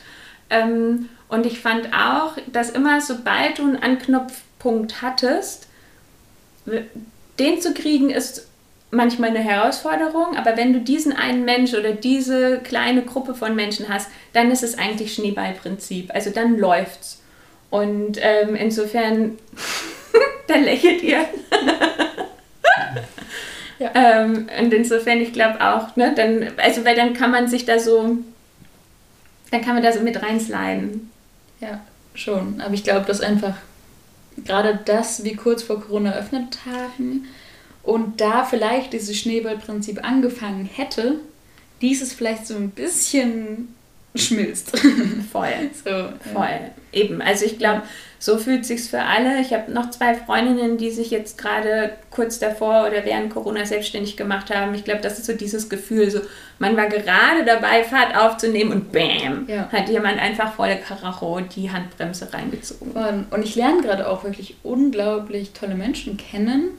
[0.54, 5.68] Ähm, und ich fand auch, dass immer, sobald du einen Anknopfpunkt hattest,
[7.38, 8.46] den zu kriegen, ist
[8.90, 13.88] manchmal eine Herausforderung, aber wenn du diesen einen Mensch oder diese kleine Gruppe von Menschen
[13.88, 16.14] hast, dann ist es eigentlich Schneeballprinzip.
[16.14, 17.20] Also dann läuft's.
[17.70, 19.36] Und ähm, insofern,
[20.46, 21.24] da lächelt ihr.
[23.80, 23.90] ja.
[23.94, 27.80] ähm, und insofern, ich glaube auch, ne, dann, also weil dann kann man sich da
[27.80, 28.18] so,
[29.54, 31.10] dann kann man da so mit reinsliden.
[31.60, 31.80] Ja,
[32.14, 32.60] schon.
[32.60, 33.54] Aber ich glaube, dass einfach
[34.44, 37.26] gerade das, wie kurz vor Corona eröffnet haben,
[37.84, 41.20] und da vielleicht dieses Schneeballprinzip angefangen hätte,
[41.82, 43.74] dieses vielleicht so ein bisschen
[44.14, 44.76] schmilzt.
[45.30, 45.70] Voll.
[45.84, 45.90] so,
[46.32, 46.48] Voll.
[46.48, 46.70] Ja.
[46.92, 47.20] Eben.
[47.20, 47.82] Also ich glaube,
[48.24, 49.40] so fühlt sich's für alle.
[49.40, 54.16] Ich habe noch zwei Freundinnen, die sich jetzt gerade kurz davor oder während Corona selbstständig
[54.16, 54.74] gemacht haben.
[54.74, 56.20] Ich glaube, das ist so dieses Gefühl, so
[56.58, 59.68] man war gerade dabei, Fahrt aufzunehmen und bam, ja.
[59.70, 63.26] hat jemand einfach volle Karacho die Handbremse reingezogen.
[63.30, 66.70] Und ich lerne gerade auch wirklich unglaublich tolle Menschen kennen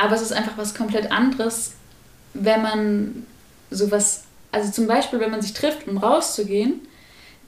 [0.00, 1.74] aber es ist einfach was komplett anderes,
[2.32, 3.26] wenn man
[3.70, 6.80] sowas, also zum Beispiel, wenn man sich trifft, um rauszugehen,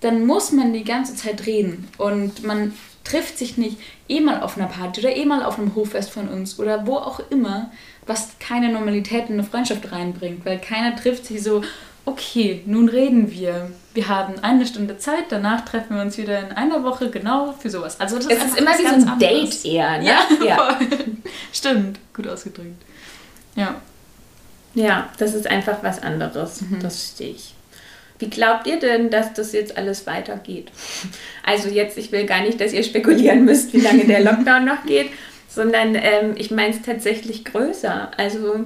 [0.01, 2.75] dann muss man die ganze Zeit reden und man
[3.05, 6.29] trifft sich nicht eh mal auf einer Party oder eh mal auf einem Hoffest von
[6.29, 7.71] uns oder wo auch immer,
[8.07, 11.63] was keine Normalität in eine Freundschaft reinbringt, weil keiner trifft sich so,
[12.05, 13.71] okay, nun reden wir.
[13.95, 17.71] Wir haben eine Stunde Zeit, danach treffen wir uns wieder in einer Woche genau für
[17.71, 18.01] sowas.
[18.01, 19.63] Also das es ist, immer wie so ein anderes.
[19.63, 20.05] Date eher, ne?
[20.07, 20.81] Ja, ja.
[21.53, 22.83] Stimmt, gut ausgedrückt.
[23.55, 23.77] Ja.
[24.75, 26.63] Ja, das ist einfach was anderes.
[26.63, 26.81] Mhm.
[26.81, 27.55] Das verstehe ich.
[28.23, 30.71] Wie glaubt ihr denn, dass das jetzt alles weitergeht?
[31.45, 34.87] Also jetzt, ich will gar nicht, dass ihr spekulieren müsst, wie lange der Lockdown noch
[34.87, 35.11] geht,
[35.49, 38.13] sondern ähm, ich meine es tatsächlich größer.
[38.17, 38.61] Also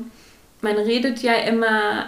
[0.61, 2.05] man redet ja immer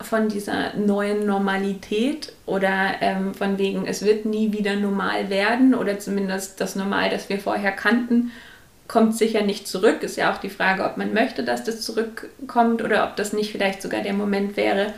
[0.00, 6.00] von dieser neuen Normalität oder ähm, von wegen, es wird nie wieder normal werden oder
[6.00, 8.32] zumindest das Normal, das wir vorher kannten,
[8.88, 10.02] kommt sicher nicht zurück.
[10.02, 13.52] Ist ja auch die Frage, ob man möchte, dass das zurückkommt oder ob das nicht
[13.52, 14.92] vielleicht sogar der Moment wäre,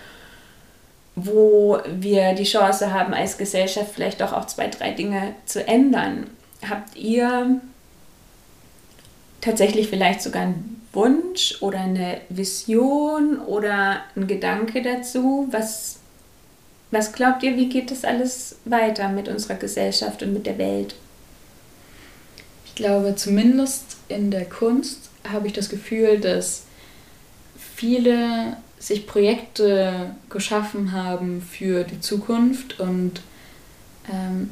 [1.14, 6.28] wo wir die Chance haben, als Gesellschaft vielleicht doch auch zwei, drei Dinge zu ändern.
[6.68, 7.60] Habt ihr
[9.40, 15.48] tatsächlich vielleicht sogar einen Wunsch oder eine Vision oder einen Gedanke dazu?
[15.50, 15.98] Was,
[16.90, 20.94] was glaubt ihr, wie geht das alles weiter mit unserer Gesellschaft und mit der Welt?
[22.64, 26.62] Ich glaube, zumindest in der Kunst habe ich das Gefühl, dass
[27.76, 33.20] viele sich Projekte geschaffen haben für die Zukunft und
[34.12, 34.50] ähm,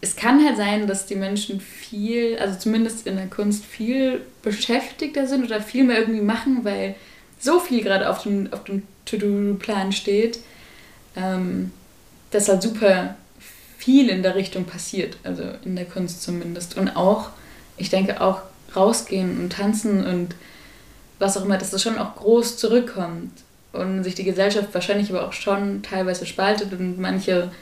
[0.00, 5.26] es kann halt sein, dass die Menschen viel, also zumindest in der Kunst, viel beschäftigter
[5.26, 6.94] sind oder viel mehr irgendwie machen, weil
[7.40, 10.38] so viel gerade auf dem, auf dem To-Do-Plan steht,
[11.16, 11.72] ähm,
[12.30, 13.16] dass halt super
[13.78, 16.76] viel in der Richtung passiert, also in der Kunst zumindest.
[16.76, 17.30] Und auch,
[17.76, 18.42] ich denke, auch
[18.76, 20.36] rausgehen und tanzen und
[21.20, 23.30] was auch immer, dass das schon auch groß zurückkommt
[23.72, 27.52] und sich die Gesellschaft wahrscheinlich aber auch schon teilweise spaltet und manche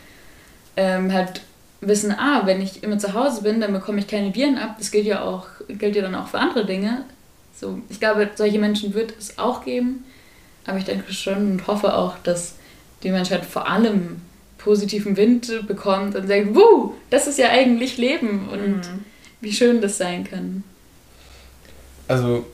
[0.77, 1.43] ähm, halt
[1.81, 4.77] wissen, ah, wenn ich immer zu Hause bin, dann bekomme ich keine Viren ab.
[4.79, 7.05] Das gilt ja auch, gilt ja dann auch für andere Dinge.
[7.55, 10.05] So, ich glaube, solche Menschen wird es auch geben,
[10.65, 12.55] aber ich denke schon und hoffe auch, dass
[13.03, 14.23] die Menschheit vor allem
[14.59, 19.05] positiven Wind bekommt und sagt, wuh, das ist ja eigentlich Leben und mhm.
[19.41, 20.65] wie schön das sein kann.
[22.07, 22.47] Also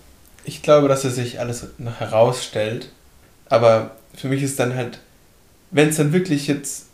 [0.45, 2.91] ich glaube, dass es sich alles noch herausstellt.
[3.49, 4.99] Aber für mich ist dann halt,
[5.71, 6.87] wenn es dann wirklich jetzt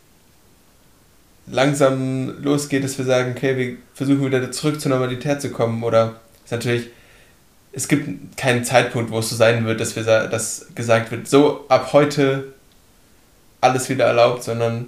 [1.47, 5.83] langsam losgeht, dass wir sagen, okay, wir versuchen wieder zurück zur Normalität zu kommen.
[5.83, 6.87] Oder ist natürlich,
[7.73, 11.65] es gibt keinen Zeitpunkt, wo es so sein wird, dass wir dass gesagt wird, so
[11.67, 12.53] ab heute
[13.59, 14.87] alles wieder erlaubt, sondern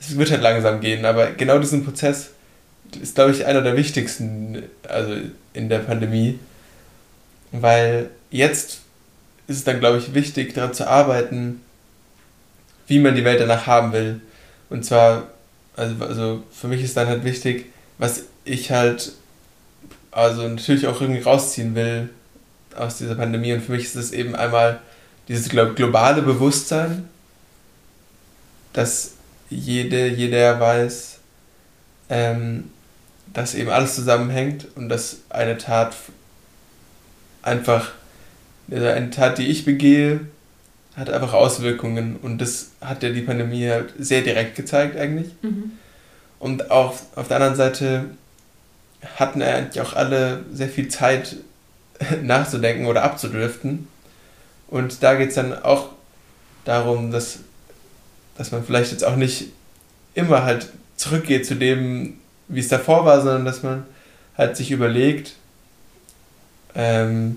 [0.00, 1.04] es wird halt langsam gehen.
[1.04, 2.30] Aber genau diesen Prozess
[3.00, 5.14] ist, glaube ich, einer der wichtigsten, also
[5.52, 6.38] in der Pandemie,
[7.52, 8.80] weil jetzt
[9.46, 11.62] ist es dann, glaube ich, wichtig, daran zu arbeiten,
[12.86, 14.20] wie man die Welt danach haben will.
[14.70, 15.28] Und zwar,
[15.76, 17.66] also, also für mich ist dann halt wichtig,
[17.98, 19.12] was ich halt,
[20.10, 22.10] also natürlich auch irgendwie rausziehen will
[22.76, 23.52] aus dieser Pandemie.
[23.52, 24.80] Und für mich ist es eben einmal
[25.28, 27.08] dieses globale Bewusstsein,
[28.72, 29.12] dass
[29.50, 31.18] jede, jeder weiß,
[32.10, 32.70] ähm,
[33.32, 35.94] dass eben alles zusammenhängt und dass eine Tat
[37.48, 37.92] einfach,
[38.70, 40.20] eine Tat, die ich begehe,
[40.96, 45.28] hat einfach Auswirkungen und das hat ja die Pandemie halt sehr direkt gezeigt eigentlich.
[45.42, 45.72] Mhm.
[46.38, 48.04] Und auch auf der anderen Seite
[49.16, 51.36] hatten eigentlich auch alle sehr viel Zeit
[52.22, 53.88] nachzudenken oder abzudriften.
[54.68, 55.90] Und da geht es dann auch
[56.64, 57.38] darum, dass,
[58.36, 59.46] dass man vielleicht jetzt auch nicht
[60.14, 62.18] immer halt zurückgeht zu dem,
[62.48, 63.84] wie es davor war, sondern dass man
[64.36, 65.34] halt sich überlegt,
[66.74, 67.36] ähm,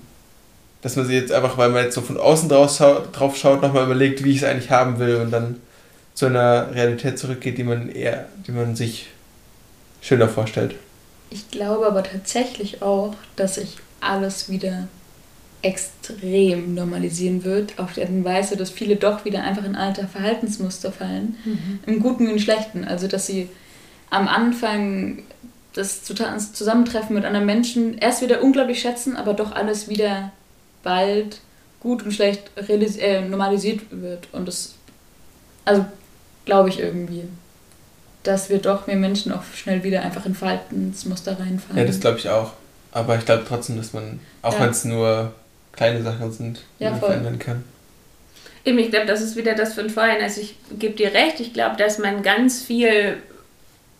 [0.82, 3.62] dass man sich jetzt einfach, weil man jetzt so von außen drauf schaut, drauf schaut
[3.62, 5.60] nochmal überlegt, wie ich es eigentlich haben will und dann
[6.14, 9.06] zu einer Realität zurückgeht, die man eher, die man sich
[10.00, 10.74] schöner vorstellt.
[11.30, 14.88] Ich glaube aber tatsächlich auch, dass sich alles wieder
[15.62, 20.06] extrem normalisieren wird, auf die Art und Weise, dass viele doch wieder einfach in alte
[20.08, 21.78] Verhaltensmuster fallen, mhm.
[21.86, 22.84] im Guten wie im Schlechten.
[22.84, 23.48] Also, dass sie
[24.10, 25.22] am Anfang
[25.74, 30.32] das Zusammentreffen mit anderen Menschen erst wieder unglaublich schätzen, aber doch alles wieder
[30.82, 31.38] bald
[31.80, 34.28] gut und schlecht äh, normalisiert wird.
[34.32, 34.74] Und das,
[35.64, 35.84] also
[36.44, 37.24] glaube ich irgendwie,
[38.22, 41.78] dass wir doch mehr Menschen auch schnell wieder einfach in Verhaltensmuster reinfallen.
[41.78, 42.52] Ja, das glaube ich auch.
[42.92, 44.60] Aber ich glaube trotzdem, dass man, auch ja.
[44.60, 45.32] wenn es nur
[45.72, 47.64] kleine Sachen sind, ja, man verändern kann.
[48.64, 50.22] Eben, ich glaube, das ist wieder das von vorhin.
[50.22, 53.16] Also ich gebe dir recht, ich glaube, dass man ganz viel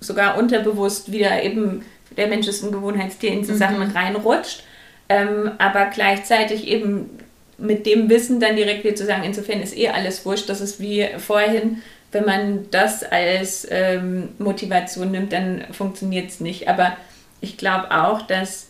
[0.03, 1.85] sogar unterbewusst wieder eben,
[2.17, 3.59] der Mensch ist ein Gewohnheitstier, in so mhm.
[3.59, 4.65] Sachen reinrutscht.
[5.09, 7.11] Ähm, aber gleichzeitig eben
[7.59, 10.81] mit dem Wissen dann direkt wieder zu sagen, insofern ist eh alles wurscht, das ist
[10.81, 16.69] wie vorhin, wenn man das als ähm, Motivation nimmt, dann funktioniert es nicht.
[16.69, 16.97] Aber
[17.41, 18.69] ich glaube auch, dass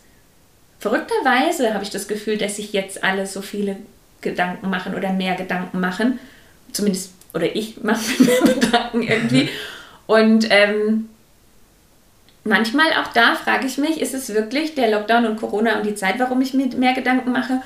[0.79, 3.77] verrückterweise habe ich das Gefühl, dass sich jetzt alle so viele
[4.21, 6.19] Gedanken machen oder mehr Gedanken machen.
[6.73, 9.49] Zumindest, oder ich mache mir mehr Gedanken irgendwie.
[10.07, 11.09] Und ähm,
[12.45, 15.95] manchmal auch da frage ich mich, ist es wirklich der Lockdown und Corona und die
[15.95, 17.63] Zeit, warum ich mir mehr Gedanken mache?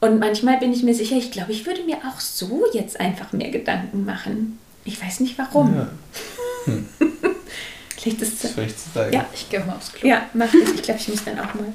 [0.00, 3.32] Und manchmal bin ich mir sicher, ich glaube, ich würde mir auch so jetzt einfach
[3.32, 4.58] mehr Gedanken machen.
[4.84, 5.74] Ich weiß nicht warum.
[5.74, 5.88] Ja.
[6.66, 6.88] Hm.
[7.96, 8.50] Vielleicht ist es.
[8.52, 9.10] Vielleicht zu.
[9.10, 10.06] Ja, ich gehe mal aufs Klo.
[10.06, 10.72] Ja, mach das.
[10.74, 11.72] Ich glaube, ich muss dann auch mal.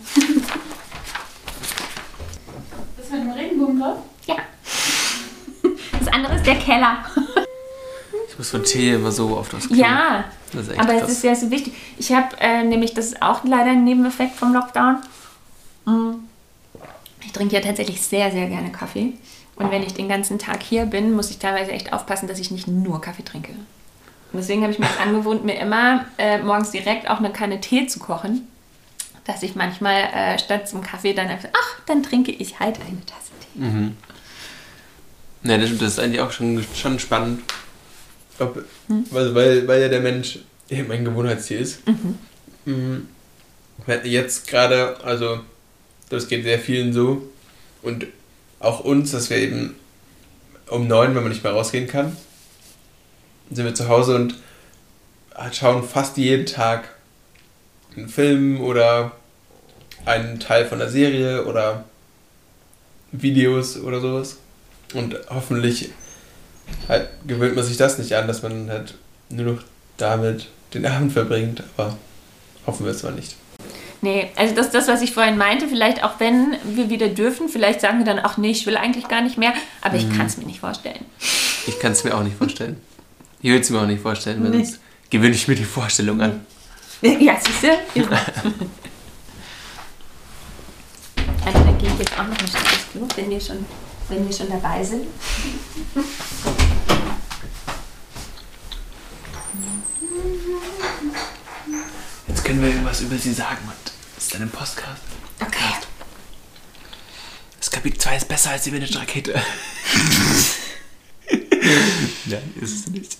[2.98, 3.98] Das mit dem Regenbogen drauf?
[4.28, 4.36] Ja.
[5.98, 7.04] Das andere ist der Keller.
[8.40, 9.76] Muss von Tee immer so oft aufs Klo.
[9.76, 10.24] Ja,
[10.78, 11.74] aber es ist sehr, sehr wichtig.
[11.98, 15.00] Ich habe äh, nämlich, das ist auch leider ein Nebeneffekt vom Lockdown.
[15.84, 16.12] Mm.
[17.20, 19.12] Ich trinke ja tatsächlich sehr, sehr gerne Kaffee.
[19.58, 22.50] Und wenn ich den ganzen Tag hier bin, muss ich teilweise echt aufpassen, dass ich
[22.50, 23.52] nicht nur Kaffee trinke.
[23.52, 27.88] Und deswegen habe ich mir angewohnt, mir immer äh, morgens direkt auch eine Kanne Tee
[27.88, 28.48] zu kochen.
[29.26, 33.06] Dass ich manchmal äh, statt zum Kaffee dann einfach, ach, dann trinke ich halt eine
[33.06, 33.60] Tasse Tee.
[33.60, 33.98] Mhm.
[35.44, 37.42] Ja, das ist eigentlich auch schon, schon spannend.
[38.40, 39.06] Ob, hm?
[39.14, 40.40] also weil, weil ja der Mensch
[40.70, 41.88] eben ein Gewohnheitstier ist.
[41.88, 42.18] Mhm.
[42.66, 43.08] Mhm.
[44.04, 45.40] Jetzt gerade, also
[46.10, 47.30] das geht sehr vielen so.
[47.82, 48.08] Und
[48.60, 49.76] auch uns, dass wir eben
[50.68, 52.16] um neun, wenn man nicht mehr rausgehen kann,
[53.52, 54.36] sind wir zu Hause und
[55.52, 56.96] schauen fast jeden Tag
[57.96, 59.14] einen Film oder
[60.06, 61.86] einen Teil von der Serie oder
[63.12, 64.38] Videos oder sowas.
[64.94, 65.90] Und hoffentlich
[66.88, 68.96] halt gewöhnt man sich das nicht an, dass man halt
[69.30, 69.64] nur noch
[69.98, 71.98] damit den Abend verbringt, aber
[72.66, 73.36] hoffen wir es mal nicht.
[74.02, 75.68] Nee, also das ist das, was ich vorhin meinte.
[75.68, 79.10] Vielleicht auch wenn wir wieder dürfen, vielleicht sagen wir dann auch, nee, ich will eigentlich
[79.10, 80.10] gar nicht mehr, aber mhm.
[80.10, 81.04] ich kann es mir nicht vorstellen.
[81.68, 82.78] Ich kann es mir auch nicht vorstellen.
[83.42, 84.64] Ich will es mir auch nicht vorstellen, weil nee.
[84.64, 84.80] sonst
[85.10, 86.46] gewöhne ich mir die Vorstellung an.
[87.02, 87.70] Ja, siehst du?
[91.46, 93.66] also da gehe ich jetzt auch noch ein Stück Klo, wenn wir schon,
[94.10, 95.08] wenn wir schon dabei sind.
[102.28, 105.02] Jetzt können wir irgendwas über sie sagen und das ist dann im Postcast.
[105.40, 105.74] Okay.
[107.60, 109.42] Das Kapitel 2 ist besser als die Vintage-Rakete.
[112.26, 113.18] Nein, ist es nicht.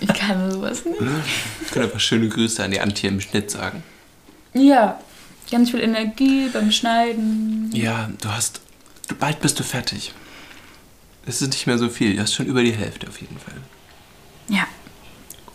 [0.00, 1.00] Ich kann sowas nicht.
[1.64, 3.82] Ich kann einfach schöne Grüße an die Antje im Schnitt sagen.
[4.54, 5.00] Ja,
[5.50, 7.70] ganz viel Energie beim Schneiden.
[7.72, 8.60] Ja, du hast.
[9.08, 10.12] Du, bald bist du fertig.
[11.26, 12.14] Es ist nicht mehr so viel.
[12.14, 13.54] Du hast schon über die Hälfte auf jeden Fall.
[14.48, 14.66] Ja.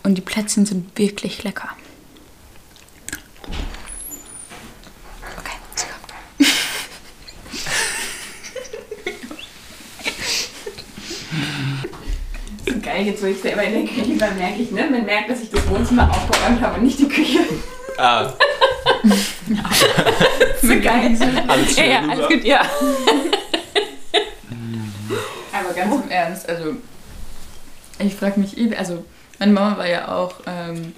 [0.03, 1.69] Und die Plätzchen sind wirklich lecker.
[5.37, 6.13] Okay, sie kommt.
[12.73, 14.87] so geil, jetzt wo ich selber in der Küche war, merke ich, ne?
[14.89, 17.39] Man merkt, dass ich das Wohnzimmer aufgeräumt habe und nicht die Küche.
[17.97, 18.33] Ah.
[19.47, 19.69] ja.
[20.61, 21.17] so geil.
[21.47, 22.61] Alles ja, ja, alles gut, ja.
[25.51, 26.75] Aber ganz im Ernst, also
[27.99, 29.05] ich frage mich, eh, also
[29.39, 30.93] meine Mama war ja auch, ähm,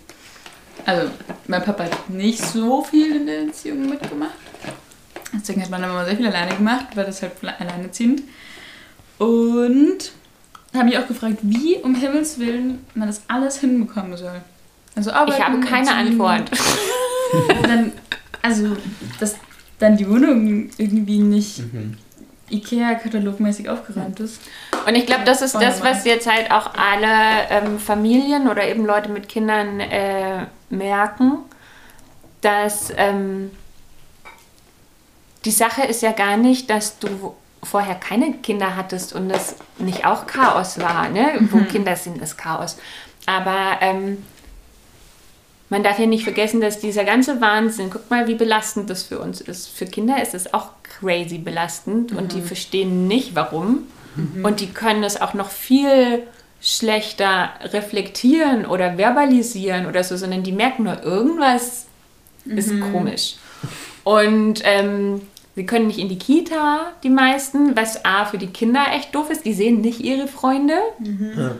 [0.85, 1.09] also
[1.47, 4.31] mein Papa hat nicht so viel in der Erziehung mitgemacht.
[5.33, 8.23] Deswegen hat meine Mama sehr viel alleine gemacht, war das halt alleineziehend.
[9.17, 10.11] Und
[10.73, 14.41] habe mich auch gefragt, wie um Himmels Willen man das alles hinbekommen soll.
[14.95, 16.49] Also arbeiten, ich habe keine Antwort.
[17.63, 17.91] Dann,
[18.41, 18.75] also,
[19.19, 19.35] dass
[19.79, 21.97] dann die Wohnung irgendwie nicht mhm.
[22.49, 24.41] Ikea-katalogmäßig aufgeräumt ist.
[24.85, 28.85] Und ich glaube, das ist das, was jetzt halt auch alle ähm, Familien oder eben
[28.85, 31.39] Leute mit Kindern äh, merken,
[32.41, 33.51] dass ähm,
[35.45, 40.05] die Sache ist ja gar nicht, dass du vorher keine Kinder hattest und das nicht
[40.05, 41.09] auch Chaos war.
[41.09, 41.33] Ne?
[41.39, 41.51] Mhm.
[41.51, 42.77] Wo Kinder sind, ist Chaos.
[43.25, 44.25] Aber ähm,
[45.71, 49.19] man darf ja nicht vergessen, dass dieser ganze Wahnsinn, guck mal, wie belastend das für
[49.19, 49.69] uns ist.
[49.69, 52.17] Für Kinder ist es auch crazy belastend mhm.
[52.17, 52.43] und die mhm.
[52.43, 53.87] verstehen nicht, warum.
[54.17, 54.43] Mhm.
[54.43, 56.23] Und die können es auch noch viel
[56.59, 61.85] schlechter reflektieren oder verbalisieren oder so, sondern die merken nur, irgendwas
[62.43, 62.57] mhm.
[62.57, 63.35] ist komisch.
[64.03, 65.21] Und ähm,
[65.55, 69.29] sie können nicht in die Kita, die meisten, was A für die Kinder echt doof
[69.29, 69.45] ist.
[69.45, 70.75] Die sehen nicht ihre Freunde.
[70.99, 71.31] Mhm.
[71.37, 71.51] Ja.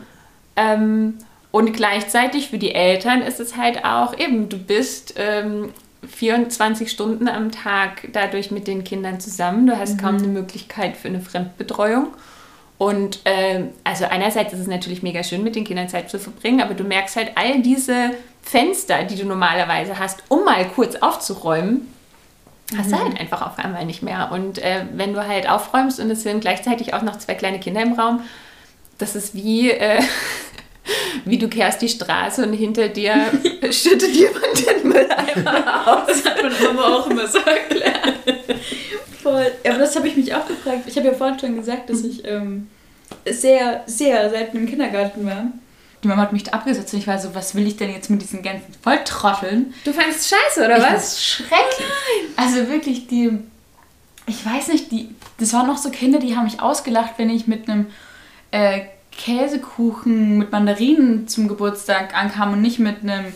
[0.56, 1.14] Ähm,
[1.52, 5.72] und gleichzeitig für die Eltern ist es halt auch eben, du bist ähm,
[6.08, 9.66] 24 Stunden am Tag dadurch mit den Kindern zusammen.
[9.66, 9.98] Du hast mhm.
[9.98, 12.08] kaum eine Möglichkeit für eine Fremdbetreuung.
[12.78, 16.60] Und äh, also einerseits ist es natürlich mega schön, mit den Kindern Zeit zu verbringen,
[16.60, 18.10] aber du merkst halt all diese
[18.42, 21.86] Fenster, die du normalerweise hast, um mal kurz aufzuräumen,
[22.76, 23.04] hast du mhm.
[23.04, 24.32] halt einfach auf einmal nicht mehr.
[24.32, 27.82] Und äh, wenn du halt aufräumst und es sind gleichzeitig auch noch zwei kleine Kinder
[27.82, 28.22] im Raum,
[28.98, 30.02] das ist wie, äh,
[31.24, 33.30] wie du kehrst die Straße und hinter dir
[33.70, 36.06] schüttet jemand den Mülleimer aus.
[36.06, 38.14] Das hat meine Mama auch immer so erklärt.
[39.22, 39.50] Voll.
[39.66, 40.82] Aber das habe ich mich auch gefragt.
[40.86, 42.68] Ich habe ja vorhin schon gesagt, dass ich ähm,
[43.28, 45.46] sehr, sehr selten im Kindergarten war.
[46.02, 48.10] Die Mama hat mich da abgesetzt und ich war so, was will ich denn jetzt
[48.10, 49.72] mit diesen ganzen Volltrotteln?
[49.84, 51.22] Du fandest scheiße, oder ich was?
[51.24, 51.78] schrecklich.
[51.78, 52.32] Nein.
[52.36, 53.38] Also wirklich, die,
[54.26, 57.46] ich weiß nicht, die, das waren noch so Kinder, die haben mich ausgelacht, wenn ich
[57.46, 57.86] mit einem
[58.50, 58.80] äh,
[59.16, 63.26] Käsekuchen mit Mandarinen zum Geburtstag ankam und nicht mit einem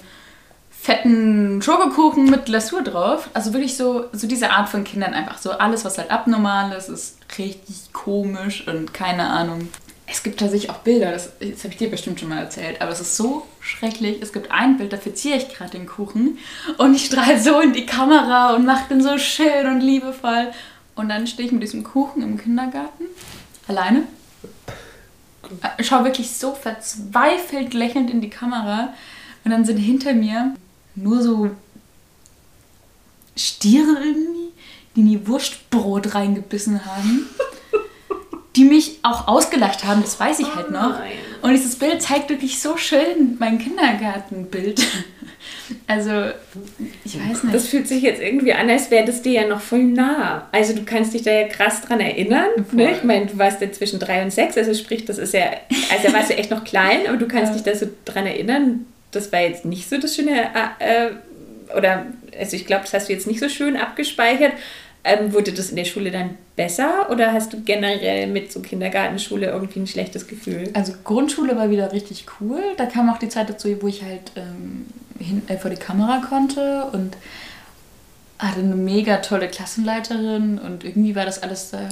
[0.87, 3.29] fetten Schokokuchen mit Glasur drauf.
[3.35, 5.51] Also wirklich so, so diese Art von Kindern einfach so.
[5.51, 9.69] Alles, was halt abnormal ist, ist richtig komisch und keine Ahnung.
[10.09, 12.93] Es gibt tatsächlich auch Bilder, das, das habe ich dir bestimmt schon mal erzählt, aber
[12.93, 14.23] es ist so schrecklich.
[14.23, 16.39] Es gibt ein Bild, da verziehe ich gerade den Kuchen
[16.79, 20.53] und ich strahle so in die Kamera und mache den so schön und liebevoll.
[20.95, 23.07] Und dann stehe ich mit diesem Kuchen im Kindergarten,
[23.67, 24.05] alleine.
[25.81, 28.95] Schau wirklich so verzweifelt lächelnd in die Kamera
[29.45, 30.55] und dann sind hinter mir
[30.95, 31.51] nur so
[33.37, 34.53] Stiere irgendwie,
[34.95, 37.27] die in die Wurstbrot reingebissen haben.
[38.57, 40.95] die mich auch ausgelacht haben, das weiß ich halt noch.
[41.43, 44.85] Und dieses Bild zeigt wirklich so schön mein Kindergartenbild.
[45.87, 46.11] Also,
[47.05, 47.55] ich weiß nicht.
[47.55, 50.49] Das fühlt sich jetzt irgendwie an, als wäre das dir ja noch voll nah.
[50.53, 52.49] Also, du kannst dich da ja krass dran erinnern.
[52.73, 52.93] Ne?
[52.93, 55.45] Ich meine, du warst ja zwischen drei und sechs, also sprich, das ist ja,
[55.91, 57.55] also da warst du echt noch klein, aber du kannst ja.
[57.55, 58.87] dich da so dran erinnern.
[59.11, 61.11] Das war jetzt nicht so das schöne, äh,
[61.77, 62.07] oder,
[62.39, 64.53] also ich glaube, das hast du jetzt nicht so schön abgespeichert.
[65.09, 69.47] Ähm, wurde das in der Schule dann besser oder hast du generell mit so Kindergartenschule
[69.47, 70.71] irgendwie ein schlechtes Gefühl?
[70.73, 72.61] Also Grundschule war wieder richtig cool.
[72.77, 74.87] Da kam auch die Zeit dazu, wo ich halt ähm,
[75.19, 77.17] hin, äh, vor die Kamera konnte und
[78.39, 81.89] hatte eine mega tolle Klassenleiterin und irgendwie war das alles da.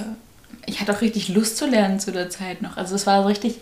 [0.65, 2.77] Ich hatte auch richtig Lust zu lernen zu der Zeit noch.
[2.77, 3.59] Also es war richtig,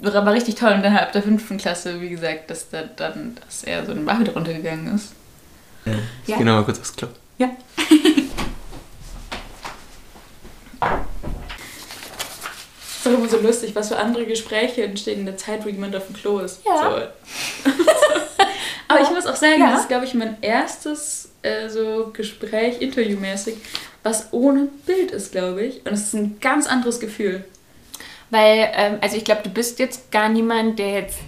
[0.00, 0.72] war richtig toll.
[0.72, 4.04] Und dann ab der fünften Klasse, wie gesagt, dass da dann dass er so ein
[4.04, 5.12] Bach wieder runtergegangen ist.
[5.84, 5.92] Ja,
[6.22, 6.36] ich ja.
[6.36, 7.08] gehe nochmal kurz aufs Klo.
[7.38, 7.50] Ja.
[13.08, 15.96] ist doch immer so lustig, was für andere Gespräche entstehen in der Zeit, wo jemand
[15.96, 16.60] auf dem Klo ist.
[16.66, 16.76] Ja.
[17.64, 17.70] So.
[18.88, 19.72] Aber ich muss auch sagen, ja.
[19.72, 23.56] das ist, glaube ich, mein erstes äh, so Gespräch, interviewmäßig,
[24.02, 25.84] was ohne Bild ist, glaube ich.
[25.84, 27.44] Und es ist ein ganz anderes Gefühl.
[28.30, 31.18] Weil, ähm, also ich glaube, du bist jetzt gar niemand, der jetzt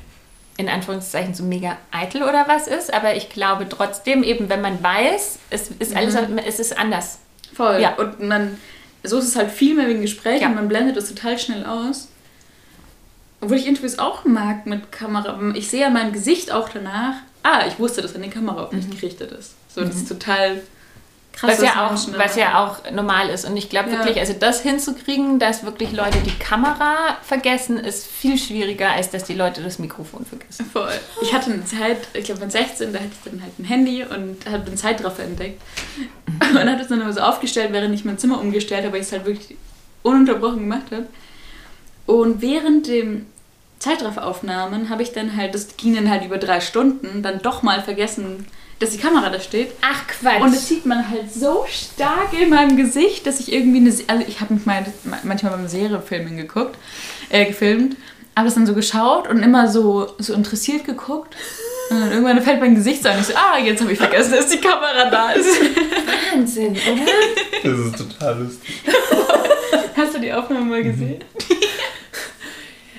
[0.56, 4.82] in Anführungszeichen so mega eitel oder was ist, aber ich glaube trotzdem, eben wenn man
[4.82, 6.38] weiß, es ist alles, mhm.
[6.38, 7.18] es ist anders.
[7.54, 7.80] Voll.
[7.80, 7.94] Ja.
[7.94, 8.58] Und man,
[9.02, 10.48] so ist es halt viel mehr wegen Gespräch ja.
[10.48, 12.08] und man blendet das total schnell aus.
[13.40, 15.38] Obwohl ich Interviews auch mag mit Kamera.
[15.54, 17.14] Ich sehe ja mein Gesicht auch danach.
[17.42, 18.90] Ah, ich wusste, dass eine Kamera auf mich mhm.
[18.90, 19.54] gerichtet ist.
[19.68, 20.02] So, das mhm.
[20.02, 20.62] ist total
[21.40, 21.58] krass.
[21.58, 23.48] Was ja, auch, was ja auch normal ist.
[23.48, 23.98] Und ich glaube ja.
[23.98, 29.24] wirklich, also das hinzukriegen, dass wirklich Leute die Kamera vergessen, ist viel schwieriger, als dass
[29.24, 30.66] die Leute das Mikrofon vergessen.
[30.72, 30.92] Voll.
[31.22, 34.04] Ich hatte eine Zeit, ich glaube mit 16, da hatte ich dann halt ein Handy
[34.04, 35.60] und habe den Zeitraffer entdeckt.
[35.96, 36.56] Mhm.
[36.56, 39.06] Und habe es dann immer so aufgestellt, während ich mein Zimmer umgestellt habe, weil ich
[39.06, 39.56] es halt wirklich
[40.02, 41.06] ununterbrochen gemacht habe.
[42.06, 43.26] Und während dem
[43.78, 47.82] Zeitrafferaufnahmen habe ich dann halt, das ging dann halt über drei Stunden, dann doch mal
[47.82, 48.46] vergessen,
[48.80, 49.72] dass die Kamera da steht.
[49.82, 50.40] Ach Quatsch.
[50.40, 54.24] Und das sieht man halt so stark in meinem Gesicht, dass ich irgendwie eine, also
[54.26, 54.84] ich habe mich mal
[55.22, 56.76] manchmal beim Seriefilmen geguckt,
[57.28, 57.96] äh, gefilmt,
[58.34, 61.36] habe das dann so geschaut und immer so, so interessiert geguckt.
[61.90, 63.20] Und dann irgendwann fällt mein Gesicht so an.
[63.20, 65.48] Ich so, ah, jetzt habe ich vergessen, dass die Kamera da ist.
[66.32, 67.06] Wahnsinn, oder?
[67.62, 68.80] Das ist total lustig.
[69.96, 71.22] Hast du die Aufnahme mal gesehen?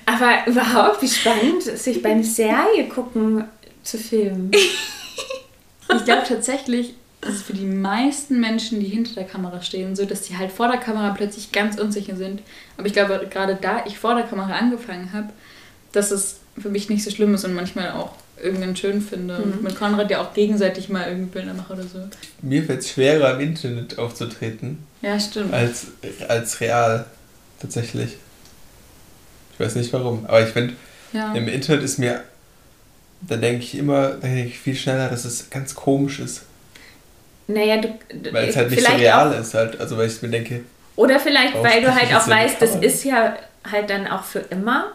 [0.05, 3.45] Aber überhaupt, wie spannend, sich bei einer Serie gucken
[3.81, 4.51] zu filmen.
[5.97, 10.05] ich glaube tatsächlich, ist es für die meisten Menschen, die hinter der Kamera stehen, so,
[10.05, 12.41] dass die halt vor der Kamera plötzlich ganz unsicher sind.
[12.77, 15.29] Aber ich glaube, gerade da ich vor der Kamera angefangen habe,
[15.91, 19.37] dass es für mich nicht so schlimm ist und manchmal auch irgendwann schön finde.
[19.37, 19.43] Mhm.
[19.43, 21.99] Und mit Konrad ja auch gegenseitig mal irgendwie Bilder mache oder so.
[22.41, 24.79] Mir fällt es schwerer, im Internet aufzutreten.
[25.01, 25.53] Ja, stimmt.
[25.53, 25.87] Als,
[26.27, 27.05] als real,
[27.59, 28.17] tatsächlich.
[29.53, 30.25] Ich weiß nicht warum.
[30.25, 30.73] Aber ich finde,
[31.13, 31.33] ja.
[31.33, 32.23] im Internet ist mir,
[33.21, 36.43] da denke ich immer, da denke ich viel schneller, dass es ganz komisch ist.
[37.47, 37.89] Naja, du.
[38.31, 39.79] Weil es halt nicht so real auch, ist, halt.
[39.79, 40.63] Also, weil ich mir denke.
[40.95, 43.35] Oder vielleicht, weil du halt auch weißt, das ist ja
[43.69, 44.91] halt dann auch für immer.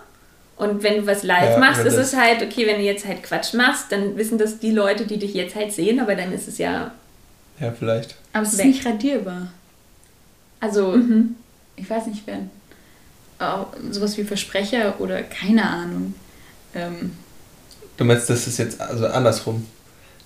[0.57, 3.23] Und wenn du was live ja, machst, ist es halt, okay, wenn du jetzt halt
[3.23, 6.49] Quatsch machst, dann wissen das die Leute, die dich jetzt halt sehen, aber dann ist
[6.49, 6.93] es ja.
[7.61, 8.15] Ja, vielleicht.
[8.33, 8.67] Aber es ist weg.
[8.67, 9.49] nicht radierbar.
[10.61, 11.35] Also, mhm.
[11.77, 12.41] ich weiß nicht, wer
[13.91, 16.15] sowas wie Versprecher oder keine Ahnung.
[16.75, 17.13] Ähm,
[17.97, 19.67] du meinst, das ist jetzt also andersrum?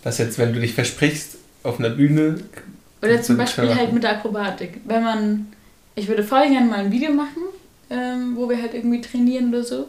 [0.02, 2.40] Dass jetzt, wenn du dich versprichst auf einer Bühne.
[3.02, 4.80] Oder zum Beispiel halt mit der Akrobatik.
[4.84, 5.52] Wenn man.
[5.94, 7.42] Ich würde voll gerne mal ein Video machen,
[7.90, 9.88] ähm, wo wir halt irgendwie trainieren oder so.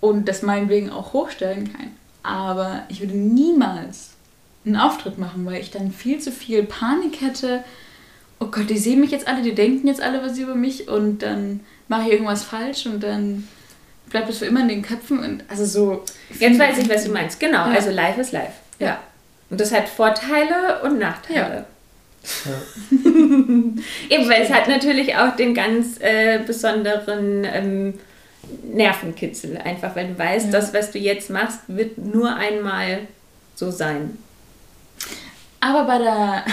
[0.00, 1.90] Und das meinetwegen auch hochstellen kann.
[2.22, 4.10] Aber ich würde niemals
[4.64, 7.64] einen Auftritt machen, weil ich dann viel zu viel Panik hätte.
[8.38, 11.22] Oh Gott, die sehen mich jetzt alle, die denken jetzt alle was über mich und
[11.22, 13.48] dann mache ich irgendwas falsch und dann
[14.10, 16.04] bleibt es für immer in den Köpfen und also so.
[16.38, 17.40] Jetzt weiß ich, was du meinst.
[17.40, 17.74] Genau, ja.
[17.74, 18.54] also live ist live.
[18.78, 18.86] Ja.
[18.86, 18.98] ja.
[19.50, 21.64] Und das hat Vorteile und Nachteile.
[22.44, 22.52] Ja.
[22.90, 27.94] Eben, weil es hat natürlich auch den ganz äh, besonderen ähm,
[28.64, 30.52] Nervenkitzel, einfach weil du weißt, Ja.
[30.52, 33.00] das, was du jetzt machst, wird nur einmal
[33.54, 34.18] so sein.
[35.60, 36.44] Aber bei der,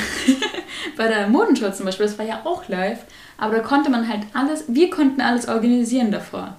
[0.97, 2.99] bei der Modenshow zum Beispiel, das war ja auch live,
[3.37, 6.55] aber da konnte man halt alles, wir konnten alles organisieren davor.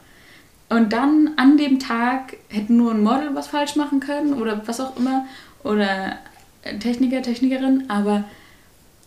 [0.69, 4.81] Und dann an dem Tag hätte nur ein Model was falsch machen können oder was
[4.81, 5.27] auch immer
[5.63, 6.19] oder
[6.65, 8.25] ein Techniker, Technikerin, aber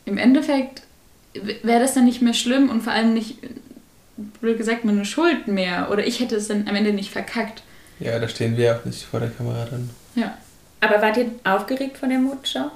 [0.05, 0.84] im Endeffekt
[1.34, 3.38] wäre das dann nicht mehr schlimm und vor allem nicht,
[4.39, 7.63] blöd gesagt, meine Schuld mehr oder ich hätte es dann am Ende nicht verkackt.
[7.99, 9.89] Ja, da stehen wir auch nicht vor der Kamera dann.
[10.15, 10.38] Ja.
[10.79, 12.71] Aber wart ihr aufgeregt von der Modenschau?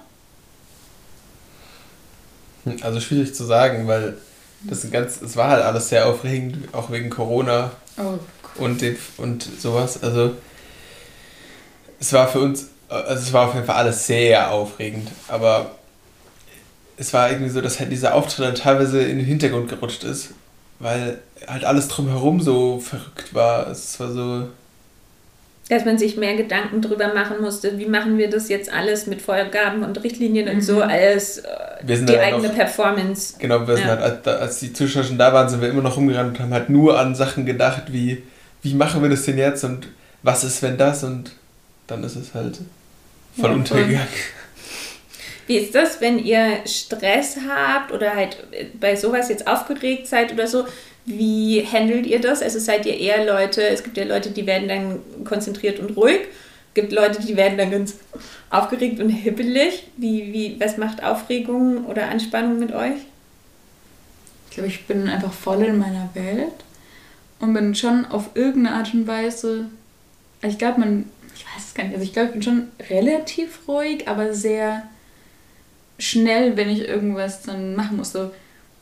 [2.65, 4.17] Hm, Also schwierig zu sagen, weil
[4.63, 8.19] das ein ganz, es war halt alles sehr aufregend, auch wegen Corona Oh,
[8.55, 10.01] und den, und sowas.
[10.03, 10.35] Also
[11.99, 15.71] es war für uns, also es war auf jeden Fall alles sehr aufregend, aber
[16.97, 20.31] es war irgendwie so, dass halt dieser Auftritt dann teilweise in den Hintergrund gerutscht ist,
[20.79, 23.67] weil halt alles drumherum so verrückt war.
[23.69, 24.47] Es war so,
[25.69, 29.21] Dass man sich mehr Gedanken drüber machen musste, wie machen wir das jetzt alles mit
[29.21, 31.47] Vorgaben und Richtlinien und so, als äh,
[31.83, 33.35] wir sind die eigene noch, Performance.
[33.39, 33.97] genau, wir sind Ja.
[33.97, 36.53] halt, als, als die Zuschauer schon da waren, sind wir immer noch rumgerannt und haben
[36.53, 38.21] halt nur an Sachen gedacht, wie,
[38.61, 39.87] wie machen wir das denn jetzt und
[40.23, 41.31] was ist, wenn das und
[41.87, 42.59] dann ist es halt
[43.39, 44.07] voll Ja, untergegangen.
[45.47, 48.37] Wie ist das, wenn ihr Stress habt oder halt
[48.79, 50.65] bei sowas jetzt aufgeregt seid oder so?
[51.05, 52.41] Wie handelt ihr das?
[52.41, 56.21] Also seid ihr eher Leute, es gibt ja Leute, die werden dann konzentriert und ruhig.
[56.69, 57.95] Es gibt Leute, die werden dann ganz
[58.49, 59.87] aufgeregt und hibbelig.
[59.97, 63.01] Wie, wie, was macht Aufregung oder Anspannung mit euch?
[64.49, 66.53] Ich glaube, ich bin einfach voll in meiner Welt
[67.41, 69.65] und bin schon auf irgendeine Art und Weise.
[70.41, 72.67] Also ich glaube, man, ich weiß es gar nicht, also ich glaube, ich bin schon
[72.89, 74.83] relativ ruhig, aber sehr
[75.99, 78.11] schnell, wenn ich irgendwas dann machen muss.
[78.11, 78.31] So,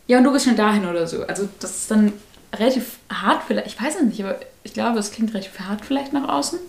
[0.07, 1.25] ja, und du bist schon dahin oder so.
[1.25, 2.13] Also das ist dann
[2.53, 6.13] relativ hart vielleicht, ich weiß es nicht, aber ich glaube, es klingt relativ hart vielleicht
[6.13, 6.59] nach außen.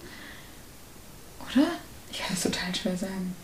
[1.52, 1.66] Oder?
[2.12, 3.34] Ich kann es total schwer sagen.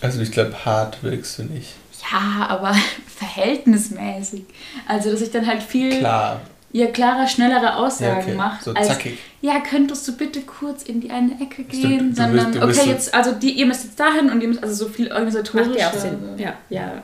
[0.00, 1.74] Also ich glaube, hart wirkst du nicht.
[2.10, 2.74] Ja, aber
[3.06, 4.44] verhältnismäßig.
[4.86, 6.40] Also, dass ich dann halt viel Klar.
[6.76, 8.34] Ja, klarer, schnellere Ja, Aussagen okay.
[8.34, 8.64] macht.
[8.64, 9.16] So als, zackig.
[9.40, 12.90] ja, könntest du bitte kurz in die eine Ecke gehen, du sondern, bist- okay, so-
[12.90, 15.68] jetzt, also die, ihr müsst jetzt dahin und ihr müsst, also so viel organisatorisch.
[15.68, 16.18] Macht ja auch Sinn.
[16.36, 16.54] Ja.
[16.68, 17.02] ja.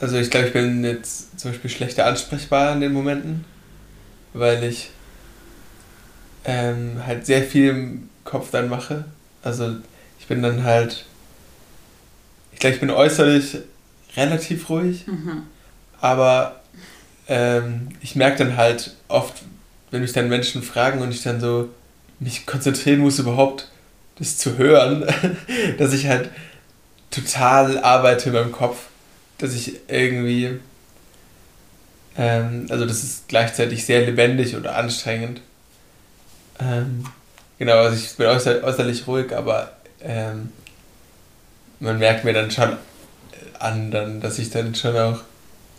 [0.00, 3.44] Also ich glaube, ich bin jetzt zum Beispiel schlechter ansprechbar in den Momenten,
[4.32, 4.90] weil ich
[6.44, 9.04] ähm, halt sehr viel im Kopf dann mache.
[9.42, 9.76] Also
[10.18, 11.04] ich bin dann halt,
[12.52, 13.58] ich glaube, ich bin äußerlich
[14.16, 15.42] relativ ruhig, Mhm.
[16.00, 16.60] aber
[17.28, 19.42] ähm, ich merke dann halt oft,
[19.90, 21.68] wenn mich dann Menschen fragen und ich dann so
[22.20, 23.68] mich konzentrieren muss überhaupt
[24.18, 25.06] das zu hören,
[25.78, 26.30] dass ich halt
[27.10, 28.86] total arbeite in meinem Kopf,
[29.38, 30.58] dass ich irgendwie,
[32.16, 35.40] ähm, also das ist gleichzeitig sehr lebendig oder anstrengend.
[36.60, 37.04] Ähm,
[37.58, 40.52] genau, also ich bin äußer, äußerlich ruhig, aber ähm,
[41.80, 42.76] man merkt mir dann schon
[43.58, 45.20] an, dann, dass ich dann schon auch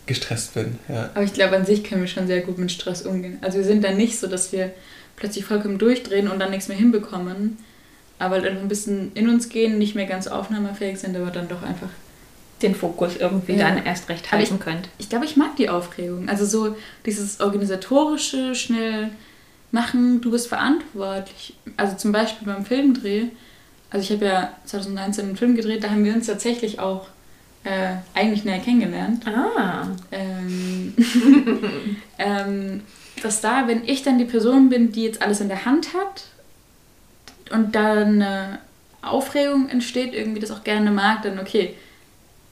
[0.06, 0.78] gestresst bin.
[0.88, 1.10] Ja.
[1.14, 3.38] Aber ich glaube, an sich können wir schon sehr gut mit Stress umgehen.
[3.42, 4.72] Also wir sind dann nicht so, dass wir
[5.16, 7.58] plötzlich vollkommen durchdrehen und dann nichts mehr hinbekommen,
[8.18, 11.48] aber halt einfach ein bisschen in uns gehen, nicht mehr ganz aufnahmefähig sind, aber dann
[11.48, 11.88] doch einfach
[12.62, 13.68] Den Fokus irgendwie Ja.
[13.68, 14.88] dann erst recht Aber ich- halten könnt.
[14.96, 16.26] ich glaube, ich mag die Aufregung.
[16.30, 16.74] Also so
[17.04, 19.10] dieses organisatorische, schnell
[19.72, 21.54] machen, du bist verantwortlich.
[21.76, 23.24] Also zum Beispiel beim Filmdreh.
[23.90, 27.08] Also ich habe ja 2019 einen Film gedreht, da haben wir uns tatsächlich auch
[27.66, 29.26] äh, eigentlich näher kennengelernt.
[29.26, 29.88] Ah.
[30.12, 30.94] Ähm,
[32.18, 32.82] ähm,
[33.22, 36.26] dass da, wenn ich dann die Person bin, die jetzt alles in der Hand hat
[37.50, 38.60] und dann eine
[39.02, 41.74] Aufregung entsteht, irgendwie das auch gerne mag, dann okay,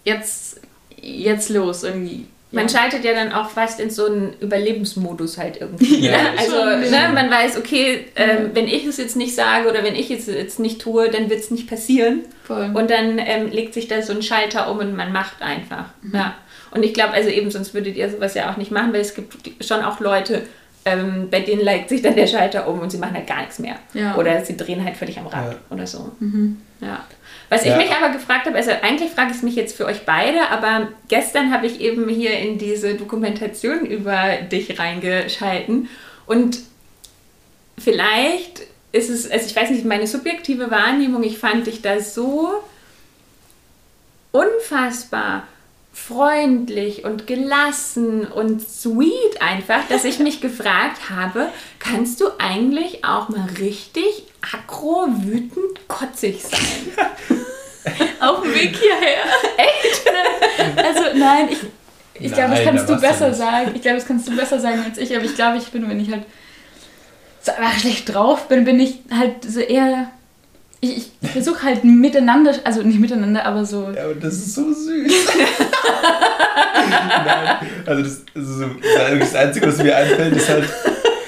[0.04, 0.60] jetzt,
[1.00, 2.26] jetzt los irgendwie.
[2.54, 6.00] Man schaltet ja dann auch fast in so einen Überlebensmodus halt irgendwie.
[6.06, 6.30] Ja, ne?
[6.38, 10.10] Also ne, man weiß, okay, ähm, wenn ich es jetzt nicht sage oder wenn ich
[10.10, 12.20] es jetzt nicht tue, dann wird es nicht passieren.
[12.44, 12.70] Voll.
[12.74, 15.86] Und dann ähm, legt sich da so ein Schalter um und man macht einfach.
[16.02, 16.14] Mhm.
[16.14, 16.34] Ja.
[16.70, 19.14] Und ich glaube, also eben, sonst würdet ihr sowas ja auch nicht machen, weil es
[19.14, 20.42] gibt schon auch Leute,
[20.84, 23.58] ähm, bei denen legt sich dann der Schalter um und sie machen halt gar nichts
[23.58, 23.76] mehr.
[23.94, 24.16] Ja.
[24.16, 25.58] Oder sie drehen halt völlig am Rad Ja.
[25.70, 26.12] oder so.
[26.20, 26.58] Mhm.
[26.80, 27.04] Ja.
[27.54, 27.76] Was ich Ja.
[27.76, 30.88] mich aber gefragt habe, also eigentlich frage ich es mich jetzt für euch beide, aber
[31.08, 35.88] gestern habe ich eben hier in diese Dokumentation über dich reingeschalten
[36.26, 36.58] und
[37.78, 42.62] vielleicht ist es, also ich weiß nicht, meine subjektive Wahrnehmung, ich fand dich da so
[44.32, 45.46] unfassbar
[45.94, 51.48] freundlich und gelassen und sweet einfach, dass ich mich gefragt habe,
[51.78, 56.60] kannst du eigentlich auch mal richtig aggro, wütend, kotzig sein?
[58.20, 59.24] Auf dem Weg hierher.
[59.56, 60.02] Echt?
[60.76, 61.58] Also nein, ich,
[62.14, 63.72] Ich glaube, das kannst du besser sagen.
[63.74, 65.14] Ich glaube, das kannst du besser sagen als ich.
[65.14, 66.24] Aber ich glaube, ich bin, wenn ich halt
[67.42, 70.10] so schlecht drauf bin, bin ich halt so eher.
[70.80, 73.90] Ich, ich versuche halt miteinander, also nicht miteinander, aber so.
[73.94, 75.12] Ja, aber das ist so süß.
[76.88, 77.56] Nein,
[77.86, 78.70] also das, also
[79.18, 80.68] das Einzige, was mir einfällt, ist halt,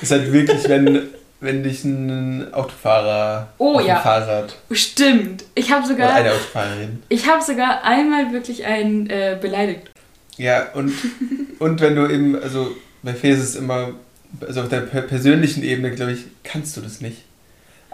[0.02, 1.08] ist halt wirklich, wenn,
[1.40, 3.98] wenn dich ein Autofahrer oh, auf ja.
[3.98, 4.56] dem Fahrrad.
[4.70, 5.44] Stimmt.
[5.54, 6.08] Ich habe sogar.
[6.08, 7.02] Oder eine Autofahrerin.
[7.08, 9.90] Ich habe sogar einmal wirklich einen äh, beleidigt.
[10.36, 10.92] Ja, und,
[11.58, 13.92] und wenn du eben, also bei Fee ist immer,
[14.46, 17.22] also auf der persönlichen Ebene, glaube ich, kannst du das nicht.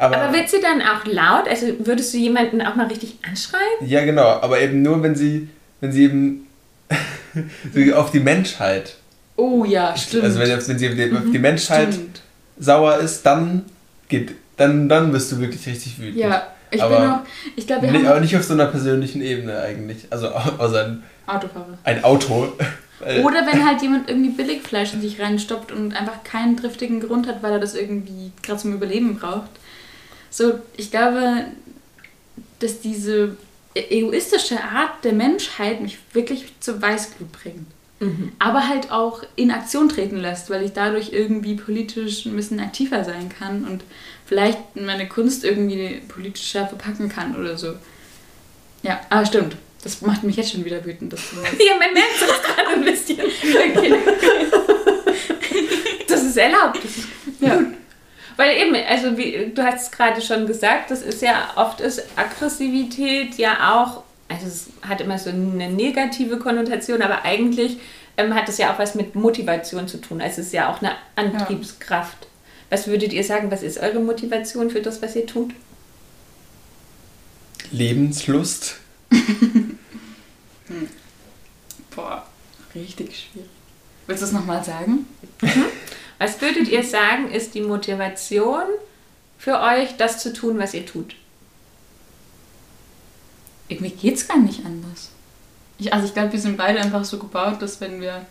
[0.02, 1.46] Aber, aber wird sie dann auch laut?
[1.48, 3.62] Also würdest du jemanden auch mal richtig anschreien?
[3.86, 5.48] Ja, genau, aber eben nur, wenn sie,
[5.80, 6.48] wenn sie eben
[7.72, 8.96] so auf die Menschheit.
[9.36, 10.24] Oh ja, stimmt.
[10.24, 12.20] Also wenn, wenn sie auf die mhm, Menschheit stimmt.
[12.58, 13.64] sauer ist, dann
[14.08, 16.16] geht, dann, dann bist du wirklich richtig wütend.
[16.16, 17.20] Ja, ich aber bin auch,
[17.54, 18.06] ich glaube, wir haben...
[18.08, 20.08] Aber nicht auf so einer persönlichen Ebene eigentlich.
[20.10, 21.02] Also außer ein...
[21.28, 21.78] Autofahrer.
[21.84, 22.52] Ein Auto.
[23.22, 27.40] Oder wenn halt jemand irgendwie Billigfleisch in sich reinstoppt und einfach keinen triftigen Grund hat,
[27.44, 29.50] weil er das irgendwie gerade zum Überleben braucht.
[30.32, 31.44] So, ich glaube,
[32.58, 33.36] dass diese
[33.74, 37.66] egoistische Art der Menschheit mich wirklich zur Weißglut bringt.
[38.00, 38.32] Mhm.
[38.38, 43.04] Aber halt auch in Aktion treten lässt, weil ich dadurch irgendwie politisch ein bisschen aktiver
[43.04, 43.84] sein kann und
[44.26, 47.74] vielleicht meine Kunst irgendwie politischer verpacken kann oder so.
[48.82, 49.56] Ja, aber stimmt.
[49.84, 51.12] Das macht mich jetzt schon wieder wütend.
[51.12, 53.18] Dass du ja, man merkt es gerade ein bisschen.
[53.76, 53.94] Okay.
[56.08, 56.78] Das ist erlaubt.
[56.82, 57.06] Das ist
[57.40, 57.56] ja.
[57.56, 57.66] gut.
[58.36, 62.02] Weil eben, also wie du hast es gerade schon gesagt, das ist ja oft ist
[62.16, 67.78] Aggressivität ja auch, also es hat immer so eine negative Konnotation, aber eigentlich
[68.16, 70.20] ähm, hat es ja auch was mit Motivation zu tun.
[70.20, 72.18] Also es ist ja auch eine Antriebskraft.
[72.20, 72.28] Ja.
[72.70, 75.52] Was würdet ihr sagen, was ist eure Motivation für das, was ihr tut?
[77.70, 78.76] Lebenslust.
[79.10, 79.78] hm.
[81.94, 82.26] Boah,
[82.74, 83.50] richtig schwierig.
[84.06, 85.06] Willst du es nochmal sagen?
[86.22, 88.62] Was würdet ihr sagen, ist die Motivation
[89.38, 91.16] für euch, das zu tun, was ihr tut?
[93.66, 95.10] Irgendwie geht es gar nicht anders.
[95.78, 98.24] Ich, also ich glaube, wir sind beide einfach so gebaut, dass wenn wir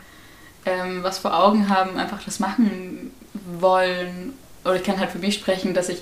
[0.65, 3.11] ähm, was vor Augen haben, einfach das machen
[3.59, 4.35] wollen.
[4.63, 6.01] Oder ich kann halt für mich sprechen, dass ich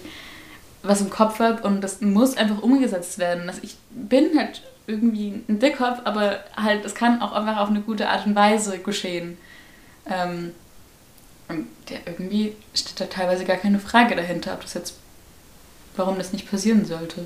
[0.83, 3.47] was im Kopf habe und das muss einfach umgesetzt werden.
[3.47, 7.81] Dass ich bin halt irgendwie ein Dickkopf, aber halt, es kann auch einfach auf eine
[7.81, 9.39] gute Art und Weise geschehen.
[10.05, 10.53] Ähm,
[11.49, 14.93] und der irgendwie steht da teilweise gar keine Frage dahinter, ob das jetzt,
[15.95, 17.25] warum das nicht passieren sollte.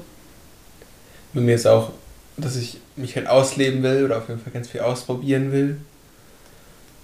[1.34, 1.92] Bei mir ist auch,
[2.38, 5.78] dass ich mich halt ausleben will oder auf jeden Fall ganz viel ausprobieren will.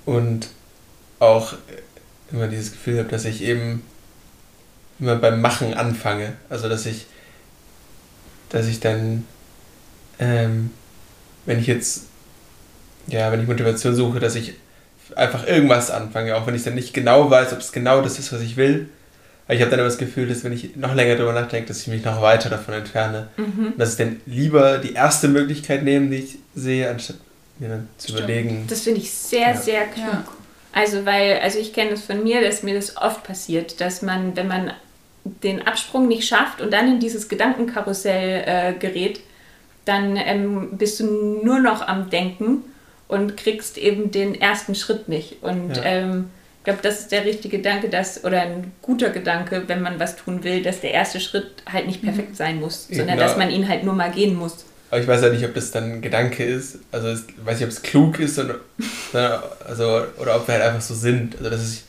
[0.06, 0.48] Und
[1.20, 1.54] auch
[2.32, 3.84] immer dieses Gefühl habe, dass ich eben
[5.00, 6.38] immer beim Machen anfange.
[6.50, 7.06] Also dass ich,
[8.48, 9.26] dass ich dann,
[10.20, 10.72] ähm,
[11.46, 12.04] wenn ich jetzt,
[13.08, 14.54] ja, wenn ich Motivation suche, dass ich
[15.16, 18.32] einfach irgendwas anfange, auch wenn ich dann nicht genau weiß, ob es genau das ist,
[18.34, 18.90] was ich will.
[19.46, 21.82] Aber ich habe dann immer das Gefühl, dass wenn ich noch länger darüber nachdenke, dass
[21.82, 23.30] ich mich noch weiter davon entferne.
[23.38, 23.74] Mhm.
[23.78, 27.18] Dass ich dann lieber die erste Möglichkeit nehme, die ich sehe, anstatt
[27.58, 28.20] mir dann zu Stimmt.
[28.20, 28.66] überlegen.
[28.70, 29.58] Das finde ich sehr, ja.
[29.58, 30.06] sehr klug.
[30.06, 30.24] Ja.
[30.72, 34.36] Also, weil, also ich kenne das von mir, dass mir das oft passiert, dass man,
[34.36, 34.72] wenn man
[35.24, 39.20] den Absprung nicht schafft und dann in dieses Gedankenkarussell äh, gerät,
[39.86, 42.64] dann ähm, bist du nur noch am Denken
[43.10, 45.44] und kriegst eben den ersten Schritt nicht.
[45.44, 45.84] Und ja.
[45.84, 46.30] ähm,
[46.60, 50.16] ich glaube, das ist der richtige Gedanke, dass, oder ein guter Gedanke, wenn man was
[50.16, 53.50] tun will, dass der erste Schritt halt nicht perfekt sein muss, ja, sondern dass man
[53.50, 54.64] ihn halt nur mal gehen muss.
[54.92, 56.80] Aber ich weiß ja nicht, ob das dann ein Gedanke ist.
[56.92, 58.60] Also ich weiß nicht, ob es klug ist oder,
[59.68, 61.36] also, oder ob wir halt einfach so sind.
[61.38, 61.84] Also das ist,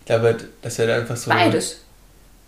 [0.00, 1.30] ich glaube, halt, dass wir halt einfach so.
[1.30, 1.80] Beides.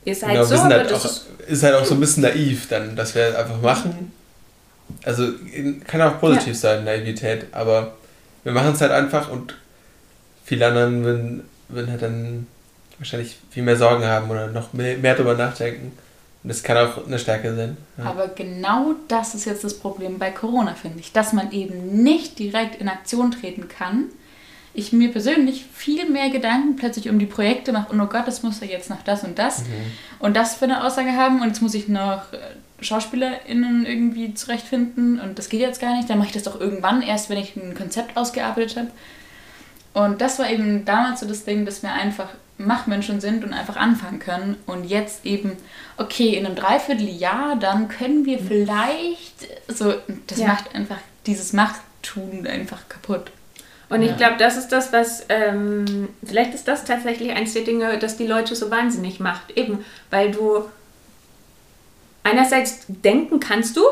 [0.04, 1.10] Ihr seid genau, so, halt auch,
[1.46, 4.12] ist halt auch so ein bisschen naiv dann, dass wir halt einfach machen.
[5.04, 5.28] Also
[5.86, 6.54] kann auch positiv ja.
[6.54, 7.96] sein, Naivität, aber
[8.46, 9.56] wir machen es halt einfach und
[10.44, 12.46] viele anderen würden, würden halt dann
[12.96, 15.90] wahrscheinlich viel mehr Sorgen haben oder noch mehr, mehr darüber nachdenken.
[16.44, 17.76] Und das kann auch eine Stärke sein.
[17.98, 18.04] Ja.
[18.04, 21.12] Aber genau das ist jetzt das Problem bei Corona, finde ich.
[21.12, 24.04] Dass man eben nicht direkt in Aktion treten kann.
[24.74, 28.44] Ich mir persönlich viel mehr Gedanken plötzlich um die Projekte mache und oh Gott, das
[28.44, 29.62] muss ja jetzt noch das und das.
[29.62, 29.72] Mhm.
[30.20, 32.36] Und das für eine Aussage haben und jetzt muss ich noch äh,
[32.80, 37.02] SchauspielerInnen irgendwie zurechtfinden und das geht jetzt gar nicht, dann mache ich das doch irgendwann
[37.02, 38.90] erst, wenn ich ein Konzept ausgearbeitet habe.
[39.94, 42.28] Und das war eben damals so das Ding, dass wir einfach
[42.58, 44.56] Machtmenschen sind und einfach anfangen können.
[44.66, 45.52] Und jetzt eben,
[45.96, 49.94] okay, in einem Dreivierteljahr, dann können wir vielleicht, so,
[50.26, 50.48] das ja.
[50.48, 53.30] macht einfach dieses Machttun einfach kaputt.
[53.88, 57.98] Und ich glaube, das ist das, was, ähm, vielleicht ist das tatsächlich eins der Dinge,
[57.98, 59.56] das die Leute so wahnsinnig macht.
[59.56, 60.64] Eben, weil du
[62.26, 63.82] einerseits denken kannst du,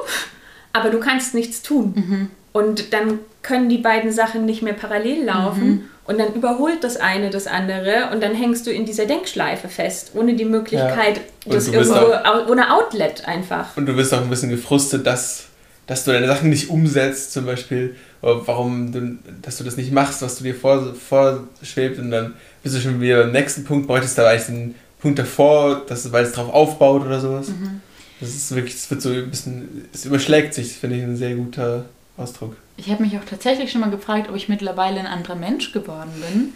[0.72, 1.94] aber du kannst nichts tun.
[1.94, 2.30] Mhm.
[2.52, 5.66] Und dann können die beiden Sachen nicht mehr parallel laufen.
[5.66, 5.84] Mhm.
[6.06, 10.10] Und dann überholt das eine das andere und dann hängst du in dieser Denkschleife fest,
[10.14, 11.16] ohne die Möglichkeit,
[11.46, 11.52] ja.
[11.52, 13.74] das irgendwo, auch, ohne Outlet einfach.
[13.76, 15.46] Und du bist auch ein bisschen gefrustet, dass,
[15.86, 20.20] dass du deine Sachen nicht umsetzt, zum Beispiel, warum du, dass du das nicht machst,
[20.20, 24.18] was du dir vor, vorschwebt und dann bist du schon wieder beim nächsten Punkt, bräuchtest
[24.18, 27.48] du aber eigentlich den Punkt davor, dass, weil es drauf aufbaut oder sowas.
[27.48, 27.80] Mhm.
[28.24, 31.34] Das ist wirklich, das wird so ein bisschen, es überschlägt sich, finde ich ein sehr
[31.34, 31.84] guter
[32.16, 32.56] Ausdruck.
[32.78, 36.10] Ich habe mich auch tatsächlich schon mal gefragt, ob ich mittlerweile ein anderer Mensch geworden
[36.26, 36.54] bin.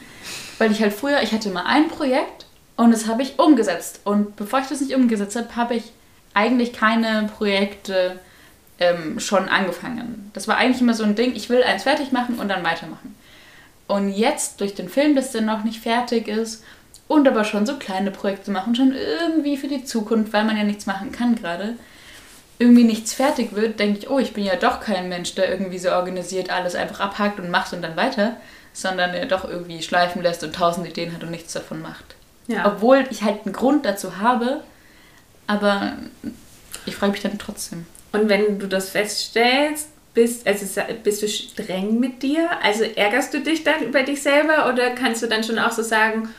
[0.56, 2.46] Weil ich halt früher, ich hatte mal ein Projekt
[2.76, 4.00] und das habe ich umgesetzt.
[4.04, 5.84] Und bevor ich das nicht umgesetzt habe, habe ich
[6.32, 8.18] eigentlich keine Projekte
[8.80, 10.30] ähm, schon angefangen.
[10.32, 13.14] Das war eigentlich immer so ein Ding, ich will eins fertig machen und dann weitermachen.
[13.88, 16.64] Und jetzt durch den Film, dass der noch nicht fertig ist
[17.08, 20.64] und aber schon so kleine Projekte machen, schon irgendwie für die Zukunft, weil man ja
[20.64, 21.74] nichts machen kann gerade,
[22.58, 25.78] irgendwie nichts fertig wird, denke ich, oh, ich bin ja doch kein Mensch, der irgendwie
[25.78, 28.36] so organisiert alles einfach abhakt und macht und dann weiter,
[28.72, 32.16] sondern der doch irgendwie schleifen lässt und tausend Ideen hat und nichts davon macht.
[32.46, 32.66] Ja.
[32.66, 34.62] Obwohl ich halt einen Grund dazu habe,
[35.46, 35.94] aber
[36.84, 37.86] ich frage mich dann trotzdem.
[38.12, 42.48] Und wenn du das feststellst, bist, also bist du streng mit dir?
[42.62, 45.82] Also ärgerst du dich dann über dich selber oder kannst du dann schon auch so
[45.82, 46.30] sagen,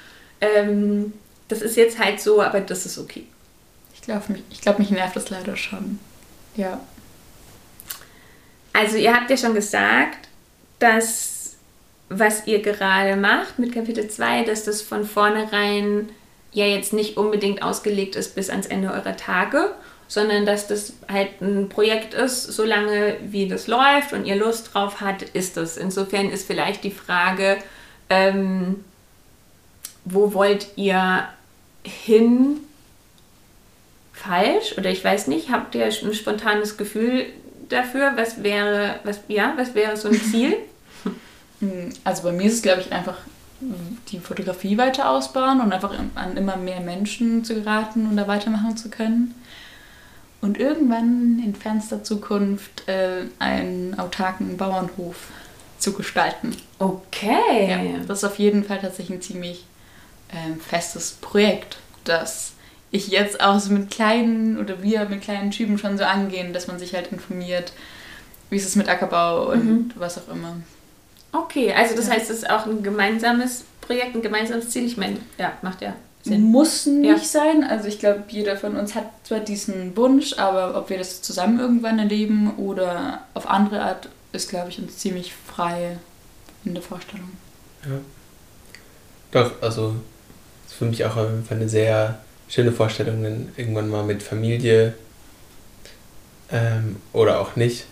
[0.42, 1.14] ähm,
[1.48, 3.26] das ist jetzt halt so, aber das ist okay?
[3.94, 6.00] Ich glaube, mich, glaub, mich nervt das leider schon.
[6.56, 6.80] Ja.
[8.74, 10.30] Also ihr habt ja schon gesagt,
[10.80, 11.56] dass
[12.10, 16.10] was ihr gerade macht mit Kapitel 2, dass das von vornherein
[16.52, 19.72] ja jetzt nicht unbedingt ausgelegt ist bis ans Ende eurer Tage,
[20.08, 25.02] sondern dass das halt ein Projekt ist, solange wie das läuft und ihr Lust drauf
[25.02, 25.78] habt, ist es.
[25.78, 27.58] Insofern ist vielleicht die Frage,
[28.10, 28.84] ähm,
[30.12, 31.28] wo wollt ihr
[31.84, 32.58] hin
[34.14, 37.28] falsch oder ich weiß nicht, habt ihr ein spontanes Gefühl
[37.70, 38.14] dafür?
[38.16, 40.58] Was wäre, was, ja, was wäre so ein Ziel?
[42.04, 43.18] Also bei mir ist es, glaube ich, einfach
[44.10, 48.78] die Fotografie weiter ausbauen und einfach an immer mehr Menschen zu geraten und da weitermachen
[48.78, 49.36] zu können.
[50.42, 55.28] Und irgendwann in fernster Zukunft äh, einen autarken Bauernhof
[55.80, 56.56] zu gestalten.
[56.78, 57.70] Okay.
[57.70, 59.66] Ja, das ist auf jeden Fall tatsächlich ein ziemlich
[60.32, 62.54] äh, festes Projekt, das
[62.92, 66.68] ich jetzt auch so mit kleinen oder wir mit kleinen Typen schon so angehen, dass
[66.68, 67.74] man sich halt informiert,
[68.50, 69.92] wie ist es mit Ackerbau und mhm.
[69.96, 70.58] was auch immer.
[71.32, 72.14] Okay, also das ja.
[72.14, 74.86] heißt, es ist auch ein gemeinsames Projekt, ein gemeinsames Ziel.
[74.86, 75.94] Ich meine, ja, macht ja
[76.24, 76.44] Sinn.
[76.44, 77.18] Muss nicht ja.
[77.18, 77.64] sein.
[77.64, 81.60] Also ich glaube, jeder von uns hat zwar diesen Wunsch, aber ob wir das zusammen
[81.60, 85.98] irgendwann erleben oder auf andere Art, ist, glaube ich, uns ziemlich frei
[86.66, 87.32] in der Vorstellung.
[87.84, 88.00] Ja.
[89.32, 89.96] Doch, also
[90.80, 91.18] für mich auch
[91.50, 94.94] eine sehr schöne Vorstellungen irgendwann mal mit Familie
[96.50, 97.86] ähm, oder auch nicht.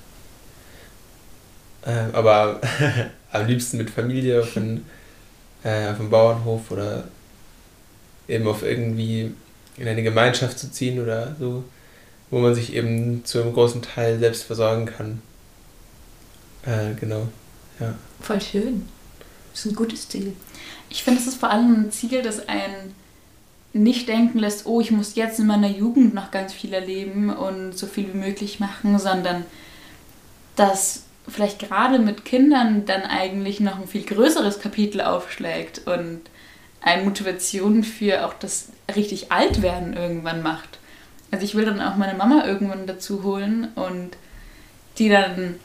[1.86, 2.62] Ähm, aber
[3.34, 4.86] am liebsten mit Familie auf, ein,
[5.66, 7.10] äh, auf einem Bauernhof oder
[8.30, 9.34] eben auf irgendwie
[9.76, 11.66] in eine Gemeinschaft zu ziehen oder so,
[12.30, 15.22] wo man sich eben zu einem großen Teil selbst versorgen kann.
[16.66, 17.28] Äh, genau,
[17.82, 17.96] ja.
[18.22, 18.88] Voll schön.
[19.52, 20.32] Das ist ein gutes Ziel.
[20.90, 22.96] Ich finde, es ist vor allem ein Ziel, das einen
[23.74, 27.78] nicht denken lässt, oh, ich muss jetzt in meiner Jugend noch ganz viel erleben und
[27.78, 29.46] so viel wie möglich machen, sondern
[30.56, 36.22] dass vielleicht gerade mit Kindern dann eigentlich noch ein viel größeres Kapitel aufschlägt und
[36.82, 40.80] eine Motivation für auch das richtig alt werden irgendwann macht.
[41.32, 44.12] Also ich will dann auch meine Mama irgendwann dazu holen und
[44.98, 45.56] die dann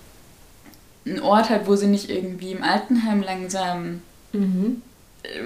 [1.07, 4.83] einen Ort hat, wo sie nicht irgendwie im Altenheim langsam mhm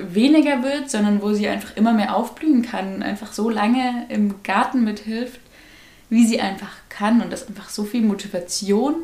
[0.09, 4.43] weniger wird, sondern wo sie einfach immer mehr aufblühen kann und einfach so lange im
[4.43, 5.41] Garten mithilft,
[6.09, 8.95] wie sie einfach kann und das einfach so viel Motivation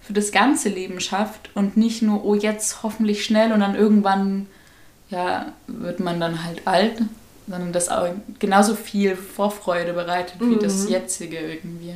[0.00, 4.46] für das ganze Leben schafft und nicht nur, oh, jetzt hoffentlich schnell und dann irgendwann,
[5.08, 7.00] ja, wird man dann halt alt,
[7.46, 8.08] sondern das auch
[8.38, 10.60] genauso viel Vorfreude bereitet wie mhm.
[10.60, 11.94] das jetzige irgendwie.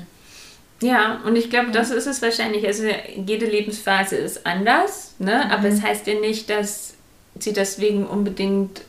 [0.81, 2.65] Ja, und ich glaube, das ist es wahrscheinlich.
[2.67, 2.85] Also
[3.17, 5.45] jede Lebensphase ist anders, ne?
[5.45, 5.51] Mhm.
[5.51, 6.95] aber es heißt ja nicht, dass
[7.43, 8.83] sie deswegen unbedingt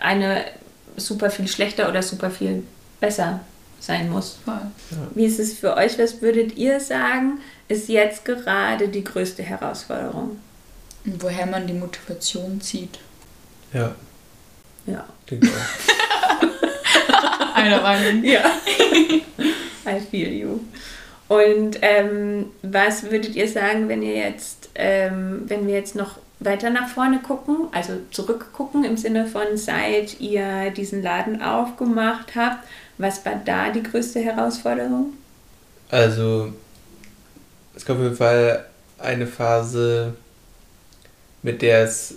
[0.00, 0.44] eine
[0.96, 2.64] super viel schlechter oder super viel
[3.00, 3.40] besser
[3.80, 4.38] sein muss.
[4.46, 4.70] Ja.
[5.14, 5.98] Wie ist es für euch?
[5.98, 10.38] Was würdet ihr sagen, ist jetzt gerade die größte Herausforderung?
[11.04, 12.98] Woher man die Motivation zieht.
[13.72, 13.94] Ja.
[14.86, 15.04] Ja.
[17.54, 18.24] Einer Meinung.
[18.24, 18.44] Ja.
[19.86, 20.60] I feel you.
[21.28, 26.70] Und ähm, was würdet ihr sagen, wenn ihr jetzt, ähm, wenn wir jetzt noch weiter
[26.70, 32.66] nach vorne gucken, also zurückgucken im Sinne von, seit ihr diesen Laden aufgemacht habt,
[32.98, 35.14] was war da die größte Herausforderung?
[35.90, 36.52] Also,
[37.74, 38.66] es gab auf jeden Fall
[38.98, 40.14] eine Phase,
[41.42, 42.14] mit der es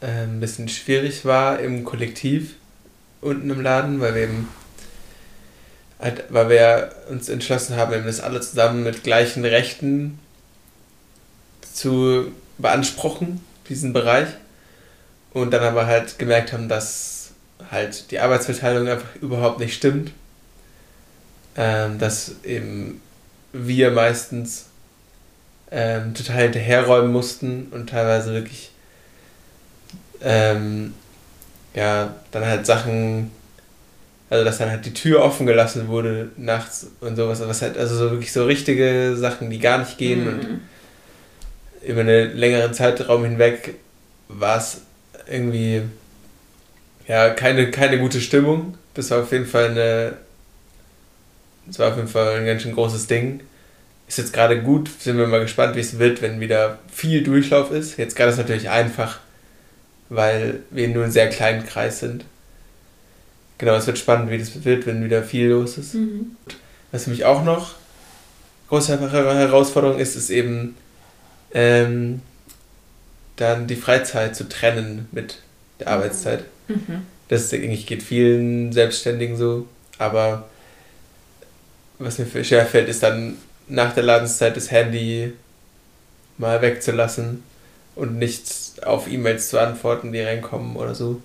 [0.00, 2.54] äh, ein bisschen schwierig war im Kollektiv
[3.20, 4.48] unten im Laden, weil wir eben
[5.98, 10.18] halt, weil wir uns entschlossen haben, eben das alle zusammen mit gleichen Rechten
[11.72, 14.28] zu beanspruchen, diesen Bereich.
[15.32, 17.30] Und dann aber halt gemerkt haben, dass
[17.70, 20.12] halt die Arbeitsverteilung einfach überhaupt nicht stimmt.
[21.56, 23.00] Ähm, dass eben
[23.52, 24.66] wir meistens
[25.70, 28.70] ähm, total hinterherräumen mussten und teilweise wirklich
[30.22, 30.94] ähm,
[31.74, 33.30] ja, dann halt Sachen,
[34.30, 37.96] also dass dann halt die Tür offen gelassen wurde nachts und sowas, was halt, also
[37.96, 40.28] so wirklich so richtige Sachen, die gar nicht gehen mhm.
[40.28, 40.60] und
[41.86, 43.74] über einen längeren Zeitraum hinweg
[44.28, 44.82] war es
[45.30, 45.82] irgendwie
[47.06, 48.76] ja keine, keine gute Stimmung.
[48.94, 50.16] Das war auf jeden Fall eine
[51.66, 53.40] das war auf jeden Fall ein ganz schön großes Ding.
[54.08, 57.72] Ist jetzt gerade gut, sind wir mal gespannt, wie es wird, wenn wieder viel Durchlauf
[57.72, 57.96] ist.
[57.96, 59.18] Jetzt gerade ist es natürlich einfach,
[60.08, 62.24] weil wir nur einen sehr kleinen Kreis sind.
[63.58, 65.94] Genau, es wird spannend, wie das wird, wenn wieder viel los ist.
[65.94, 66.36] Mhm.
[66.92, 67.74] Was für mich auch noch
[68.68, 70.76] große Herausforderung ist, ist eben
[71.52, 72.20] ähm,
[73.36, 75.38] dann die Freizeit zu trennen mit
[75.80, 76.44] der Arbeitszeit.
[76.68, 77.06] Mhm.
[77.28, 79.66] Das denke ich geht vielen Selbstständigen so,
[79.98, 80.48] aber
[81.98, 83.36] was mir schwer fällt, ist dann
[83.68, 85.32] nach der Ladenszeit das Handy
[86.38, 87.42] mal wegzulassen
[87.94, 91.20] und nicht auf E-Mails zu antworten, die reinkommen oder so.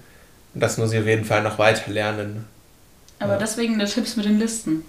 [0.53, 2.45] Und das muss ich auf jeden Fall noch weiter lernen.
[3.19, 3.39] Aber ja.
[3.39, 4.84] deswegen der Tipps mit den Listen.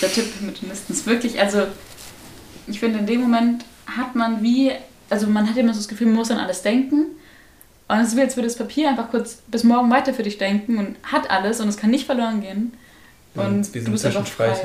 [0.00, 1.66] Der Tipp mit den Listen ist wirklich, also
[2.66, 4.72] ich finde, in dem Moment hat man wie,
[5.10, 7.06] also man hat immer so das Gefühl, man muss an alles denken.
[7.88, 10.38] Und es ist wie, als würde das Papier einfach kurz bis morgen weiter für dich
[10.38, 12.72] denken und hat alles und es kann nicht verloren gehen.
[13.34, 14.56] Und ja, du bist einfach frei.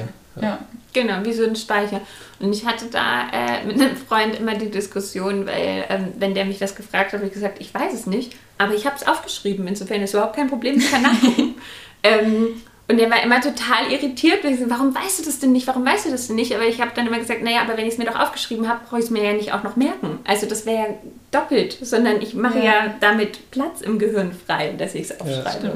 [0.42, 0.60] Ja.
[0.94, 2.02] Genau, wie so ein Speicher.
[2.40, 6.46] Und ich hatte da äh, mit einem Freund immer die Diskussion, weil ähm, wenn der
[6.46, 9.08] mich das gefragt hat, habe ich gesagt, ich weiß es nicht, aber ich habe es
[9.08, 9.68] aufgeschrieben.
[9.68, 11.56] Insofern ist überhaupt kein Problem, ich kann nachgucken.
[12.04, 14.46] ähm, und er war immer total irritiert.
[14.46, 15.68] Und ich gesagt, warum weißt du das denn nicht?
[15.68, 16.54] Warum weißt du das denn nicht?
[16.56, 18.80] Aber ich habe dann immer gesagt, naja, aber wenn ich es mir doch aufgeschrieben habe,
[18.88, 20.20] brauche ich es mir ja nicht auch noch merken.
[20.24, 20.88] Also das wäre ja
[21.32, 22.64] doppelt, sondern ich mache ja.
[22.64, 22.96] ja.
[23.02, 25.68] damit Platz im Gehirn frei, dass ich es aufschreibe.
[25.68, 25.74] Ja,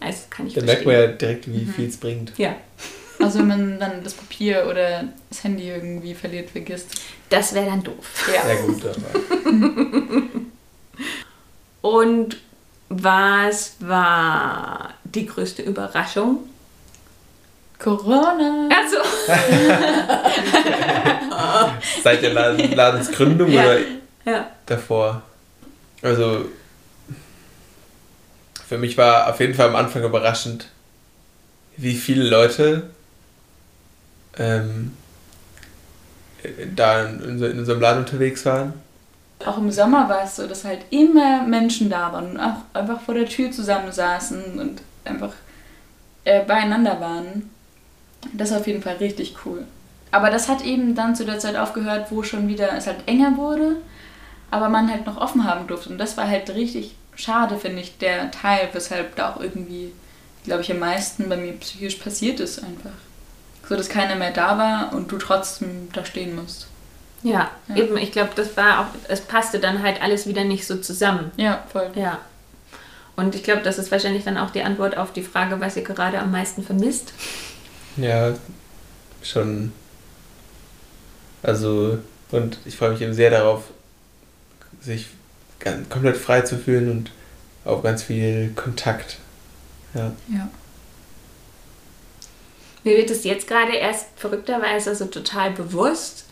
[0.00, 1.72] also kann ich Dann merkt man ja direkt, wie mhm.
[1.74, 2.32] viel es bringt.
[2.38, 2.56] Ja.
[3.18, 6.88] Also wenn man dann das Papier oder das Handy irgendwie verliert, vergisst.
[7.28, 8.30] Das wäre dann doof.
[8.34, 8.42] Ja.
[8.46, 9.10] Sehr gut, aber.
[11.90, 12.38] Und
[12.88, 16.48] was war die größte Überraschung?
[17.78, 18.68] Corona.
[18.74, 18.96] Also.
[22.02, 23.64] Seit der Ladensgründung ja.
[23.64, 23.78] oder
[24.24, 24.50] ja.
[24.64, 25.22] davor?
[26.02, 26.46] Also
[28.66, 30.68] für mich war auf jeden Fall am Anfang überraschend,
[31.76, 32.90] wie viele Leute
[34.38, 34.96] ähm,
[36.74, 38.74] da in, in unserem Laden unterwegs waren.
[39.44, 43.00] Auch im Sommer war es so, dass halt immer Menschen da waren und auch einfach
[43.00, 45.32] vor der Tür zusammensaßen und einfach
[46.24, 47.50] äh, beieinander waren.
[48.32, 49.64] Das ist auf jeden Fall richtig cool.
[50.10, 53.36] Aber das hat eben dann zu der Zeit aufgehört, wo schon wieder es halt enger
[53.36, 53.76] wurde,
[54.50, 55.90] aber man halt noch offen haben durfte.
[55.90, 59.92] Und das war halt richtig schade, finde ich, der Teil, weshalb da auch irgendwie,
[60.44, 62.92] glaube ich, am meisten bei mir psychisch passiert ist einfach
[63.68, 66.68] so dass keiner mehr da war und du trotzdem da stehen musst.
[67.26, 67.76] Ja, ja.
[67.76, 71.32] eben, ich glaube, das war auch, es passte dann halt alles wieder nicht so zusammen.
[71.36, 71.90] Ja, voll.
[71.96, 72.20] Ja.
[73.16, 75.82] Und ich glaube, das ist wahrscheinlich dann auch die Antwort auf die Frage, was ihr
[75.82, 77.12] gerade am meisten vermisst.
[77.96, 78.34] Ja,
[79.22, 79.72] schon.
[81.42, 81.98] Also,
[82.30, 83.64] und ich freue mich eben sehr darauf,
[84.80, 85.08] sich
[85.58, 87.10] ganz, komplett frei zu fühlen und
[87.64, 89.18] auch ganz viel Kontakt.
[89.94, 90.12] Ja.
[90.28, 90.48] Ja.
[92.84, 96.25] Mir wird es jetzt gerade erst verrückterweise so total bewusst.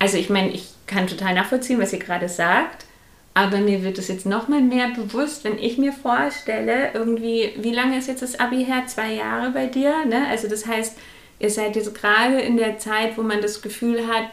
[0.00, 2.86] Also ich meine, ich kann total nachvollziehen, was ihr gerade sagt,
[3.34, 7.72] aber mir wird es jetzt noch mal mehr bewusst, wenn ich mir vorstelle, irgendwie, wie
[7.72, 8.86] lange ist jetzt das Abi her?
[8.86, 10.26] Zwei Jahre bei dir, ne?
[10.28, 10.98] Also das heißt,
[11.38, 14.30] ihr seid jetzt gerade in der Zeit, wo man das Gefühl hat,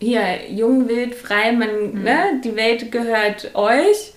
[0.00, 2.02] hier, jung, wild, frei, man, mhm.
[2.02, 4.12] ne, die Welt gehört euch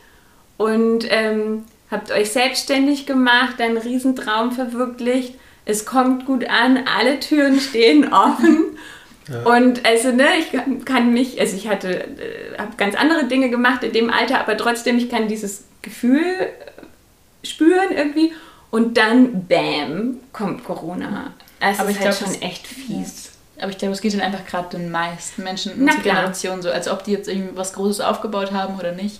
[0.57, 5.35] und ähm, habt euch selbstständig gemacht, einen Riesentraum verwirklicht
[5.65, 8.77] es kommt gut an, alle Türen stehen offen.
[9.31, 9.43] Ja.
[9.43, 13.83] Und also, ne, ich kann mich, also ich hatte, äh, habe ganz andere Dinge gemacht
[13.83, 18.33] in dem Alter, aber trotzdem, ich kann dieses Gefühl äh, spüren irgendwie.
[18.69, 21.33] Und dann, bam, kommt Corona.
[21.59, 23.25] Es aber ist ich halt glaub, schon echt fies.
[23.57, 23.63] Ja.
[23.63, 26.71] Aber ich glaube, es geht dann einfach gerade den meisten Menschen in unserer Generation so,
[26.71, 29.19] als ob die jetzt irgendwie was Großes aufgebaut haben oder nicht.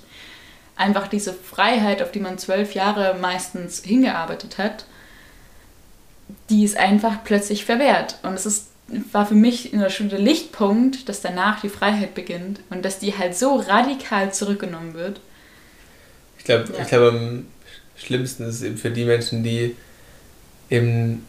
[0.76, 4.86] Einfach diese Freiheit, auf die man zwölf Jahre meistens hingearbeitet hat,
[6.50, 8.18] die ist einfach plötzlich verwehrt.
[8.24, 8.71] Und es ist
[9.12, 13.00] war für mich in der Schule der Lichtpunkt, dass danach die Freiheit beginnt und dass
[13.00, 15.20] die halt so radikal zurückgenommen wird.
[16.38, 16.82] Ich glaube, ja.
[16.82, 17.46] ich glaube, am
[17.96, 19.76] schlimmsten ist es eben für die Menschen, die
[20.70, 21.26] eben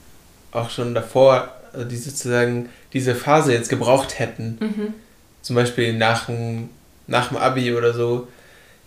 [0.52, 4.58] auch schon davor, also die sozusagen diese Phase jetzt gebraucht hätten.
[4.60, 4.94] Mhm.
[5.42, 6.68] Zum Beispiel nach dem,
[7.06, 8.28] nach dem Abi oder so,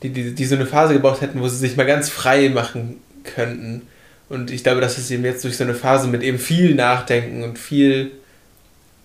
[0.03, 2.97] die, die, die so eine Phase gebraucht hätten, wo sie sich mal ganz frei machen
[3.23, 3.84] könnten.
[4.30, 7.43] Und ich glaube, dass es eben jetzt durch so eine Phase mit eben viel Nachdenken
[7.43, 8.11] und viel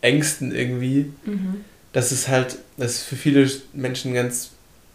[0.00, 1.64] Ängsten irgendwie, mhm.
[1.92, 4.50] dass es halt, dass es für viele Menschen ganz,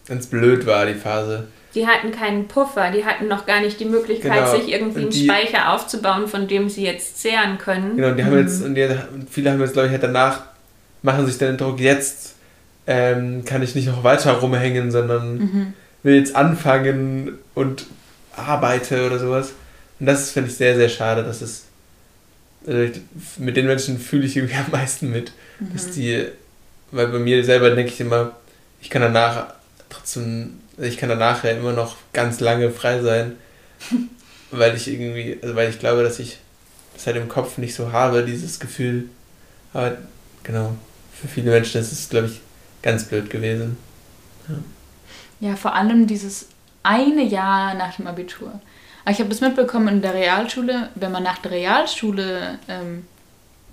[0.07, 1.47] ganz blöd war, die Phase.
[1.73, 4.55] Die hatten keinen Puffer, die hatten noch gar nicht die Möglichkeit, genau.
[4.55, 7.97] sich irgendwie einen Speicher aufzubauen, von dem sie jetzt zehren können.
[7.97, 8.39] Genau, und die haben mhm.
[8.39, 8.87] jetzt, und, die,
[9.29, 10.43] viele haben jetzt, glaube ich, halt danach,
[11.01, 12.35] machen sich den Druck, jetzt
[12.87, 15.73] ähm, kann ich nicht noch weiter rumhängen, sondern mhm.
[16.03, 17.85] will jetzt anfangen und
[18.35, 19.53] arbeite oder sowas.
[19.99, 21.65] Und das finde ich sehr, sehr schade, dass es
[22.65, 25.31] mit den Menschen fühle ich irgendwie am meisten mit.
[25.59, 25.73] Mhm.
[25.73, 26.25] Dass die,
[26.91, 28.31] weil bei mir selber denke ich immer,
[28.81, 29.53] ich kann danach
[29.89, 33.33] trotzdem, ich kann danach ja immer noch ganz lange frei sein,
[34.51, 36.39] weil ich irgendwie, also weil ich glaube, dass ich
[36.93, 39.09] das halt im Kopf nicht so habe, dieses Gefühl.
[39.73, 39.97] Aber
[40.43, 40.75] genau,
[41.13, 42.41] für viele Menschen ist es, glaube ich,
[42.81, 43.77] ganz blöd gewesen.
[44.47, 45.49] Ja.
[45.49, 46.47] ja, vor allem dieses
[46.83, 48.61] eine Jahr nach dem Abitur.
[49.07, 53.05] Ich habe das mitbekommen in der Realschule, wenn man nach der Realschule ähm,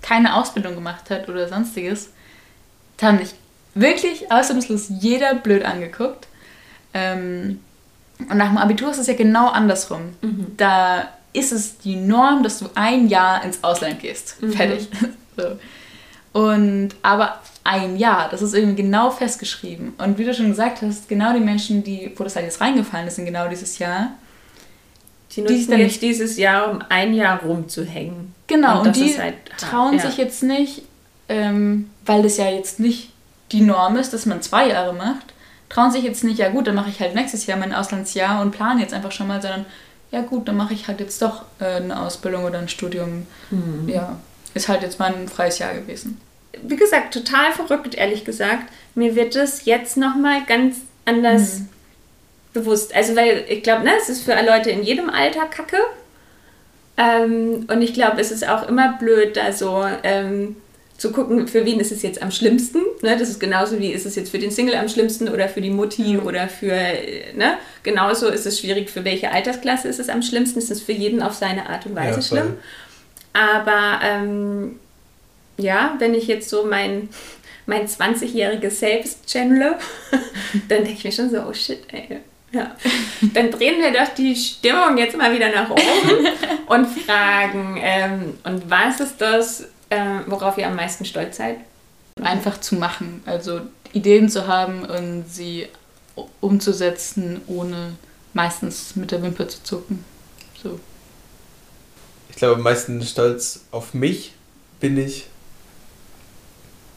[0.01, 2.11] keine Ausbildung gemacht hat oder sonstiges,
[2.97, 3.33] dann mich
[3.73, 6.27] wirklich ausnahmslos jeder blöd angeguckt.
[6.93, 7.61] Ähm,
[8.19, 10.13] und nach dem Abitur ist es ja genau andersrum.
[10.21, 10.53] Mhm.
[10.57, 14.41] Da ist es die Norm, dass du ein Jahr ins Ausland gehst.
[14.41, 14.53] Mhm.
[14.53, 14.87] Fertig.
[15.37, 15.57] so.
[16.39, 19.93] Und aber ein Jahr, das ist irgendwie genau festgeschrieben.
[19.97, 23.07] Und wie du schon gesagt hast, genau die Menschen, die, wo das halt jetzt reingefallen
[23.07, 24.11] ist, in genau dieses Jahr,
[25.35, 28.33] die nutzen die nicht dieses Jahr, um ein Jahr rumzuhängen.
[28.47, 30.05] Genau, und, und die halt trauen ja.
[30.05, 30.83] sich jetzt nicht,
[31.29, 33.11] ähm, weil das ja jetzt nicht
[33.51, 35.33] die Norm ist, dass man zwei Jahre macht,
[35.69, 38.51] trauen sich jetzt nicht, ja gut, dann mache ich halt nächstes Jahr mein Auslandsjahr und
[38.51, 39.65] plane jetzt einfach schon mal, sondern
[40.11, 43.25] ja gut, dann mache ich halt jetzt doch äh, eine Ausbildung oder ein Studium.
[43.49, 43.89] Mhm.
[43.89, 44.17] Ja,
[44.53, 46.21] ist halt jetzt mein freies Jahr gewesen.
[46.61, 48.71] Wie gesagt, total verrückt, ehrlich gesagt.
[48.93, 51.69] Mir wird es jetzt nochmal ganz anders mhm
[52.53, 52.95] bewusst.
[52.95, 55.77] Also, weil ich glaube, ne, es ist für Leute in jedem Alter kacke.
[56.95, 60.55] Ähm, und ich glaube, es ist auch immer blöd, da so ähm,
[60.97, 62.79] zu gucken, für wen ist es jetzt am schlimmsten.
[63.01, 63.17] Ne?
[63.17, 65.71] Das ist genauso wie, ist es jetzt für den Single am schlimmsten oder für die
[65.71, 66.75] Mutti oder für,
[67.35, 67.57] ne?
[67.81, 70.59] Genauso ist es schwierig, für welche Altersklasse ist es am schlimmsten.
[70.59, 72.57] Es ist für jeden auf seine Art und Weise ja, schlimm.
[73.33, 74.79] Aber ähm,
[75.57, 77.09] ja, wenn ich jetzt so mein,
[77.65, 79.79] mein 20-jähriges Selbst channele,
[80.69, 82.19] dann denke ich mir schon so, oh shit, ey
[82.53, 82.75] ja.
[83.33, 86.27] Dann drehen wir doch die Stimmung jetzt mal wieder nach oben
[86.67, 91.57] und fragen, ähm, und was ist das, äh, worauf ihr am meisten stolz seid?
[92.21, 93.61] Einfach zu machen, also
[93.91, 95.67] Ideen zu haben und sie
[96.41, 97.93] umzusetzen, ohne
[98.33, 100.05] meistens mit der Wimper zu zucken.
[100.61, 100.79] So.
[102.29, 104.33] Ich glaube, am meisten stolz auf mich
[104.79, 105.27] bin ich.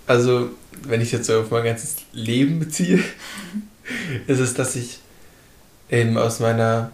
[0.07, 0.51] Also,
[0.83, 3.03] wenn ich jetzt so auf mein ganzes Leben beziehe,
[4.27, 4.99] ist es, dass ich
[5.91, 6.91] eben aus meiner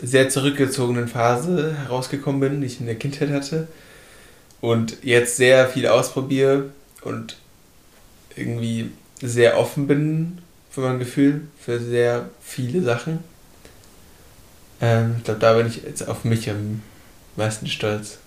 [0.00, 3.68] sehr zurückgezogenen Phase herausgekommen bin, die ich in der Kindheit hatte.
[4.60, 6.70] Und jetzt sehr viel ausprobiere
[7.02, 7.36] und
[8.36, 8.90] irgendwie
[9.20, 10.38] sehr offen bin
[10.70, 13.18] für mein Gefühl, für sehr viele Sachen.
[14.80, 16.82] Ähm, ich glaube, da bin ich jetzt auf mich am
[17.36, 18.18] meisten stolz.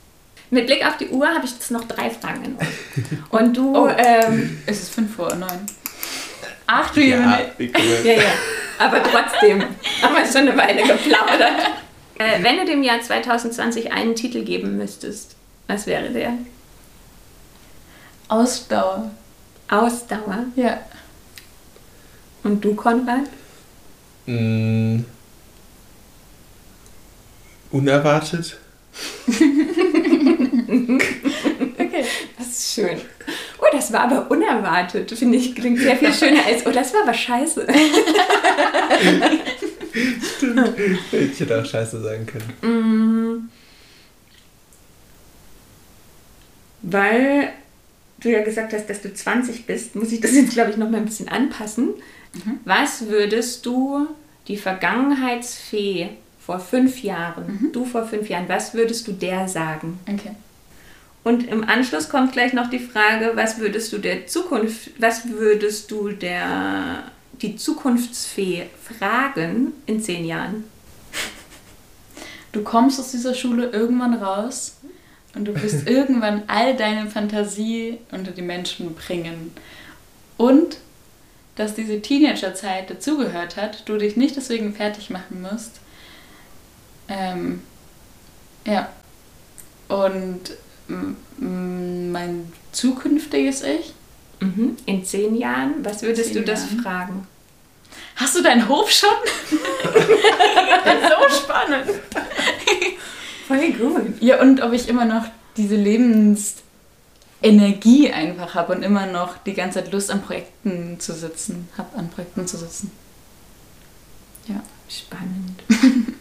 [0.51, 2.67] Mit Blick auf die Uhr habe ich jetzt noch drei Fragen in euch.
[3.29, 3.75] Und du.
[3.75, 5.65] Oh, ähm, es ist fünf vor neun.
[6.67, 8.23] Ach du ja, ja, ja.
[8.77, 9.61] Aber trotzdem
[10.01, 11.59] haben wir schon eine Weile geplaudert.
[12.17, 15.35] Äh, wenn du dem Jahr 2020 einen Titel geben müsstest,
[15.67, 16.33] was wäre der?
[18.27, 19.11] Ausdauer.
[19.69, 20.45] Ausdauer?
[20.55, 20.79] Ja.
[22.43, 23.25] Und du, Konrad?
[24.25, 24.99] Mm,
[27.71, 28.57] unerwartet.
[29.27, 29.41] okay,
[32.37, 33.01] das ist schön.
[33.65, 35.11] Oh, das war aber unerwartet.
[35.11, 37.65] Finde ich, klingt sehr viel schöner als, oh, das war aber scheiße.
[40.37, 40.73] Stimmt.
[41.11, 42.53] Ich hätte auch scheiße sagen können.
[42.61, 43.49] Mm.
[46.81, 47.53] Weil
[48.19, 50.89] du ja gesagt hast, dass du 20 bist, muss ich das jetzt, glaube ich, noch
[50.89, 51.93] mal ein bisschen anpassen.
[52.33, 52.59] Mhm.
[52.65, 54.07] Was würdest du
[54.47, 56.09] die Vergangenheitsfee
[56.39, 57.71] vor fünf Jahren, mhm.
[57.71, 59.99] du vor fünf Jahren, was würdest du der sagen?
[60.07, 60.31] Okay.
[61.25, 65.89] Und im Anschluss kommt gleich noch die Frage, was würdest du der Zukunft, was würdest
[65.89, 67.03] du der
[67.41, 70.65] die Zukunftsfee fragen in zehn Jahren?
[72.51, 74.77] Du kommst aus dieser Schule irgendwann raus
[75.33, 79.51] und du wirst irgendwann all deine Fantasie unter die Menschen bringen.
[80.37, 80.77] Und
[81.55, 85.79] dass diese Teenagerzeit dazugehört hat, du dich nicht deswegen fertig machen musst.
[87.07, 87.63] Ähm,
[88.67, 88.89] ja.
[89.87, 90.51] Und
[90.87, 93.93] mein zukünftiges Ich.
[94.39, 94.77] Mhm.
[94.85, 96.81] In zehn Jahren, was würdest du das Jahren.
[96.81, 97.27] fragen?
[98.15, 99.09] Hast du deinen Hof schon?
[99.51, 101.91] so spannend.
[103.47, 104.21] Voll gut.
[104.21, 105.25] Ja, und ob ich immer noch
[105.57, 111.69] diese Lebensenergie einfach habe und immer noch die ganze Zeit Lust an Projekten zu sitzen,
[111.77, 112.91] habe an Projekten zu sitzen.
[114.47, 114.61] Ja.
[114.89, 115.63] Spannend.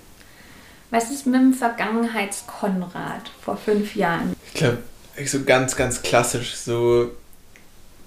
[0.91, 4.37] Was ist mit dem Vergangenheitskonrad vor fünf Jahren?
[4.55, 4.79] Ich glaube,
[5.25, 7.11] so ganz, ganz klassisch, so,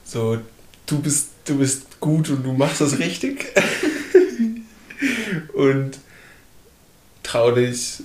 [0.05, 0.37] so
[0.85, 3.53] du bist, du bist gut und du machst das richtig.
[5.53, 5.99] und
[7.21, 8.01] trau dich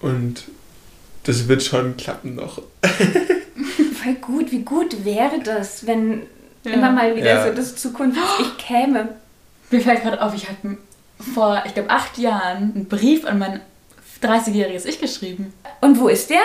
[0.00, 0.44] und
[1.24, 2.62] das wird schon klappen noch.
[4.02, 4.52] Voll gut.
[4.52, 6.22] Wie gut wäre das, wenn
[6.64, 6.72] ja.
[6.72, 7.46] immer mal wieder ja.
[7.46, 9.16] so das Zukunfts-Ich käme?
[9.70, 10.76] Mir fällt gerade auf, ich habe
[11.34, 13.60] vor, ich glaube, acht Jahren einen Brief an mein
[14.22, 15.52] 30-jähriges Ich geschrieben.
[15.80, 16.42] Und wo ist der?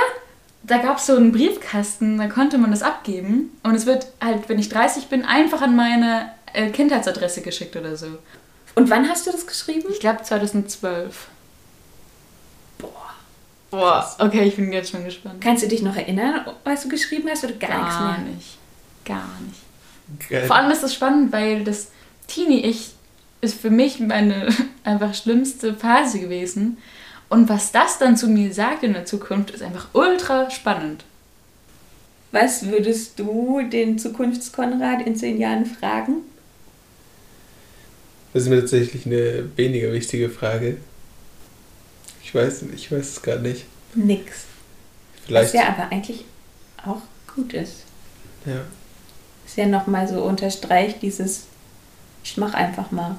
[0.67, 3.57] Da gab es so einen Briefkasten, da konnte man das abgeben.
[3.63, 7.95] Und es wird halt, wenn ich 30 bin, einfach an meine äh, Kindheitsadresse geschickt oder
[7.95, 8.07] so.
[8.75, 9.87] Und wann hast du das geschrieben?
[9.91, 11.27] Ich glaube 2012.
[13.69, 15.41] Boah, okay, ich bin jetzt schon gespannt.
[15.41, 18.07] Kannst du dich noch erinnern, was du geschrieben hast oder gar, gar nichts mehr?
[18.07, 18.57] Gar nicht.
[19.05, 20.29] Gar nicht.
[20.29, 20.47] Geil.
[20.47, 21.91] Vor allem ist das spannend, weil das
[22.27, 22.91] Teenie-Ich
[23.41, 24.47] ist für mich meine
[24.83, 26.77] einfach schlimmste Phase gewesen.
[27.29, 31.03] Und was das dann zu mir sagt in der Zukunft, ist einfach ultra spannend.
[32.31, 36.23] Was würdest du den Zukunftskonrad in zehn Jahren fragen?
[38.33, 40.77] Das ist mir tatsächlich eine weniger wichtige Frage.
[42.23, 43.65] Ich weiß, ich weiß es gar nicht.
[43.95, 44.43] Nix.
[45.25, 45.53] Vielleicht.
[45.53, 46.25] Was ja aber eigentlich
[46.85, 47.01] auch
[47.33, 47.83] gut ist.
[48.45, 48.61] Ja.
[49.45, 51.45] Ist ja nochmal so unterstreicht dieses,
[52.23, 53.17] ich mach einfach mal.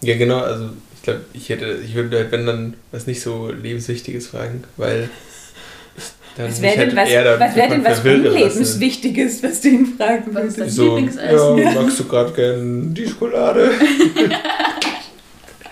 [0.00, 0.70] Ja, genau, also
[1.04, 5.08] glaube, ich hätte, ich würde halt, wenn dann was nicht so lebenswichtiges fragen, weil
[6.36, 10.34] dann was wäre denn, halt was, was, wär denn was Unlebenswichtiges, was du ihn fragen
[10.34, 10.70] würdest?
[10.70, 13.70] So, ja, magst du gerade gern die Schokolade?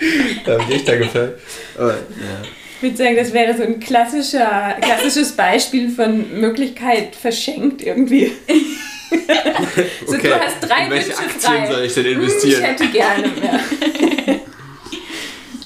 [0.44, 1.38] da habe ich echt da gefällt.
[1.76, 2.42] Aber, ja.
[2.76, 8.32] Ich würde sagen, das wäre so ein klassischer, klassisches Beispiel von Möglichkeit verschenkt irgendwie.
[10.06, 10.28] so, okay.
[10.28, 11.72] du hast drei In welche Wünsche Aktien frei.
[11.72, 12.60] soll ich denn investieren?
[12.60, 14.40] Ich hätte gerne mehr.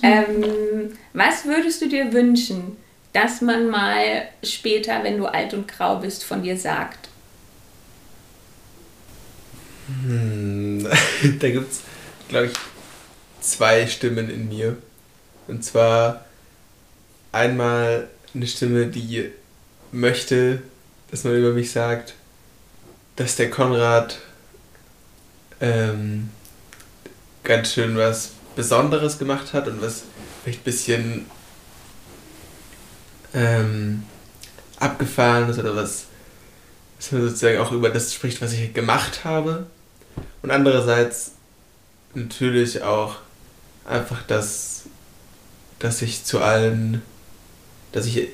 [0.02, 2.77] Ähm, was würdest du dir wünschen,
[3.12, 7.09] dass man mal später, wenn du alt und grau bist, von dir sagt?
[9.89, 10.86] Hm,
[11.39, 11.81] da gibt es,
[12.28, 12.52] glaube ich,
[13.40, 14.77] zwei Stimmen in mir.
[15.47, 16.24] Und zwar
[17.32, 19.31] einmal eine Stimme, die
[19.93, 20.62] möchte,
[21.10, 22.14] dass man über mich sagt,
[23.14, 24.18] dass der Konrad
[25.60, 26.31] ähm,
[27.44, 30.03] ganz schön was Besonderes gemacht hat und was
[30.43, 31.27] vielleicht ein bisschen
[33.35, 34.03] ähm,
[34.81, 36.07] abgefahren ist oder was,
[36.99, 39.66] was sozusagen auch über das spricht, was ich gemacht habe.
[40.43, 41.33] Und andererseits
[42.15, 43.16] natürlich auch
[43.85, 44.85] einfach, dass,
[45.78, 47.03] dass ich zu allen,
[47.93, 48.28] dass ich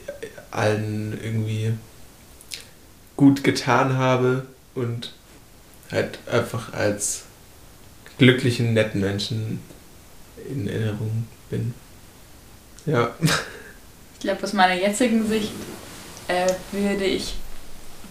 [0.51, 1.74] allen irgendwie
[3.16, 5.12] gut getan habe und
[5.90, 7.23] halt einfach als
[8.19, 9.61] glücklichen, netten Menschen
[10.48, 11.74] in Erinnerung bin.
[12.86, 13.14] Ja.
[14.14, 15.52] Ich glaube, aus meiner jetzigen Sicht
[16.28, 17.35] äh, würde ich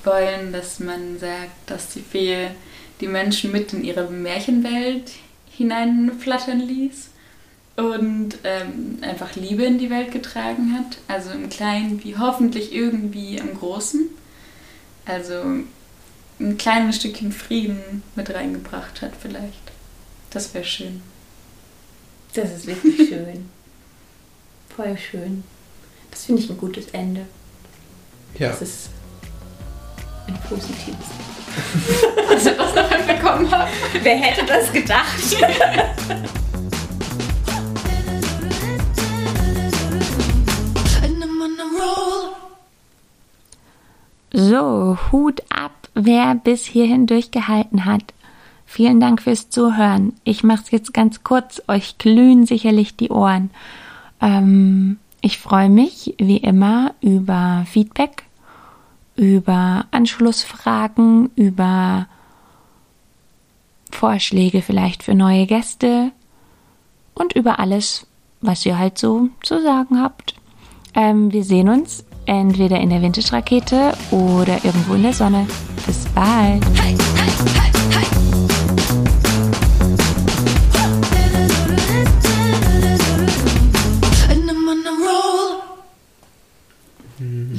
[0.03, 2.47] wollen, dass man sagt, dass die Fee
[2.99, 5.11] die Menschen mit in ihre Märchenwelt
[5.49, 7.09] hineinflattern ließ
[7.77, 10.97] und ähm, einfach Liebe in die Welt getragen hat.
[11.07, 14.09] Also im Kleinen wie hoffentlich irgendwie im Großen.
[15.05, 15.41] Also
[16.39, 19.71] ein kleines Stückchen Frieden mit reingebracht hat vielleicht.
[20.29, 21.01] Das wäre schön.
[22.33, 23.49] Das ist wirklich schön.
[24.75, 25.43] Voll schön.
[26.09, 27.25] Das finde ich ein gutes Ende.
[28.37, 28.49] Ja.
[28.49, 28.89] Das ist
[30.27, 31.07] ein positives.
[32.29, 33.69] Dass ich das noch bekommen habe.
[34.01, 35.19] Wer hätte das gedacht?
[44.33, 48.13] So, Hut ab, wer bis hierhin durchgehalten hat.
[48.71, 50.13] Vielen Dank fürs Zuhören.
[50.23, 51.61] Ich mache es jetzt ganz kurz.
[51.67, 53.49] Euch glühen sicherlich die Ohren.
[54.21, 58.23] Ähm, ich freue mich wie immer über Feedback,
[59.17, 62.07] über Anschlussfragen, über
[63.91, 66.13] Vorschläge vielleicht für neue Gäste
[67.13, 68.07] und über alles,
[68.39, 70.35] was ihr halt so zu sagen habt.
[70.95, 75.45] Ähm, wir sehen uns entweder in der Vintage-Rakete oder irgendwo in der Sonne.
[75.85, 76.65] Bis bald!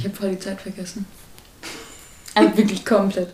[0.03, 1.05] Ich habe voll die Zeit vergessen.
[2.35, 3.33] Also wirklich komplett.